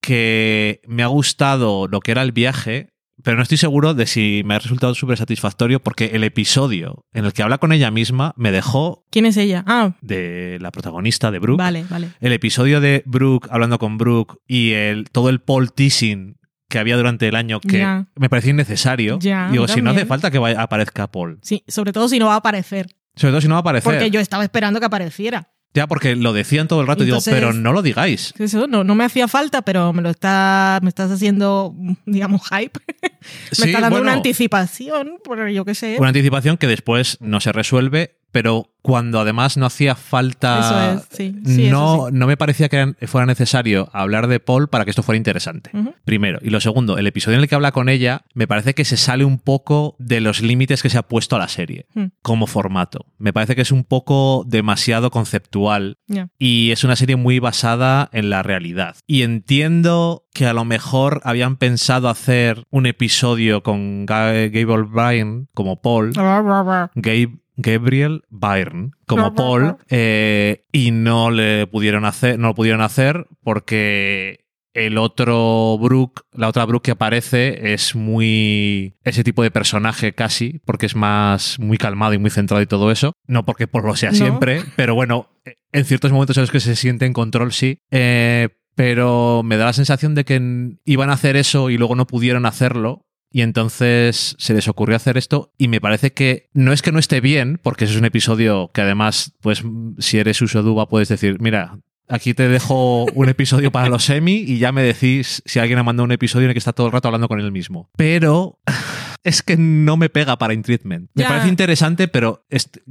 que 0.02 0.82
me 0.88 1.04
ha 1.04 1.08
gustado 1.08 1.88
lo 1.88 2.00
que 2.00 2.12
era 2.12 2.24
el 2.24 2.32
viaje, 2.32 2.90
pero 3.24 3.38
no 3.38 3.44
estoy 3.44 3.58
seguro 3.58 3.94
de 3.94 4.06
si 4.06 4.42
me 4.46 4.56
ha 4.56 4.60
resultado 4.60 4.94
súper 4.96 5.18
satisfactorio, 5.18 5.80
porque 5.82 6.12
el 6.14 6.24
episodio 6.24 7.06
en 7.14 7.26
el 7.26 7.34
que 7.34 7.44
habla 7.44 7.58
con 7.58 7.72
ella 7.72 7.92
misma 7.92 8.34
me 8.38 8.52
dejó 8.52 9.06
¿Quién 9.12 9.26
es 9.26 9.38
ella? 9.38 9.64
Ah, 9.68 9.96
de 10.02 10.58
la 10.62 10.72
protagonista 10.72 11.32
de 11.32 11.40
Brooke. 11.40 11.60
vale, 11.60 11.86
vale. 11.90 12.10
El 12.20 12.34
episodio 12.34 12.82
de 12.82 13.04
Brooke 13.06 13.48
hablando 13.52 13.80
con 13.80 13.98
Brooke 13.98 14.36
y 14.48 14.72
el, 14.74 15.10
todo 15.12 15.30
el 15.30 15.42
Paul 15.42 15.72
teasing 15.72 16.38
que 16.70 16.80
había 16.80 16.96
durante 16.96 17.28
el 17.28 17.36
año 17.36 17.60
que 17.60 17.86
me 18.16 18.30
parecía 18.30 18.52
innecesario. 18.52 19.20
Ya, 19.20 19.50
Digo, 19.52 19.68
si 19.68 19.82
no 19.82 19.92
hace 19.92 20.06
falta 20.06 20.32
que 20.32 20.40
vaya- 20.40 20.62
aparezca 20.62 21.12
Paul. 21.12 21.40
Sí, 21.42 21.64
sobre 21.68 21.92
todo 21.92 22.08
si 22.08 22.18
no 22.18 22.28
va 22.28 22.36
a 22.36 22.38
aparecer. 22.38 22.88
Sobre 23.16 23.32
todo 23.34 23.42
si 23.42 23.48
no 23.50 23.56
va 23.56 23.60
a 23.60 23.62
aparecer. 23.62 23.92
Porque 23.92 24.10
yo 24.10 24.22
estaba 24.22 24.44
esperando 24.44 24.80
que 24.80 24.86
apareciera. 24.86 25.52
Ya, 25.74 25.88
porque 25.88 26.18
lo 26.18 26.34
decían 26.34 26.68
todo 26.68 26.82
el 26.82 26.88
rato 26.88 27.04
y 27.04 27.06
digo, 27.06 27.20
pero 27.24 27.54
no 27.54 27.72
lo 27.72 27.82
digáis. 27.82 28.34
Eso 28.38 28.68
no, 28.68 28.84
no 28.84 28.94
me 28.94 29.06
hacía 29.06 29.30
falta, 29.30 29.62
pero 29.62 29.94
me 29.94 30.02
lo 30.02 30.10
está, 30.10 30.80
me 30.82 30.90
estás 30.90 31.10
haciendo, 31.12 31.74
digamos, 32.06 32.42
hype. 32.50 32.80
me 33.60 33.66
está 33.68 33.82
dando 33.82 33.98
bueno, 33.98 34.04
una 34.04 34.14
anticipación, 34.14 35.20
por 35.24 35.48
yo 35.50 35.66
qué 35.66 35.76
sé. 35.76 35.96
una 36.00 36.10
anticipación 36.10 36.58
que 36.58 36.68
después 36.68 37.18
no 37.22 37.40
se 37.40 37.52
resuelve, 37.52 38.18
pero 38.32 38.68
cuando 38.82 39.20
además 39.20 39.58
no 39.58 39.66
hacía 39.66 39.94
falta. 39.94 40.60
Eso 40.96 41.00
es, 41.02 41.18
sí, 41.18 41.36
sí, 41.46 41.70
no, 41.70 42.08
eso 42.08 42.12
no 42.12 42.26
me 42.28 42.38
parecía 42.38 42.70
que 42.70 42.78
era- 42.78 42.94
fuera 43.06 43.26
necesario 43.28 43.90
hablar 43.94 44.28
de 44.28 44.40
Paul 44.40 44.70
para 44.70 44.86
que 44.86 44.90
esto 44.90 45.04
fuera 45.04 45.18
interesante. 45.18 45.70
Primero. 46.06 46.40
Y 46.42 46.50
lo 46.50 46.62
segundo, 46.62 46.98
el 46.98 47.06
episodio 47.06 47.38
en 47.38 47.44
el 47.44 47.50
que 47.50 47.56
habla 47.56 47.74
con 47.74 47.90
ella 47.90 48.24
me 48.34 48.48
parece 48.48 48.74
que 48.74 48.86
se 48.86 48.96
sale 48.98 49.26
un 49.26 49.38
poco 49.38 49.96
de 50.00 50.22
los 50.22 50.42
límites 50.42 50.82
que 50.82 50.90
se 50.90 50.98
ha 50.98 51.04
puesto 51.08 51.36
a 51.36 51.40
la 51.40 51.48
serie 51.50 51.86
Hmm. 51.94 52.06
como 52.22 52.48
formato. 52.48 53.06
Me 53.20 53.34
parece 53.34 53.56
que 53.56 53.62
es 53.64 53.72
un 53.72 53.84
poco 53.84 54.46
demasiado 54.48 55.12
conceptual 55.12 55.98
y 56.40 56.72
es 56.72 56.84
una 56.86 56.96
serie 56.96 57.18
muy 57.18 57.40
basada 57.40 58.10
en 58.14 58.30
la 58.30 58.42
realidad. 58.44 58.96
Y 59.08 59.24
entiendo 59.24 60.26
que 60.34 60.46
a 60.46 60.54
lo 60.54 60.64
mejor 60.66 61.22
habían 61.24 61.58
pensado 61.58 62.08
hacer 62.10 62.64
un 62.70 62.86
episodio 62.86 63.64
con 63.64 64.06
Ga- 64.08 64.50
Gable 64.52 64.88
Byrne 64.90 65.46
como 65.54 65.82
Paul. 65.82 66.14
Gabe- 66.14 67.40
Gabriel 67.58 68.24
Byrne 68.30 68.92
como 69.06 69.36
Paul 69.36 69.76
eh, 69.90 70.66
y 70.72 70.92
no 70.92 71.30
le 71.32 71.68
pudieron 71.68 72.06
hacer 72.06 72.40
no 72.40 72.48
lo 72.48 72.56
pudieron 72.56 72.82
hacer 72.82 73.28
porque 73.44 74.46
el 74.74 74.98
otro 74.98 75.78
Brooke 75.78 76.22
la 76.32 76.48
otra 76.48 76.66
Brooke 76.66 76.86
que 76.86 76.92
aparece 76.92 77.74
es 77.74 77.94
muy 77.94 78.96
ese 79.04 79.24
tipo 79.24 79.44
de 79.44 79.52
personaje 79.52 80.14
casi 80.16 80.60
porque 80.66 80.86
es 80.86 80.96
más 80.96 81.60
muy 81.60 81.78
calmado 81.78 82.14
y 82.14 82.18
muy 82.20 82.30
centrado 82.32 82.64
y 82.64 82.68
todo 82.68 82.90
eso 82.90 83.14
no 83.28 83.46
porque 83.46 83.68
Paul 83.68 83.86
lo 83.86 83.96
sea 83.98 84.12
No. 84.12 84.16
siempre 84.18 84.64
pero 84.78 84.96
bueno 84.96 85.28
en 85.74 85.86
ciertos 85.86 86.12
momentos 86.12 86.38
en 86.38 86.44
los 86.44 86.52
que 86.52 86.62
se 86.62 86.76
siente 86.76 87.06
en 87.06 87.14
control 87.14 87.52
sí 87.52 87.80
Eh, 87.92 88.48
pero 88.76 89.42
me 89.44 89.58
da 89.58 89.66
la 89.66 89.74
sensación 89.74 90.16
de 90.16 90.26
que 90.26 90.78
iban 90.86 91.10
a 91.10 91.14
hacer 91.14 91.36
eso 91.36 91.70
y 91.70 91.78
luego 91.78 91.96
no 91.96 92.08
pudieron 92.08 92.46
hacerlo 92.46 93.06
y 93.32 93.42
entonces 93.42 94.36
se 94.38 94.54
les 94.54 94.68
ocurrió 94.68 94.96
hacer 94.96 95.18
esto 95.18 95.54
y 95.58 95.70
me 95.70 95.80
parece 95.80 96.12
que 96.12 96.50
no 96.54 96.74
es 96.74 96.82
que 96.82 96.92
no 96.92 97.00
esté 97.00 97.22
bien, 97.22 97.60
porque 97.64 97.86
eso 97.86 97.94
es 97.94 98.00
un 98.00 98.06
episodio 98.06 98.70
que 98.74 98.82
además, 98.82 99.34
pues 99.42 99.64
si 100.00 100.20
eres 100.20 100.42
Usoduba 100.42 100.90
puedes 100.90 101.08
decir, 101.08 101.38
mira, 101.40 101.80
aquí 102.10 102.34
te 102.34 102.50
dejo 102.50 103.06
un 103.06 103.30
episodio 103.30 103.72
para 103.72 103.88
los 103.88 104.04
semi 104.04 104.34
y 104.34 104.60
ya 104.60 104.72
me 104.72 104.84
decís 104.84 105.42
si 105.46 105.60
alguien 105.60 105.80
ha 105.80 105.84
mandado 105.84 106.04
un 106.04 106.12
episodio 106.12 106.46
en 106.46 106.50
el 106.50 106.54
que 106.56 106.60
está 106.60 106.74
todo 106.74 106.88
el 106.88 106.94
rato 106.94 107.08
hablando 107.08 107.30
con 107.30 107.40
él 107.40 107.52
mismo. 107.52 107.90
Pero 107.96 108.60
es 109.24 109.42
que 109.42 109.56
no 109.58 109.96
me 109.96 110.10
pega 110.10 110.38
para 110.38 110.54
In 110.54 110.62
Treatment. 110.62 111.10
Me 111.14 111.24
parece 111.24 111.48
interesante, 111.48 112.10
pero 112.10 112.46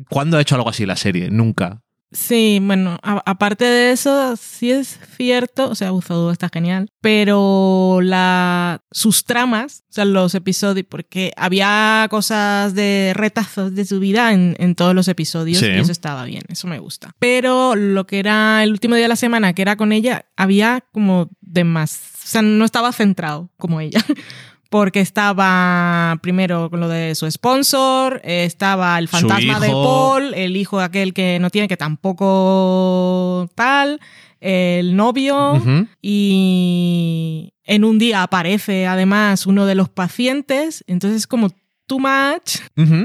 ¿cuándo 0.08 0.38
ha 0.38 0.40
hecho 0.40 0.54
algo 0.54 0.70
así 0.70 0.86
la 0.86 0.96
serie? 0.96 1.30
Nunca. 1.30 1.82
Sí, 2.12 2.58
bueno, 2.60 2.98
a- 3.04 3.22
aparte 3.24 3.64
de 3.64 3.92
eso, 3.92 4.34
sí 4.36 4.72
es 4.72 4.98
cierto, 5.16 5.70
o 5.70 5.74
sea, 5.76 5.92
Uzodu 5.92 6.30
está 6.30 6.48
genial, 6.52 6.90
pero 7.00 8.00
la, 8.02 8.82
sus 8.90 9.24
tramas, 9.24 9.84
o 9.90 9.92
sea, 9.92 10.04
los 10.04 10.34
episodios, 10.34 10.86
porque 10.88 11.32
había 11.36 12.08
cosas 12.10 12.74
de 12.74 13.12
retazos 13.14 13.76
de 13.76 13.84
su 13.84 14.00
vida 14.00 14.32
en, 14.32 14.56
en 14.58 14.74
todos 14.74 14.92
los 14.94 15.06
episodios 15.06 15.58
Sí. 15.58 15.66
y 15.66 15.78
eso 15.78 15.92
estaba 15.92 16.24
bien, 16.24 16.42
eso 16.48 16.66
me 16.66 16.80
gusta. 16.80 17.14
Pero 17.20 17.76
lo 17.76 18.06
que 18.08 18.18
era 18.18 18.64
el 18.64 18.72
último 18.72 18.96
día 18.96 19.04
de 19.04 19.08
la 19.08 19.14
semana, 19.16 19.52
que 19.52 19.62
era 19.62 19.76
con 19.76 19.92
ella, 19.92 20.26
había 20.36 20.82
como 20.92 21.30
de 21.40 21.62
más, 21.62 22.00
o 22.24 22.26
sea, 22.26 22.42
no 22.42 22.64
estaba 22.64 22.92
centrado 22.92 23.50
como 23.56 23.80
ella. 23.80 24.04
Porque 24.70 25.00
estaba 25.00 26.16
primero 26.22 26.70
con 26.70 26.80
lo 26.80 26.88
de 26.88 27.14
su 27.16 27.28
sponsor, 27.30 28.20
estaba 28.24 28.98
el 28.98 29.08
fantasma 29.08 29.58
de. 29.60 29.66
Paul, 29.68 30.34
el 30.34 30.56
hijo 30.56 30.78
de 30.78 30.84
aquel 30.84 31.12
que 31.12 31.38
no 31.40 31.50
tiene, 31.50 31.66
que 31.68 31.76
tampoco 31.76 33.48
tal, 33.54 34.00
el 34.40 34.94
novio, 34.96 35.60
y 36.02 37.52
en 37.64 37.84
un 37.84 37.98
día 37.98 38.22
aparece 38.22 38.86
además 38.86 39.46
uno 39.46 39.66
de 39.66 39.74
los 39.74 39.88
pacientes, 39.88 40.84
entonces 40.86 41.18
es 41.18 41.26
como 41.26 41.50
too 41.86 41.98
much, 41.98 42.56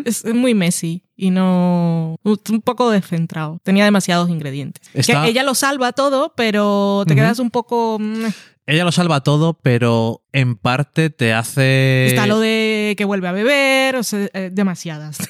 es, 0.05 0.23
es 0.25 0.35
muy 0.35 0.53
messy. 0.53 1.01
y 1.17 1.31
no 1.31 2.17
un 2.23 2.61
poco 2.63 2.91
descentrado. 2.91 3.57
Tenía 3.63 3.85
demasiados 3.85 4.29
ingredientes. 4.29 4.81
Está- 4.93 5.23
Que 5.23 5.29
ella 5.29 5.43
lo 5.43 5.55
salva 5.55 5.93
todo, 5.93 6.33
pero 6.35 7.03
te 7.07 7.15
quedas 7.15 7.39
un 7.39 7.49
poco 7.51 7.97
mm, 7.99 8.25
Ella 8.67 8.83
lo 8.83 8.91
salva 8.91 9.21
todo, 9.21 9.59
pero 9.61 10.23
en 10.31 10.55
parte 10.55 11.09
te 11.11 11.33
hace... 11.33 12.07
está 12.07 12.25
lo 12.27 12.39
de 12.39 12.95
que 12.97 13.05
vuelve 13.05 13.27
a 13.27 13.31
beber, 13.31 13.95
o 13.95 14.03
sea, 14.03 14.27
eh, 14.33 14.49
demasiadas. 14.51 15.17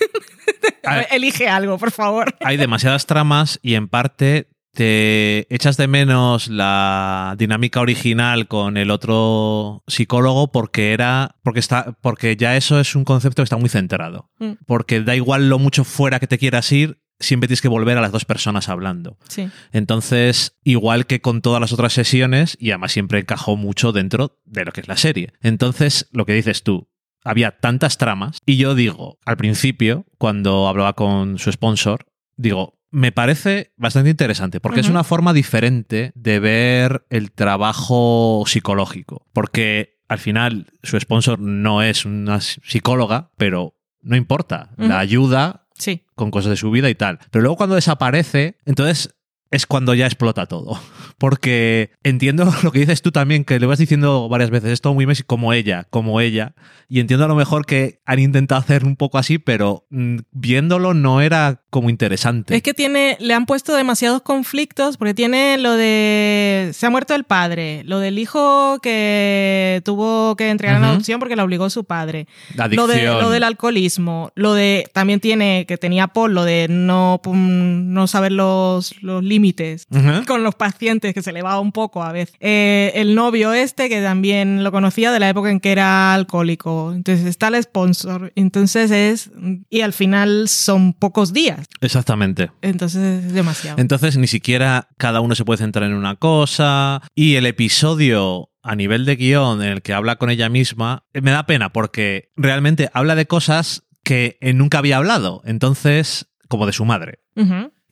Ver, 0.83 1.07
Elige 1.11 1.47
algo, 1.49 1.77
por 1.77 1.91
favor. 1.91 2.35
hay 2.41 2.57
demasiadas 2.57 3.05
tramas 3.07 3.59
y 3.63 3.73
en 3.73 3.87
parte 3.87 4.47
te 4.71 5.47
echas 5.53 5.77
de 5.77 5.87
menos 5.87 6.47
la 6.49 7.33
dinámica 7.37 7.79
original 7.81 8.47
con 8.47 8.77
el 8.77 8.91
otro 8.91 9.83
psicólogo 9.87 10.51
porque 10.51 10.91
era 10.93 11.35
porque 11.43 11.59
está 11.61 11.95
porque 12.01 12.35
ya 12.35 12.55
eso 12.57 12.79
es 12.79 12.93
un 12.93 13.05
concepto 13.05 13.41
que 13.41 13.45
está 13.45 13.57
muy 13.57 13.69
centrado 13.69 14.29
Mm. 14.39 14.51
porque 14.67 14.99
da 15.01 15.15
igual 15.15 15.47
lo 15.49 15.59
mucho 15.59 15.85
fuera 15.85 16.19
que 16.19 16.27
te 16.27 16.37
quieras 16.37 16.69
ir 16.73 16.99
siempre 17.19 17.47
tienes 17.47 17.61
que 17.61 17.67
volver 17.67 17.97
a 17.97 18.01
las 18.01 18.11
dos 18.11 18.25
personas 18.25 18.69
hablando. 18.69 19.17
Sí. 19.27 19.49
entonces 19.71 20.57
igual 20.63 21.05
que 21.05 21.21
con 21.21 21.41
todas 21.41 21.61
las 21.61 21.73
otras 21.73 21.93
sesiones 21.93 22.57
y 22.59 22.71
además 22.71 22.91
siempre 22.91 23.19
encajó 23.19 23.55
mucho 23.55 23.91
dentro 23.91 24.39
de 24.45 24.65
lo 24.65 24.71
que 24.71 24.81
es 24.81 24.87
la 24.87 24.97
serie. 24.97 25.33
Entonces 25.41 26.07
lo 26.11 26.25
que 26.25 26.33
dices 26.33 26.63
tú 26.63 26.89
había 27.23 27.51
tantas 27.51 27.97
tramas 27.97 28.39
y 28.45 28.57
yo 28.57 28.75
digo 28.75 29.19
al 29.25 29.37
principio 29.37 30.05
cuando 30.17 30.67
hablaba 30.67 30.93
con 30.93 31.39
su 31.39 31.51
sponsor 31.51 32.05
digo 32.37 32.79
me 32.91 33.11
parece 33.11 33.73
bastante 33.75 34.11
interesante 34.11 34.61
porque 34.61 34.79
es 34.79 34.89
una 34.89 35.03
forma 35.03 35.33
diferente 35.33 36.11
de 36.15 36.39
ver 36.39 37.05
el 37.09 37.31
trabajo 37.31 38.43
psicológico 38.45 39.25
porque 39.33 39.99
al 40.07 40.19
final 40.19 40.67
su 40.83 40.99
sponsor 40.99 41.39
no 41.39 41.81
es 41.81 42.05
una 42.05 42.39
psicóloga 42.39 43.31
pero 43.37 43.75
no 44.01 44.15
importa 44.15 44.69
la 44.77 44.99
ayuda 44.99 45.64
Sí. 45.77 46.05
con 46.15 46.31
cosas 46.31 46.51
de 46.51 46.55
su 46.57 46.71
vida 46.71 46.89
y 46.89 46.95
tal. 46.95 47.19
Pero 47.31 47.43
luego 47.43 47.57
cuando 47.57 47.75
desaparece, 47.75 48.57
entonces 48.65 49.13
es 49.51 49.65
cuando 49.65 49.93
ya 49.93 50.05
explota 50.05 50.45
todo. 50.45 50.79
Porque 51.17 51.91
entiendo 52.03 52.45
lo 52.63 52.71
que 52.71 52.79
dices 52.79 53.01
tú 53.01 53.11
también, 53.11 53.45
que 53.45 53.59
le 53.59 53.65
vas 53.65 53.79
diciendo 53.79 54.27
varias 54.29 54.49
veces, 54.49 54.71
es 54.71 54.81
todo 54.81 54.93
muy 54.93 55.05
Messi 55.05 55.23
como 55.23 55.53
ella, 55.53 55.85
como 55.89 56.19
ella. 56.21 56.53
Y 56.87 56.99
entiendo 56.99 57.25
a 57.25 57.27
lo 57.27 57.35
mejor 57.35 57.65
que 57.65 57.99
han 58.05 58.19
intentado 58.19 58.59
hacer 58.59 58.85
un 58.85 58.95
poco 58.95 59.17
así, 59.17 59.37
pero 59.39 59.85
mm, 59.89 60.17
viéndolo 60.31 60.93
no 60.93 61.21
era 61.21 61.61
como 61.69 61.89
interesante. 61.89 62.55
Es 62.55 62.61
que 62.63 62.73
tiene, 62.73 63.17
le 63.19 63.33
han 63.33 63.45
puesto 63.45 63.75
demasiados 63.75 64.21
conflictos 64.21 64.97
porque 64.97 65.13
tiene 65.13 65.57
lo 65.57 65.73
de 65.73 66.71
se 66.73 66.85
ha 66.85 66.89
muerto 66.89 67.15
el 67.15 67.25
padre, 67.25 67.83
lo 67.85 67.99
del 67.99 68.17
hijo 68.17 68.79
que 68.81 69.81
tuvo 69.83 70.35
que 70.35 70.49
entregar 70.49 70.77
en 70.77 70.83
Ujú. 70.83 70.91
adopción 70.91 71.19
porque 71.19 71.35
la 71.35 71.43
obligó 71.43 71.69
su 71.69 71.83
padre, 71.83 72.27
La 72.55 72.67
lo, 72.67 72.87
de, 72.87 73.03
lo 73.03 73.29
del 73.29 73.43
alcoholismo, 73.43 74.31
lo 74.35 74.53
de 74.53 74.89
también 74.93 75.19
tiene 75.19 75.65
que 75.67 75.77
tenía 75.77 76.07
Paul 76.07 76.33
lo 76.33 76.45
de 76.45 76.67
no 76.69 77.19
pum, 77.21 77.91
no 77.93 78.07
saber 78.07 78.31
los, 78.31 79.01
los 79.03 79.23
límites 79.23 79.87
Ujú. 79.91 80.25
con 80.25 80.43
los 80.43 80.55
pacientes 80.55 81.04
que 81.13 81.21
se 81.21 81.31
le 81.31 81.41
va 81.41 81.59
un 81.59 81.71
poco 81.71 82.03
a 82.03 82.11
veces. 82.11 82.35
Eh, 82.39 82.91
el 82.95 83.15
novio 83.15 83.53
este 83.53 83.89
que 83.89 84.01
también 84.01 84.63
lo 84.63 84.71
conocía 84.71 85.11
de 85.11 85.19
la 85.19 85.29
época 85.29 85.49
en 85.49 85.59
que 85.59 85.71
era 85.71 86.13
alcohólico. 86.13 86.93
Entonces 86.93 87.25
está 87.25 87.47
el 87.49 87.61
sponsor. 87.61 88.31
Entonces 88.35 88.91
es 88.91 89.31
y 89.69 89.81
al 89.81 89.93
final 89.93 90.47
son 90.47 90.93
pocos 90.93 91.33
días. 91.33 91.67
Exactamente. 91.81 92.51
Entonces 92.61 93.25
es 93.25 93.33
demasiado. 93.33 93.79
Entonces 93.79 94.17
ni 94.17 94.27
siquiera 94.27 94.89
cada 94.97 95.21
uno 95.21 95.35
se 95.35 95.45
puede 95.45 95.57
centrar 95.59 95.89
en 95.89 95.95
una 95.95 96.15
cosa. 96.15 97.01
Y 97.15 97.35
el 97.35 97.45
episodio 97.45 98.49
a 98.65 98.75
nivel 98.75 99.05
de 99.05 99.15
guion 99.15 99.61
en 99.61 99.71
el 99.71 99.81
que 99.83 99.93
habla 99.93 100.15
con 100.15 100.31
ella 100.31 100.49
misma, 100.49 101.05
eh, 101.13 101.21
me 101.21 101.29
da 101.29 101.45
pena 101.45 101.71
porque 101.71 102.31
realmente 102.35 102.89
habla 102.93 103.13
de 103.13 103.27
cosas 103.27 103.83
que 104.03 104.37
eh, 104.41 104.53
nunca 104.53 104.79
había 104.79 104.97
hablado. 104.97 105.43
Entonces, 105.45 106.31
como 106.47 106.65
de 106.65 106.73
su 106.73 106.83
madre. 106.83 107.19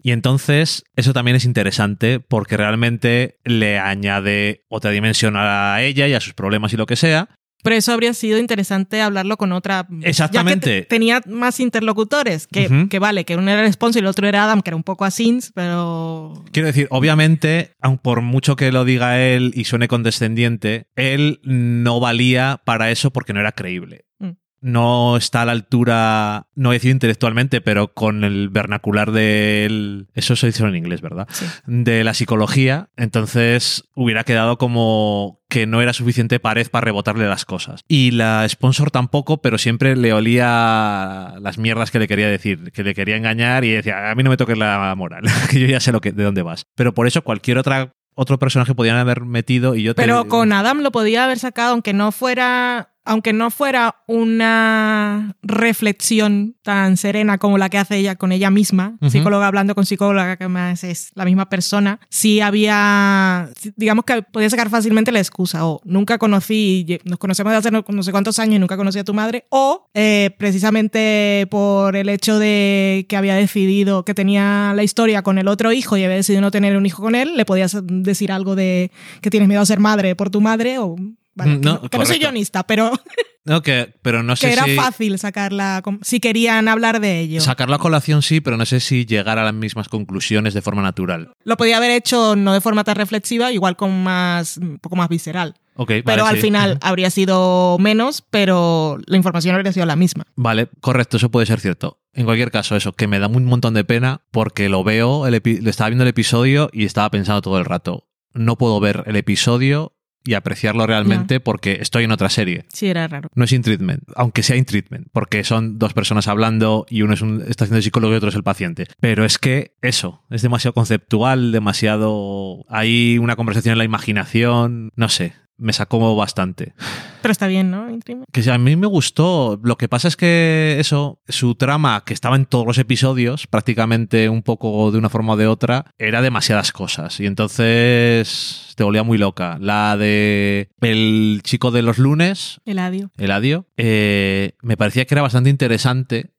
Y 0.04 0.12
entonces 0.12 0.84
eso 0.96 1.14
también 1.14 1.36
es 1.38 1.46
interesante 1.46 2.20
porque 2.20 2.58
realmente 2.58 3.40
le 3.46 3.80
añade 3.80 4.62
otra 4.70 4.92
dimensión 4.92 5.36
a 5.38 5.82
ella 5.82 6.08
y 6.08 6.14
a 6.14 6.20
sus 6.20 6.34
problemas 6.34 6.74
y 6.74 6.78
lo 6.78 6.86
que 6.86 6.96
sea. 6.98 7.30
Pero 7.64 7.78
eso 7.78 7.94
habría 7.94 8.14
sido 8.14 8.38
interesante 8.40 9.02
hablarlo 9.02 9.38
con 9.38 9.54
otra. 9.54 9.88
Exactamente. 10.02 10.70
Ya 10.70 10.76
que 10.76 10.82
te- 10.82 10.88
tenía 10.90 11.22
más 11.30 11.62
interlocutores. 11.62 12.46
Que, 12.46 12.88
que 12.90 13.00
vale, 13.00 13.24
que 13.24 13.38
uno 13.38 13.50
era 13.50 13.66
el 13.66 13.72
sponsor 13.72 14.02
y 14.02 14.04
el 14.04 14.08
otro 14.08 14.28
era 14.28 14.44
Adam, 14.44 14.62
que 14.62 14.72
era 14.72 14.76
un 14.76 14.84
poco 14.84 15.06
asins, 15.06 15.54
pero. 15.56 16.44
Quiero 16.52 16.68
decir, 16.68 16.88
obviamente, 16.90 17.72
aun 17.80 17.98
por 18.00 18.20
mucho 18.20 18.58
que 18.58 18.74
lo 18.74 18.84
diga 18.84 19.22
él 19.22 19.54
y 19.56 19.64
suene 19.64 19.88
condescendiente, 19.88 20.88
él 20.98 21.40
no 21.44 22.02
valía 22.02 22.60
para 22.66 22.92
eso 22.92 23.14
porque 23.14 23.32
no 23.32 23.40
era 23.40 23.54
creíble. 23.54 24.04
Mm. 24.20 24.32
No 24.64 25.18
está 25.18 25.42
a 25.42 25.46
la 25.46 25.52
altura, 25.52 26.48
no 26.56 26.70
voy 26.70 26.76
a 26.76 26.80
decir 26.80 26.92
intelectualmente, 26.92 27.62
pero 27.62 27.94
con 27.94 28.24
el 28.24 28.50
vernacular 28.50 29.12
del... 29.12 30.08
Eso 30.14 30.36
se 30.36 30.48
dice 30.48 30.64
en 30.64 30.76
inglés, 30.76 31.02
¿verdad? 31.02 31.28
Sí. 31.32 31.46
De 31.68 32.04
la 32.04 32.14
psicología. 32.14 32.90
Entonces 32.96 33.84
hubiera 33.94 34.24
quedado 34.24 34.58
como 34.58 35.42
que 35.50 35.68
no 35.68 35.82
era 35.82 35.94
suficiente 35.94 36.40
pared 36.40 36.68
para 36.70 36.86
rebotarle 36.86 37.28
las 37.28 37.46
cosas. 37.46 37.82
Y 37.88 38.12
la 38.12 38.48
sponsor 38.50 38.90
tampoco, 38.90 39.42
pero 39.42 39.60
siempre 39.60 39.96
le 39.96 40.12
olía 40.12 41.36
las 41.40 41.60
mierdas 41.60 41.92
que 41.92 42.00
le 42.00 42.08
quería 42.08 42.28
decir, 42.28 42.72
que 42.72 42.84
le 42.84 42.96
quería 42.96 43.18
engañar 43.18 43.64
y 43.64 43.72
decía, 43.72 44.10
a 44.10 44.16
mí 44.16 44.24
no 44.24 44.32
me 44.32 44.38
toques 44.38 44.58
la 44.58 44.96
moral, 44.98 45.24
que 45.52 45.60
yo 45.60 45.68
ya 45.68 45.80
sé 45.80 45.92
lo 45.92 46.02
que, 46.02 46.12
de 46.12 46.24
dónde 46.24 46.42
vas. 46.42 46.66
Pero 46.76 46.96
por 46.96 47.06
eso 47.06 47.22
cualquier 47.22 47.60
otra 47.60 47.94
otro 48.16 48.38
personaje 48.40 48.76
podían 48.76 48.98
haber 48.98 49.22
metido 49.22 49.76
y 49.76 49.84
yo 49.84 49.96
te 49.96 50.02
Pero 50.02 50.28
con 50.28 50.54
Adam 50.54 50.82
lo 50.82 50.92
podía 50.92 51.24
haber 51.24 51.40
sacado, 51.40 51.74
aunque 51.74 51.94
no 51.94 52.12
fuera. 52.12 52.93
Aunque 53.06 53.34
no 53.34 53.52
fuera 53.52 53.96
una 54.08 55.36
reflexión 55.42 56.56
tan 56.64 56.98
serena 56.98 57.38
como 57.38 57.58
la 57.58 57.70
que 57.70 57.78
hace 57.78 57.98
ella 57.98 58.16
con 58.16 58.32
ella 58.32 58.50
misma, 58.50 58.98
psicóloga 59.10 59.48
hablando 59.48 59.76
con 59.76 59.86
psicóloga, 59.86 60.38
que 60.38 60.48
más 60.48 60.84
es 60.84 61.12
la 61.16 61.26
misma 61.26 61.50
persona, 61.50 62.00
sí 62.10 62.40
había, 62.40 63.50
digamos 63.76 64.06
que 64.06 64.22
podía 64.22 64.50
sacar 64.50 64.70
fácilmente 64.70 65.12
la 65.12 65.20
excusa, 65.20 65.66
o 65.66 65.82
nunca 65.84 66.18
conocí, 66.18 67.00
nos 67.04 67.20
conocemos 67.20 67.52
de 67.52 67.58
hace 67.58 67.72
no, 67.72 67.84
no 67.88 68.04
sé 68.04 68.12
cuántos 68.12 68.40
años 68.40 68.56
y 68.56 68.60
nunca 68.60 68.78
conocí 68.78 69.00
a 69.00 69.04
tu 69.04 69.14
madre, 69.14 69.46
o 69.50 69.90
eh, 69.94 70.32
precisamente 70.38 71.48
por 71.52 71.96
el 71.96 72.10
hecho 72.10 72.40
de 72.40 73.06
que 73.10 73.18
había 73.18 73.36
decidido 73.36 74.06
que 74.06 74.14
tenía 74.14 74.74
la 74.76 74.84
historia 74.84 75.24
con 75.24 75.38
el 75.38 75.48
otro 75.48 75.72
hijo 75.72 75.98
y 75.98 76.04
había 76.04 76.18
decidido 76.18 76.42
no 76.42 76.52
tener 76.52 76.78
un 76.78 76.86
hijo 76.86 77.02
con 77.02 77.16
él, 77.16 77.36
le 77.36 77.46
podías 77.46 77.78
decir 77.84 78.32
algo 78.32 78.56
de 78.56 78.92
que 79.22 79.30
tienes 79.30 79.50
miedo 79.50 79.62
a 79.62 79.66
ser 79.66 79.80
madre 79.80 80.16
por 80.16 80.30
tu 80.30 80.42
madre, 80.42 80.80
o... 80.80 80.96
Vale, 81.36 81.56
Mm, 81.58 81.62
no, 81.62 81.78
que, 81.78 81.84
no, 81.84 81.90
que 81.90 81.98
no 81.98 82.06
soy 82.06 82.20
guionista, 82.20 82.64
pero 82.64 82.92
No, 83.46 83.62
que, 83.62 83.94
pero 84.02 84.24
no 84.24 84.36
sé 84.38 84.48
que 84.48 84.54
era 84.54 84.64
si... 84.64 84.76
fácil 84.76 85.20
sacarla, 85.20 85.82
si 86.02 86.20
querían 86.22 86.68
hablar 86.70 87.02
de 87.02 87.20
ello. 87.20 87.42
Sacarlo 87.42 87.76
a 87.76 87.80
colación 87.80 88.22
sí, 88.22 88.40
pero 88.40 88.56
no 88.56 88.66
sé 88.66 88.80
si 88.80 89.06
llegar 89.06 89.38
a 89.38 89.44
las 89.44 89.54
mismas 89.54 89.90
conclusiones 89.90 90.54
de 90.54 90.62
forma 90.62 90.82
natural. 90.82 91.34
Lo 91.44 91.58
podía 91.58 91.76
haber 91.78 91.92
hecho 91.92 92.38
no 92.38 92.54
de 92.54 92.62
forma 92.62 92.86
tan 92.86 92.96
reflexiva, 92.96 93.52
igual 93.52 93.76
con 93.76 94.02
más, 94.04 94.56
un 94.58 94.78
poco 94.80 94.96
más 94.96 95.10
visceral. 95.10 95.56
Ok, 95.76 95.88
Pero 96.06 96.06
vale, 96.06 96.22
al 96.22 96.36
sí. 96.36 96.42
final 96.44 96.78
habría 96.82 97.10
sido 97.10 97.78
menos, 97.80 98.24
pero 98.30 98.98
la 99.08 99.18
información 99.18 99.56
habría 99.56 99.74
sido 99.74 99.88
la 99.88 99.96
misma. 99.96 100.24
Vale, 100.36 100.70
correcto, 100.82 101.18
eso 101.18 101.30
puede 101.32 101.48
ser 101.48 101.60
cierto. 101.60 102.00
En 102.14 102.26
cualquier 102.26 102.52
caso, 102.52 102.76
eso, 102.78 102.94
que 102.94 103.08
me 103.08 103.18
da 103.20 103.28
un 103.28 103.44
montón 103.46 103.74
de 103.74 103.84
pena 103.84 104.22
porque 104.32 104.70
lo 104.70 104.84
veo, 104.84 105.26
el 105.28 105.34
epi- 105.34 105.68
estaba 105.68 105.90
viendo 105.90 106.04
el 106.04 106.10
episodio 106.10 106.70
y 106.72 106.86
estaba 106.86 107.10
pensando 107.10 107.42
todo 107.42 107.58
el 107.58 107.66
rato. 107.66 108.08
No 108.34 108.56
puedo 108.58 108.80
ver 108.80 109.04
el 109.08 109.16
episodio 109.16 109.94
y 110.24 110.34
apreciarlo 110.36 110.88
realmente 110.88 111.40
porque 111.40 111.80
estoy 111.82 112.06
en 112.06 112.12
otra 112.12 112.30
serie. 112.30 112.66
Sí, 112.72 112.88
era 112.88 113.08
raro. 113.08 113.30
No 113.36 113.46
es 113.46 113.52
in 113.52 113.62
treatment, 113.62 114.04
aunque 114.16 114.44
sea 114.44 114.56
in 114.56 114.66
treatment, 114.66 115.08
porque 115.12 115.44
son 115.44 115.80
dos 115.80 115.94
personas 115.94 116.28
hablando 116.28 116.86
y 116.90 117.02
uno 117.02 117.14
es 117.14 117.22
un, 117.22 117.42
está 117.48 117.66
haciendo 117.66 117.78
el 117.78 117.84
psicólogo 117.84 118.14
y 118.14 118.18
otro 118.18 118.30
es 118.30 118.36
el 118.36 118.44
paciente. 118.44 118.88
Pero 119.00 119.26
es 119.26 119.38
que 119.38 119.76
eso, 119.82 120.24
es 120.30 120.42
demasiado 120.42 120.74
conceptual, 120.74 121.52
demasiado... 121.52 122.66
Hay 122.70 123.18
una 123.18 123.36
conversación 123.36 123.74
en 123.74 123.78
la 123.78 123.84
imaginación, 123.84 124.92
no 124.96 125.10
sé, 125.10 125.34
me 125.58 125.74
sacó 125.74 126.16
bastante. 126.16 126.74
Pero 127.22 127.32
está 127.32 127.48
bien, 127.48 127.72
¿no? 127.72 127.90
Intrime? 127.90 128.26
Que 128.32 128.50
a 128.52 128.58
mí 128.58 128.76
me 128.76 128.88
gustó. 128.88 129.60
Lo 129.64 129.78
que 129.78 129.88
pasa 129.88 130.08
es 130.08 130.18
que 130.18 130.78
eso, 130.80 131.22
su 131.28 131.56
trama, 131.56 132.04
que 132.06 132.14
estaba 132.14 132.36
en 132.36 132.46
todos 132.46 132.66
los 132.66 132.78
episodios, 132.78 133.48
prácticamente 133.48 134.30
un 134.30 134.44
poco 134.44 134.92
de 134.92 134.98
una 134.98 135.10
forma 135.10 135.34
o 135.34 135.38
de 135.38 135.48
otra, 135.48 135.86
era 135.98 136.22
demasiadas 136.22 136.72
cosas. 136.72 137.20
Y 137.20 137.26
entonces 137.26 138.74
te 138.76 138.84
volvía 138.84 139.04
muy 139.04 139.18
loca. 139.18 139.58
La 139.62 139.96
de 139.98 140.70
el 140.82 141.42
chico 141.44 141.72
de 141.72 141.82
los 141.82 141.98
lunes, 141.98 142.60
Eladio. 142.66 143.12
Eladio, 143.18 143.68
eh, 143.78 144.54
me 144.62 144.78
parecía 144.78 145.06
que 145.06 145.14
era 145.16 145.22
bastante 145.22 145.50
interesante. 145.50 146.32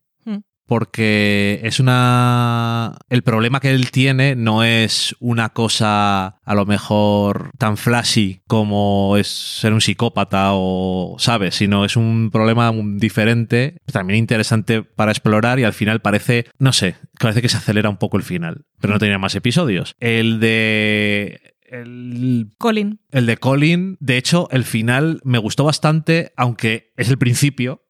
Porque 0.67 1.61
es 1.63 1.81
una... 1.81 2.97
El 3.09 3.23
problema 3.23 3.61
que 3.61 3.71
él 3.71 3.91
tiene 3.91 4.35
no 4.35 4.65
es 4.65 5.15
una 5.21 5.51
cosa 5.51 6.39
a 6.43 6.55
lo 6.55 6.67
mejor 6.67 7.51
tan 7.59 7.77
flashy 7.77 8.43
como 8.47 9.17
es 9.17 9.29
ser 9.29 9.73
un 9.73 9.81
psicópata 9.81 10.51
o, 10.53 11.17
¿sabes? 11.19 11.55
Sino 11.55 11.85
es 11.85 11.97
un 11.97 12.31
problema 12.33 12.73
diferente, 12.97 13.79
también 13.93 14.19
interesante 14.19 14.83
para 14.83 15.13
explorar 15.13 15.59
y 15.59 15.65
al 15.65 15.73
final 15.73 16.01
parece, 16.01 16.47
no 16.59 16.73
sé, 16.73 16.97
parece 17.19 17.43
que 17.43 17.49
se 17.49 17.57
acelera 17.57 17.91
un 17.91 17.97
poco 17.97 18.17
el 18.17 18.23
final, 18.23 18.65
pero 18.81 18.95
no 18.95 18.99
tenía 18.99 19.19
más 19.19 19.35
episodios. 19.35 19.95
El 20.01 20.41
de... 20.41 21.55
El 21.67 22.53
Colin. 22.59 23.01
el 23.11 23.27
de 23.27 23.37
Colin, 23.37 23.97
de 23.99 24.17
hecho, 24.17 24.49
el 24.53 24.63
final 24.63 25.21
me 25.25 25.39
gustó 25.39 25.65
bastante, 25.65 26.33
aunque 26.37 26.93
es 26.97 27.09
el 27.09 27.19
principio. 27.19 27.84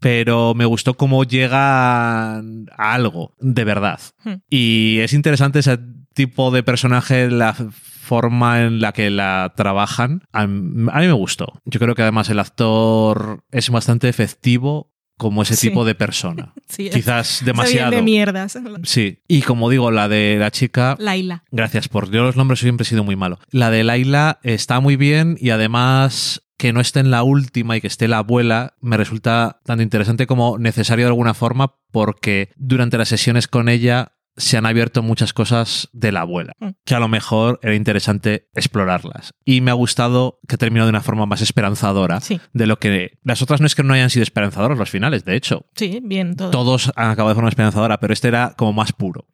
Pero 0.00 0.54
me 0.54 0.64
gustó 0.64 0.94
cómo 0.94 1.24
llega 1.24 2.36
a 2.38 2.42
algo 2.76 3.34
de 3.40 3.64
verdad. 3.64 4.00
Hmm. 4.24 4.34
Y 4.50 4.98
es 5.00 5.12
interesante 5.12 5.60
ese 5.60 5.78
tipo 6.14 6.50
de 6.50 6.62
personaje, 6.62 7.30
la 7.30 7.54
forma 7.54 8.62
en 8.62 8.80
la 8.80 8.92
que 8.92 9.10
la 9.10 9.52
trabajan. 9.56 10.22
A 10.32 10.46
mí, 10.46 10.88
a 10.92 11.00
mí 11.00 11.06
me 11.06 11.12
gustó. 11.12 11.60
Yo 11.64 11.80
creo 11.80 11.94
que 11.94 12.02
además 12.02 12.28
el 12.28 12.38
actor 12.38 13.42
es 13.50 13.70
bastante 13.70 14.08
efectivo 14.08 14.92
como 15.16 15.42
ese 15.42 15.54
Sí. 15.56 15.68
tipo 15.68 15.84
de 15.84 15.94
persona. 15.94 16.52
Sí, 16.68 16.90
Quizás 16.90 17.42
demasiado. 17.44 17.92
de 17.92 18.02
mierdas. 18.02 18.58
Sí, 18.82 19.20
y 19.28 19.42
como 19.42 19.70
digo, 19.70 19.90
la 19.92 20.08
de 20.08 20.36
la 20.40 20.50
chica, 20.50 20.96
Laila. 20.98 21.44
gracias 21.52 21.88
por 21.88 22.10
yo 22.10 22.22
los 22.24 22.36
nombres 22.36 22.58
siempre 22.60 22.82
he 22.82 22.86
sido 22.88 23.04
muy 23.04 23.14
malo. 23.16 23.38
La 23.50 23.70
de 23.70 23.84
Laila 23.84 24.40
está 24.42 24.80
muy 24.80 24.96
bien 24.96 25.36
y 25.38 25.50
además 25.50 26.42
que 26.56 26.72
no 26.72 26.80
esté 26.80 27.00
en 27.00 27.10
la 27.10 27.22
última 27.22 27.76
y 27.76 27.80
que 27.80 27.86
esté 27.88 28.08
la 28.08 28.18
abuela 28.18 28.74
me 28.80 28.96
resulta 28.96 29.60
tanto 29.64 29.82
interesante 29.82 30.26
como 30.26 30.58
necesario 30.58 31.04
de 31.06 31.10
alguna 31.10 31.34
forma 31.34 31.74
porque 31.90 32.50
durante 32.56 32.98
las 32.98 33.08
sesiones 33.08 33.48
con 33.48 33.68
ella 33.68 34.12
se 34.36 34.56
han 34.56 34.66
abierto 34.66 35.00
muchas 35.02 35.32
cosas 35.32 35.88
de 35.92 36.10
la 36.10 36.22
abuela, 36.22 36.54
Mm. 36.58 36.70
que 36.84 36.94
a 36.96 36.98
lo 36.98 37.06
mejor 37.06 37.60
era 37.62 37.76
interesante 37.76 38.48
explorarlas. 38.54 39.32
Y 39.44 39.60
me 39.60 39.70
ha 39.70 39.74
gustado 39.74 40.40
que 40.48 40.56
terminó 40.56 40.84
de 40.86 40.90
una 40.90 41.02
forma 41.02 41.24
más 41.24 41.40
esperanzadora 41.40 42.20
Sí, 42.20 42.40
de 42.52 42.66
lo 42.66 42.80
que... 42.80 43.18
Las 43.22 43.42
otras 43.42 43.60
no 43.60 43.66
es 43.68 43.76
que 43.76 43.84
no 43.84 43.94
hayan 43.94 44.10
sido 44.10 44.24
esperanzadoras 44.24 44.76
los 44.76 44.90
finales, 44.90 45.24
de 45.24 45.36
hecho. 45.36 45.66
sí, 45.76 46.00
bien, 46.02 46.34
todo. 46.34 46.50
Todos 46.50 46.92
han 46.96 47.10
acabado 47.10 47.28
de 47.28 47.34
forma 47.36 47.48
esperanzadora, 47.48 48.00
pero 48.00 48.12
este 48.12 48.26
era 48.26 48.54
como 48.56 48.72
más 48.72 48.92
puro 48.92 49.28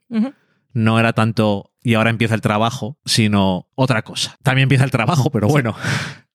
no 0.72 1.00
era 1.00 1.12
tanto 1.14 1.72
y 1.82 1.94
ahora 1.94 2.10
empieza 2.10 2.34
el 2.36 2.40
trabajo, 2.42 3.00
sino 3.04 3.68
otra 3.74 4.02
cosa. 4.02 4.36
También 4.42 4.64
empieza 4.64 4.84
el 4.84 4.92
trabajo, 4.92 5.30
pero 5.30 5.48
bueno, 5.48 5.74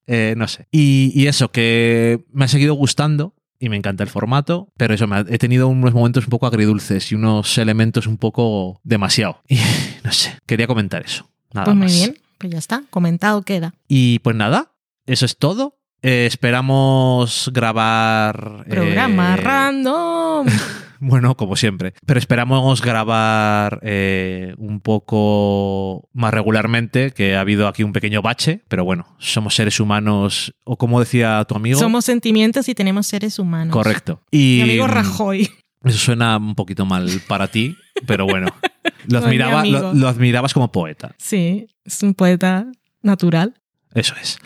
eh, 0.07 0.33
no 0.37 0.47
sé. 0.47 0.67
Y, 0.71 1.11
y 1.15 1.27
eso, 1.27 1.51
que 1.51 2.23
me 2.31 2.45
ha 2.45 2.47
seguido 2.47 2.73
gustando 2.75 3.33
y 3.59 3.69
me 3.69 3.77
encanta 3.77 4.03
el 4.03 4.09
formato, 4.09 4.69
pero 4.77 4.93
eso, 4.93 5.07
me 5.07 5.15
ha- 5.17 5.25
he 5.29 5.37
tenido 5.37 5.67
unos 5.67 5.93
momentos 5.93 6.25
un 6.25 6.29
poco 6.29 6.45
agridulces 6.47 7.11
y 7.11 7.15
unos 7.15 7.57
elementos 7.57 8.05
un 8.07 8.17
poco 8.17 8.79
demasiado. 8.83 9.41
Y 9.47 9.57
no 10.03 10.11
sé, 10.11 10.37
quería 10.45 10.67
comentar 10.67 11.03
eso. 11.05 11.29
Nada 11.53 11.65
Pues 11.65 11.75
muy 11.77 11.85
más. 11.87 11.95
bien, 11.95 12.17
pues 12.37 12.51
ya 12.51 12.59
está, 12.59 12.83
comentado 12.89 13.41
queda. 13.43 13.73
Y 13.87 14.19
pues 14.19 14.35
nada, 14.35 14.73
eso 15.05 15.25
es 15.25 15.37
todo. 15.37 15.77
Eh, 16.01 16.25
esperamos 16.27 17.49
grabar... 17.53 18.65
Programa 18.69 19.33
eh, 19.33 19.37
random. 19.37 20.47
Bueno, 21.07 21.35
como 21.37 21.55
siempre. 21.55 21.93
Pero 22.05 22.19
esperamos 22.19 22.81
grabar 22.81 23.79
eh, 23.83 24.55
un 24.57 24.79
poco 24.81 26.09
más 26.13 26.33
regularmente, 26.33 27.11
que 27.11 27.35
ha 27.35 27.41
habido 27.41 27.67
aquí 27.67 27.83
un 27.83 27.93
pequeño 27.93 28.21
bache, 28.21 28.61
pero 28.67 28.83
bueno, 28.85 29.05
somos 29.19 29.55
seres 29.55 29.79
humanos, 29.79 30.55
o 30.63 30.77
como 30.77 30.99
decía 30.99 31.43
tu 31.47 31.55
amigo. 31.55 31.79
Somos 31.79 32.05
sentimientos 32.05 32.67
y 32.69 32.75
tenemos 32.75 33.07
seres 33.07 33.37
humanos. 33.39 33.71
Correcto. 33.73 34.21
Y 34.31 34.55
Mi 34.57 34.61
amigo 34.71 34.87
Rajoy. 34.87 35.49
eso 35.83 35.97
suena 35.97 36.37
un 36.37 36.55
poquito 36.55 36.85
mal 36.85 37.07
para 37.27 37.47
ti, 37.47 37.75
pero 38.07 38.25
bueno. 38.25 38.47
Lo, 39.07 39.19
admiraba- 39.19 39.63
lo 39.93 40.07
admirabas 40.07 40.53
como 40.53 40.71
poeta. 40.71 41.13
Sí, 41.19 41.67
es 41.83 42.01
un 42.01 42.15
poeta 42.15 42.65
natural. 43.03 43.53
Eso 43.95 44.13
es. 44.21 44.37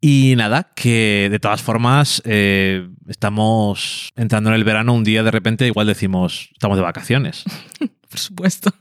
Y 0.00 0.34
nada, 0.36 0.72
que 0.74 1.28
de 1.30 1.38
todas 1.38 1.62
formas 1.62 2.22
eh, 2.24 2.88
estamos 3.06 4.08
entrando 4.16 4.50
en 4.50 4.56
el 4.56 4.64
verano 4.64 4.94
un 4.94 5.04
día 5.04 5.22
de 5.22 5.30
repente, 5.30 5.66
igual 5.66 5.86
decimos, 5.86 6.48
estamos 6.52 6.78
de 6.78 6.82
vacaciones. 6.82 7.44
Por 8.10 8.18
supuesto. 8.18 8.72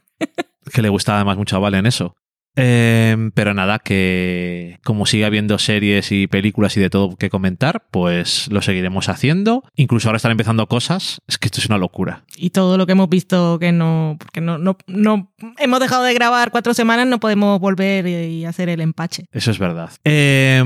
que 0.74 0.82
le 0.82 0.90
gusta 0.90 1.16
además 1.16 1.38
mucho 1.38 1.58
a 1.58 1.60
Valen 1.60 1.86
eso. 1.86 2.16
Eh, 2.56 3.30
pero 3.34 3.54
nada, 3.54 3.80
que 3.80 4.80
como 4.84 5.06
sigue 5.06 5.26
habiendo 5.26 5.58
series 5.60 6.12
y 6.12 6.28
películas 6.28 6.76
y 6.78 6.80
de 6.80 6.90
todo 6.90 7.16
que 7.16 7.30
comentar, 7.30 7.86
pues 7.92 8.48
lo 8.52 8.62
seguiremos 8.62 9.10
haciendo. 9.10 9.64
Incluso 9.76 10.08
ahora 10.08 10.18
están 10.18 10.32
empezando 10.32 10.68
cosas. 10.68 11.22
Es 11.28 11.38
que 11.38 11.48
esto 11.48 11.60
es 11.60 11.68
una 11.68 11.78
locura. 11.78 12.24
Y 12.38 12.52
todo 12.52 12.78
lo 12.78 12.86
que 12.86 12.94
hemos 12.94 13.10
visto 13.10 13.60
que 13.60 13.72
no, 13.72 14.16
porque 14.20 14.42
no, 14.42 14.58
no, 14.58 14.78
no 14.88 15.32
hemos 15.58 15.80
dejado 15.80 16.04
de 16.04 16.14
grabar 16.14 16.52
cuatro 16.52 16.74
semanas, 16.74 17.08
no 17.08 17.20
podemos 17.20 17.60
volver 17.60 18.08
y 18.08 18.46
hacer 18.46 18.70
el 18.70 18.82
empache. 18.82 19.26
Eso 19.32 19.52
es 19.52 19.60
verdad. 19.60 19.92
Eh, 20.04 20.58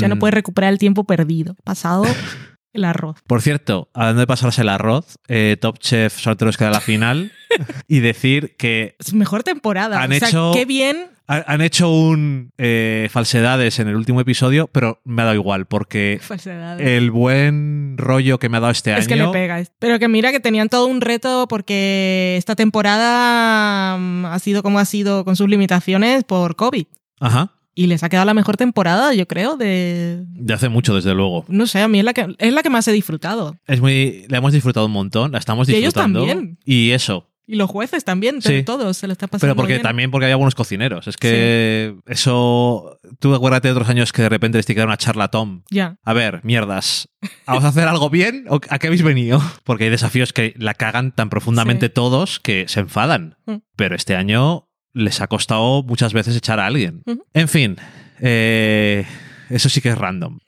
Ya 0.00 0.08
no 0.08 0.18
puedes 0.18 0.34
recuperar 0.34 0.72
el 0.72 0.78
tiempo 0.78 1.04
perdido. 1.04 1.54
Pasado 1.64 2.04
el 2.72 2.84
arroz. 2.84 3.16
Por 3.26 3.42
cierto, 3.42 3.88
hablando 3.94 4.20
de 4.20 4.26
pasarse 4.26 4.62
el 4.62 4.68
arroz, 4.68 5.16
eh, 5.28 5.56
Top 5.60 5.78
Chef 5.78 6.18
solo 6.18 6.36
te 6.36 6.44
nos 6.44 6.56
queda 6.56 6.70
la 6.70 6.80
final 6.80 7.32
y 7.88 8.00
decir 8.00 8.56
que 8.56 8.96
Es 8.98 9.12
mejor 9.14 9.42
temporada. 9.42 10.00
Han 10.02 10.12
o 10.12 10.14
sea, 10.16 10.28
hecho- 10.28 10.52
qué 10.54 10.64
bien. 10.64 11.06
Ha- 11.32 11.44
han 11.52 11.60
hecho 11.60 11.90
un 11.90 12.52
eh, 12.58 13.08
falsedades 13.10 13.78
en 13.78 13.88
el 13.88 13.96
último 13.96 14.20
episodio, 14.20 14.68
pero 14.72 15.00
me 15.04 15.22
ha 15.22 15.26
dado 15.26 15.36
igual 15.36 15.66
porque 15.66 16.18
Falsedades. 16.20 16.86
el 16.86 17.10
buen 17.10 17.94
rollo 17.96 18.38
que 18.38 18.48
me 18.48 18.56
ha 18.56 18.60
dado 18.60 18.72
este 18.72 18.96
es 18.98 19.06
que 19.08 19.14
año 19.14 19.26
le 19.26 19.32
pega. 19.32 19.62
Pero 19.78 19.98
que 19.98 20.08
mira 20.08 20.32
que 20.32 20.40
tenían 20.40 20.68
todo 20.68 20.86
un 20.86 21.00
reto 21.00 21.46
porque 21.48 22.34
esta 22.38 22.54
temporada 22.56 23.96
mm, 23.98 24.26
ha 24.26 24.38
sido 24.38 24.62
como 24.62 24.78
ha 24.78 24.84
sido 24.84 25.24
con 25.24 25.36
sus 25.36 25.48
limitaciones 25.48 26.24
por 26.24 26.56
COVID. 26.56 26.86
Ajá. 27.20 27.52
Y 27.74 27.86
les 27.86 28.02
ha 28.02 28.08
quedado 28.08 28.26
la 28.26 28.34
mejor 28.34 28.56
temporada, 28.56 29.14
yo 29.14 29.26
creo, 29.26 29.56
de... 29.56 30.24
De 30.26 30.52
hace 30.52 30.68
mucho, 30.68 30.94
desde 30.94 31.14
luego. 31.14 31.44
No 31.48 31.66
sé, 31.66 31.80
a 31.80 31.88
mí 31.88 32.00
es 32.00 32.04
la 32.04 32.12
que, 32.12 32.26
es 32.38 32.52
la 32.52 32.62
que 32.62 32.68
más 32.68 32.86
he 32.88 32.92
disfrutado. 32.92 33.56
Es 33.66 33.80
muy, 33.80 34.24
la 34.28 34.38
hemos 34.38 34.52
disfrutado 34.52 34.86
un 34.86 34.92
montón, 34.92 35.32
la 35.32 35.38
estamos 35.38 35.68
Y 35.68 35.72
ellos 35.76 35.94
disfrutando. 35.94 36.26
también. 36.26 36.58
Y 36.64 36.90
eso. 36.90 37.29
Y 37.52 37.56
los 37.56 37.68
jueces 37.68 38.04
también, 38.04 38.40
Sí. 38.42 38.62
todos 38.62 38.96
se 38.96 39.06
lo 39.08 39.12
está 39.12 39.26
pasando 39.26 39.40
Pero 39.52 39.56
porque 39.56 39.72
bien. 39.74 39.82
también 39.82 40.10
porque 40.12 40.26
había 40.26 40.36
buenos 40.36 40.54
cocineros. 40.54 41.08
Es 41.08 41.16
que 41.16 41.96
eso. 42.06 42.98
Tú 43.18 43.34
acuérdate 43.34 43.66
de 43.68 43.72
otros 43.72 43.88
años 43.88 44.12
que 44.12 44.22
de 44.22 44.28
repente 44.28 44.58
les 44.58 44.66
tiene 44.66 44.84
una 44.84 44.96
charla 44.96 45.24
a 45.24 45.28
Tom. 45.28 45.62
Ya. 45.70 45.96
A 46.04 46.12
ver, 46.12 46.40
mierdas. 46.44 47.08
¿Vamos 47.46 47.64
a 47.64 47.68
hacer 47.68 47.88
algo 47.88 48.08
bien 48.08 48.44
o 48.48 48.60
a 48.68 48.78
qué 48.78 48.86
habéis 48.86 49.02
venido? 49.02 49.42
Porque 49.64 49.84
hay 49.84 49.90
desafíos 49.90 50.32
que 50.32 50.54
la 50.58 50.74
cagan 50.74 51.12
tan 51.12 51.28
profundamente 51.28 51.86
Sí. 51.86 51.92
todos 51.92 52.38
que 52.38 52.66
se 52.68 52.80
enfadan. 52.80 53.36
Mm. 53.46 53.56
Pero 53.74 53.96
este 53.96 54.14
año 54.14 54.68
les 54.92 55.20
ha 55.20 55.26
costado 55.26 55.82
muchas 55.82 56.12
veces 56.12 56.36
echar 56.36 56.60
a 56.60 56.66
alguien. 56.66 57.02
En 57.34 57.48
fin, 57.48 57.76
eh, 58.20 59.04
eso 59.48 59.68
sí 59.68 59.80
que 59.80 59.88
es 59.88 59.98
random. 59.98 60.38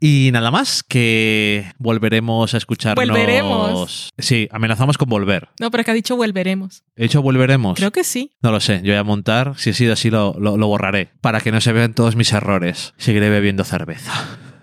Y 0.00 0.30
nada 0.32 0.50
más, 0.52 0.84
que 0.84 1.72
volveremos 1.78 2.54
a 2.54 2.56
escucharnos. 2.56 3.04
Volveremos. 3.04 4.10
Sí, 4.16 4.48
amenazamos 4.52 4.96
con 4.96 5.08
volver. 5.08 5.48
No, 5.58 5.70
pero 5.72 5.80
es 5.80 5.84
que 5.86 5.90
ha 5.90 5.94
dicho 5.94 6.16
volveremos. 6.16 6.84
He 6.96 7.02
dicho 7.04 7.20
volveremos. 7.20 7.76
Creo 7.76 7.90
que 7.90 8.04
sí. 8.04 8.30
No 8.40 8.52
lo 8.52 8.60
sé, 8.60 8.80
yo 8.84 8.92
voy 8.92 8.98
a 9.00 9.04
montar, 9.04 9.54
si 9.56 9.70
ha 9.70 9.74
sido 9.74 9.92
así 9.94 10.08
lo, 10.10 10.34
lo- 10.38 10.56
lo 10.56 10.66
borraré, 10.68 11.10
para 11.20 11.40
que 11.40 11.50
no 11.50 11.60
se 11.60 11.72
vean 11.72 11.94
todos 11.94 12.14
mis 12.14 12.32
errores. 12.32 12.94
Seguiré 12.96 13.28
bebiendo 13.28 13.64
cerveza. 13.64 14.12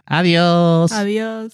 Adiós. 0.05 0.91
Adiós. 0.93 1.53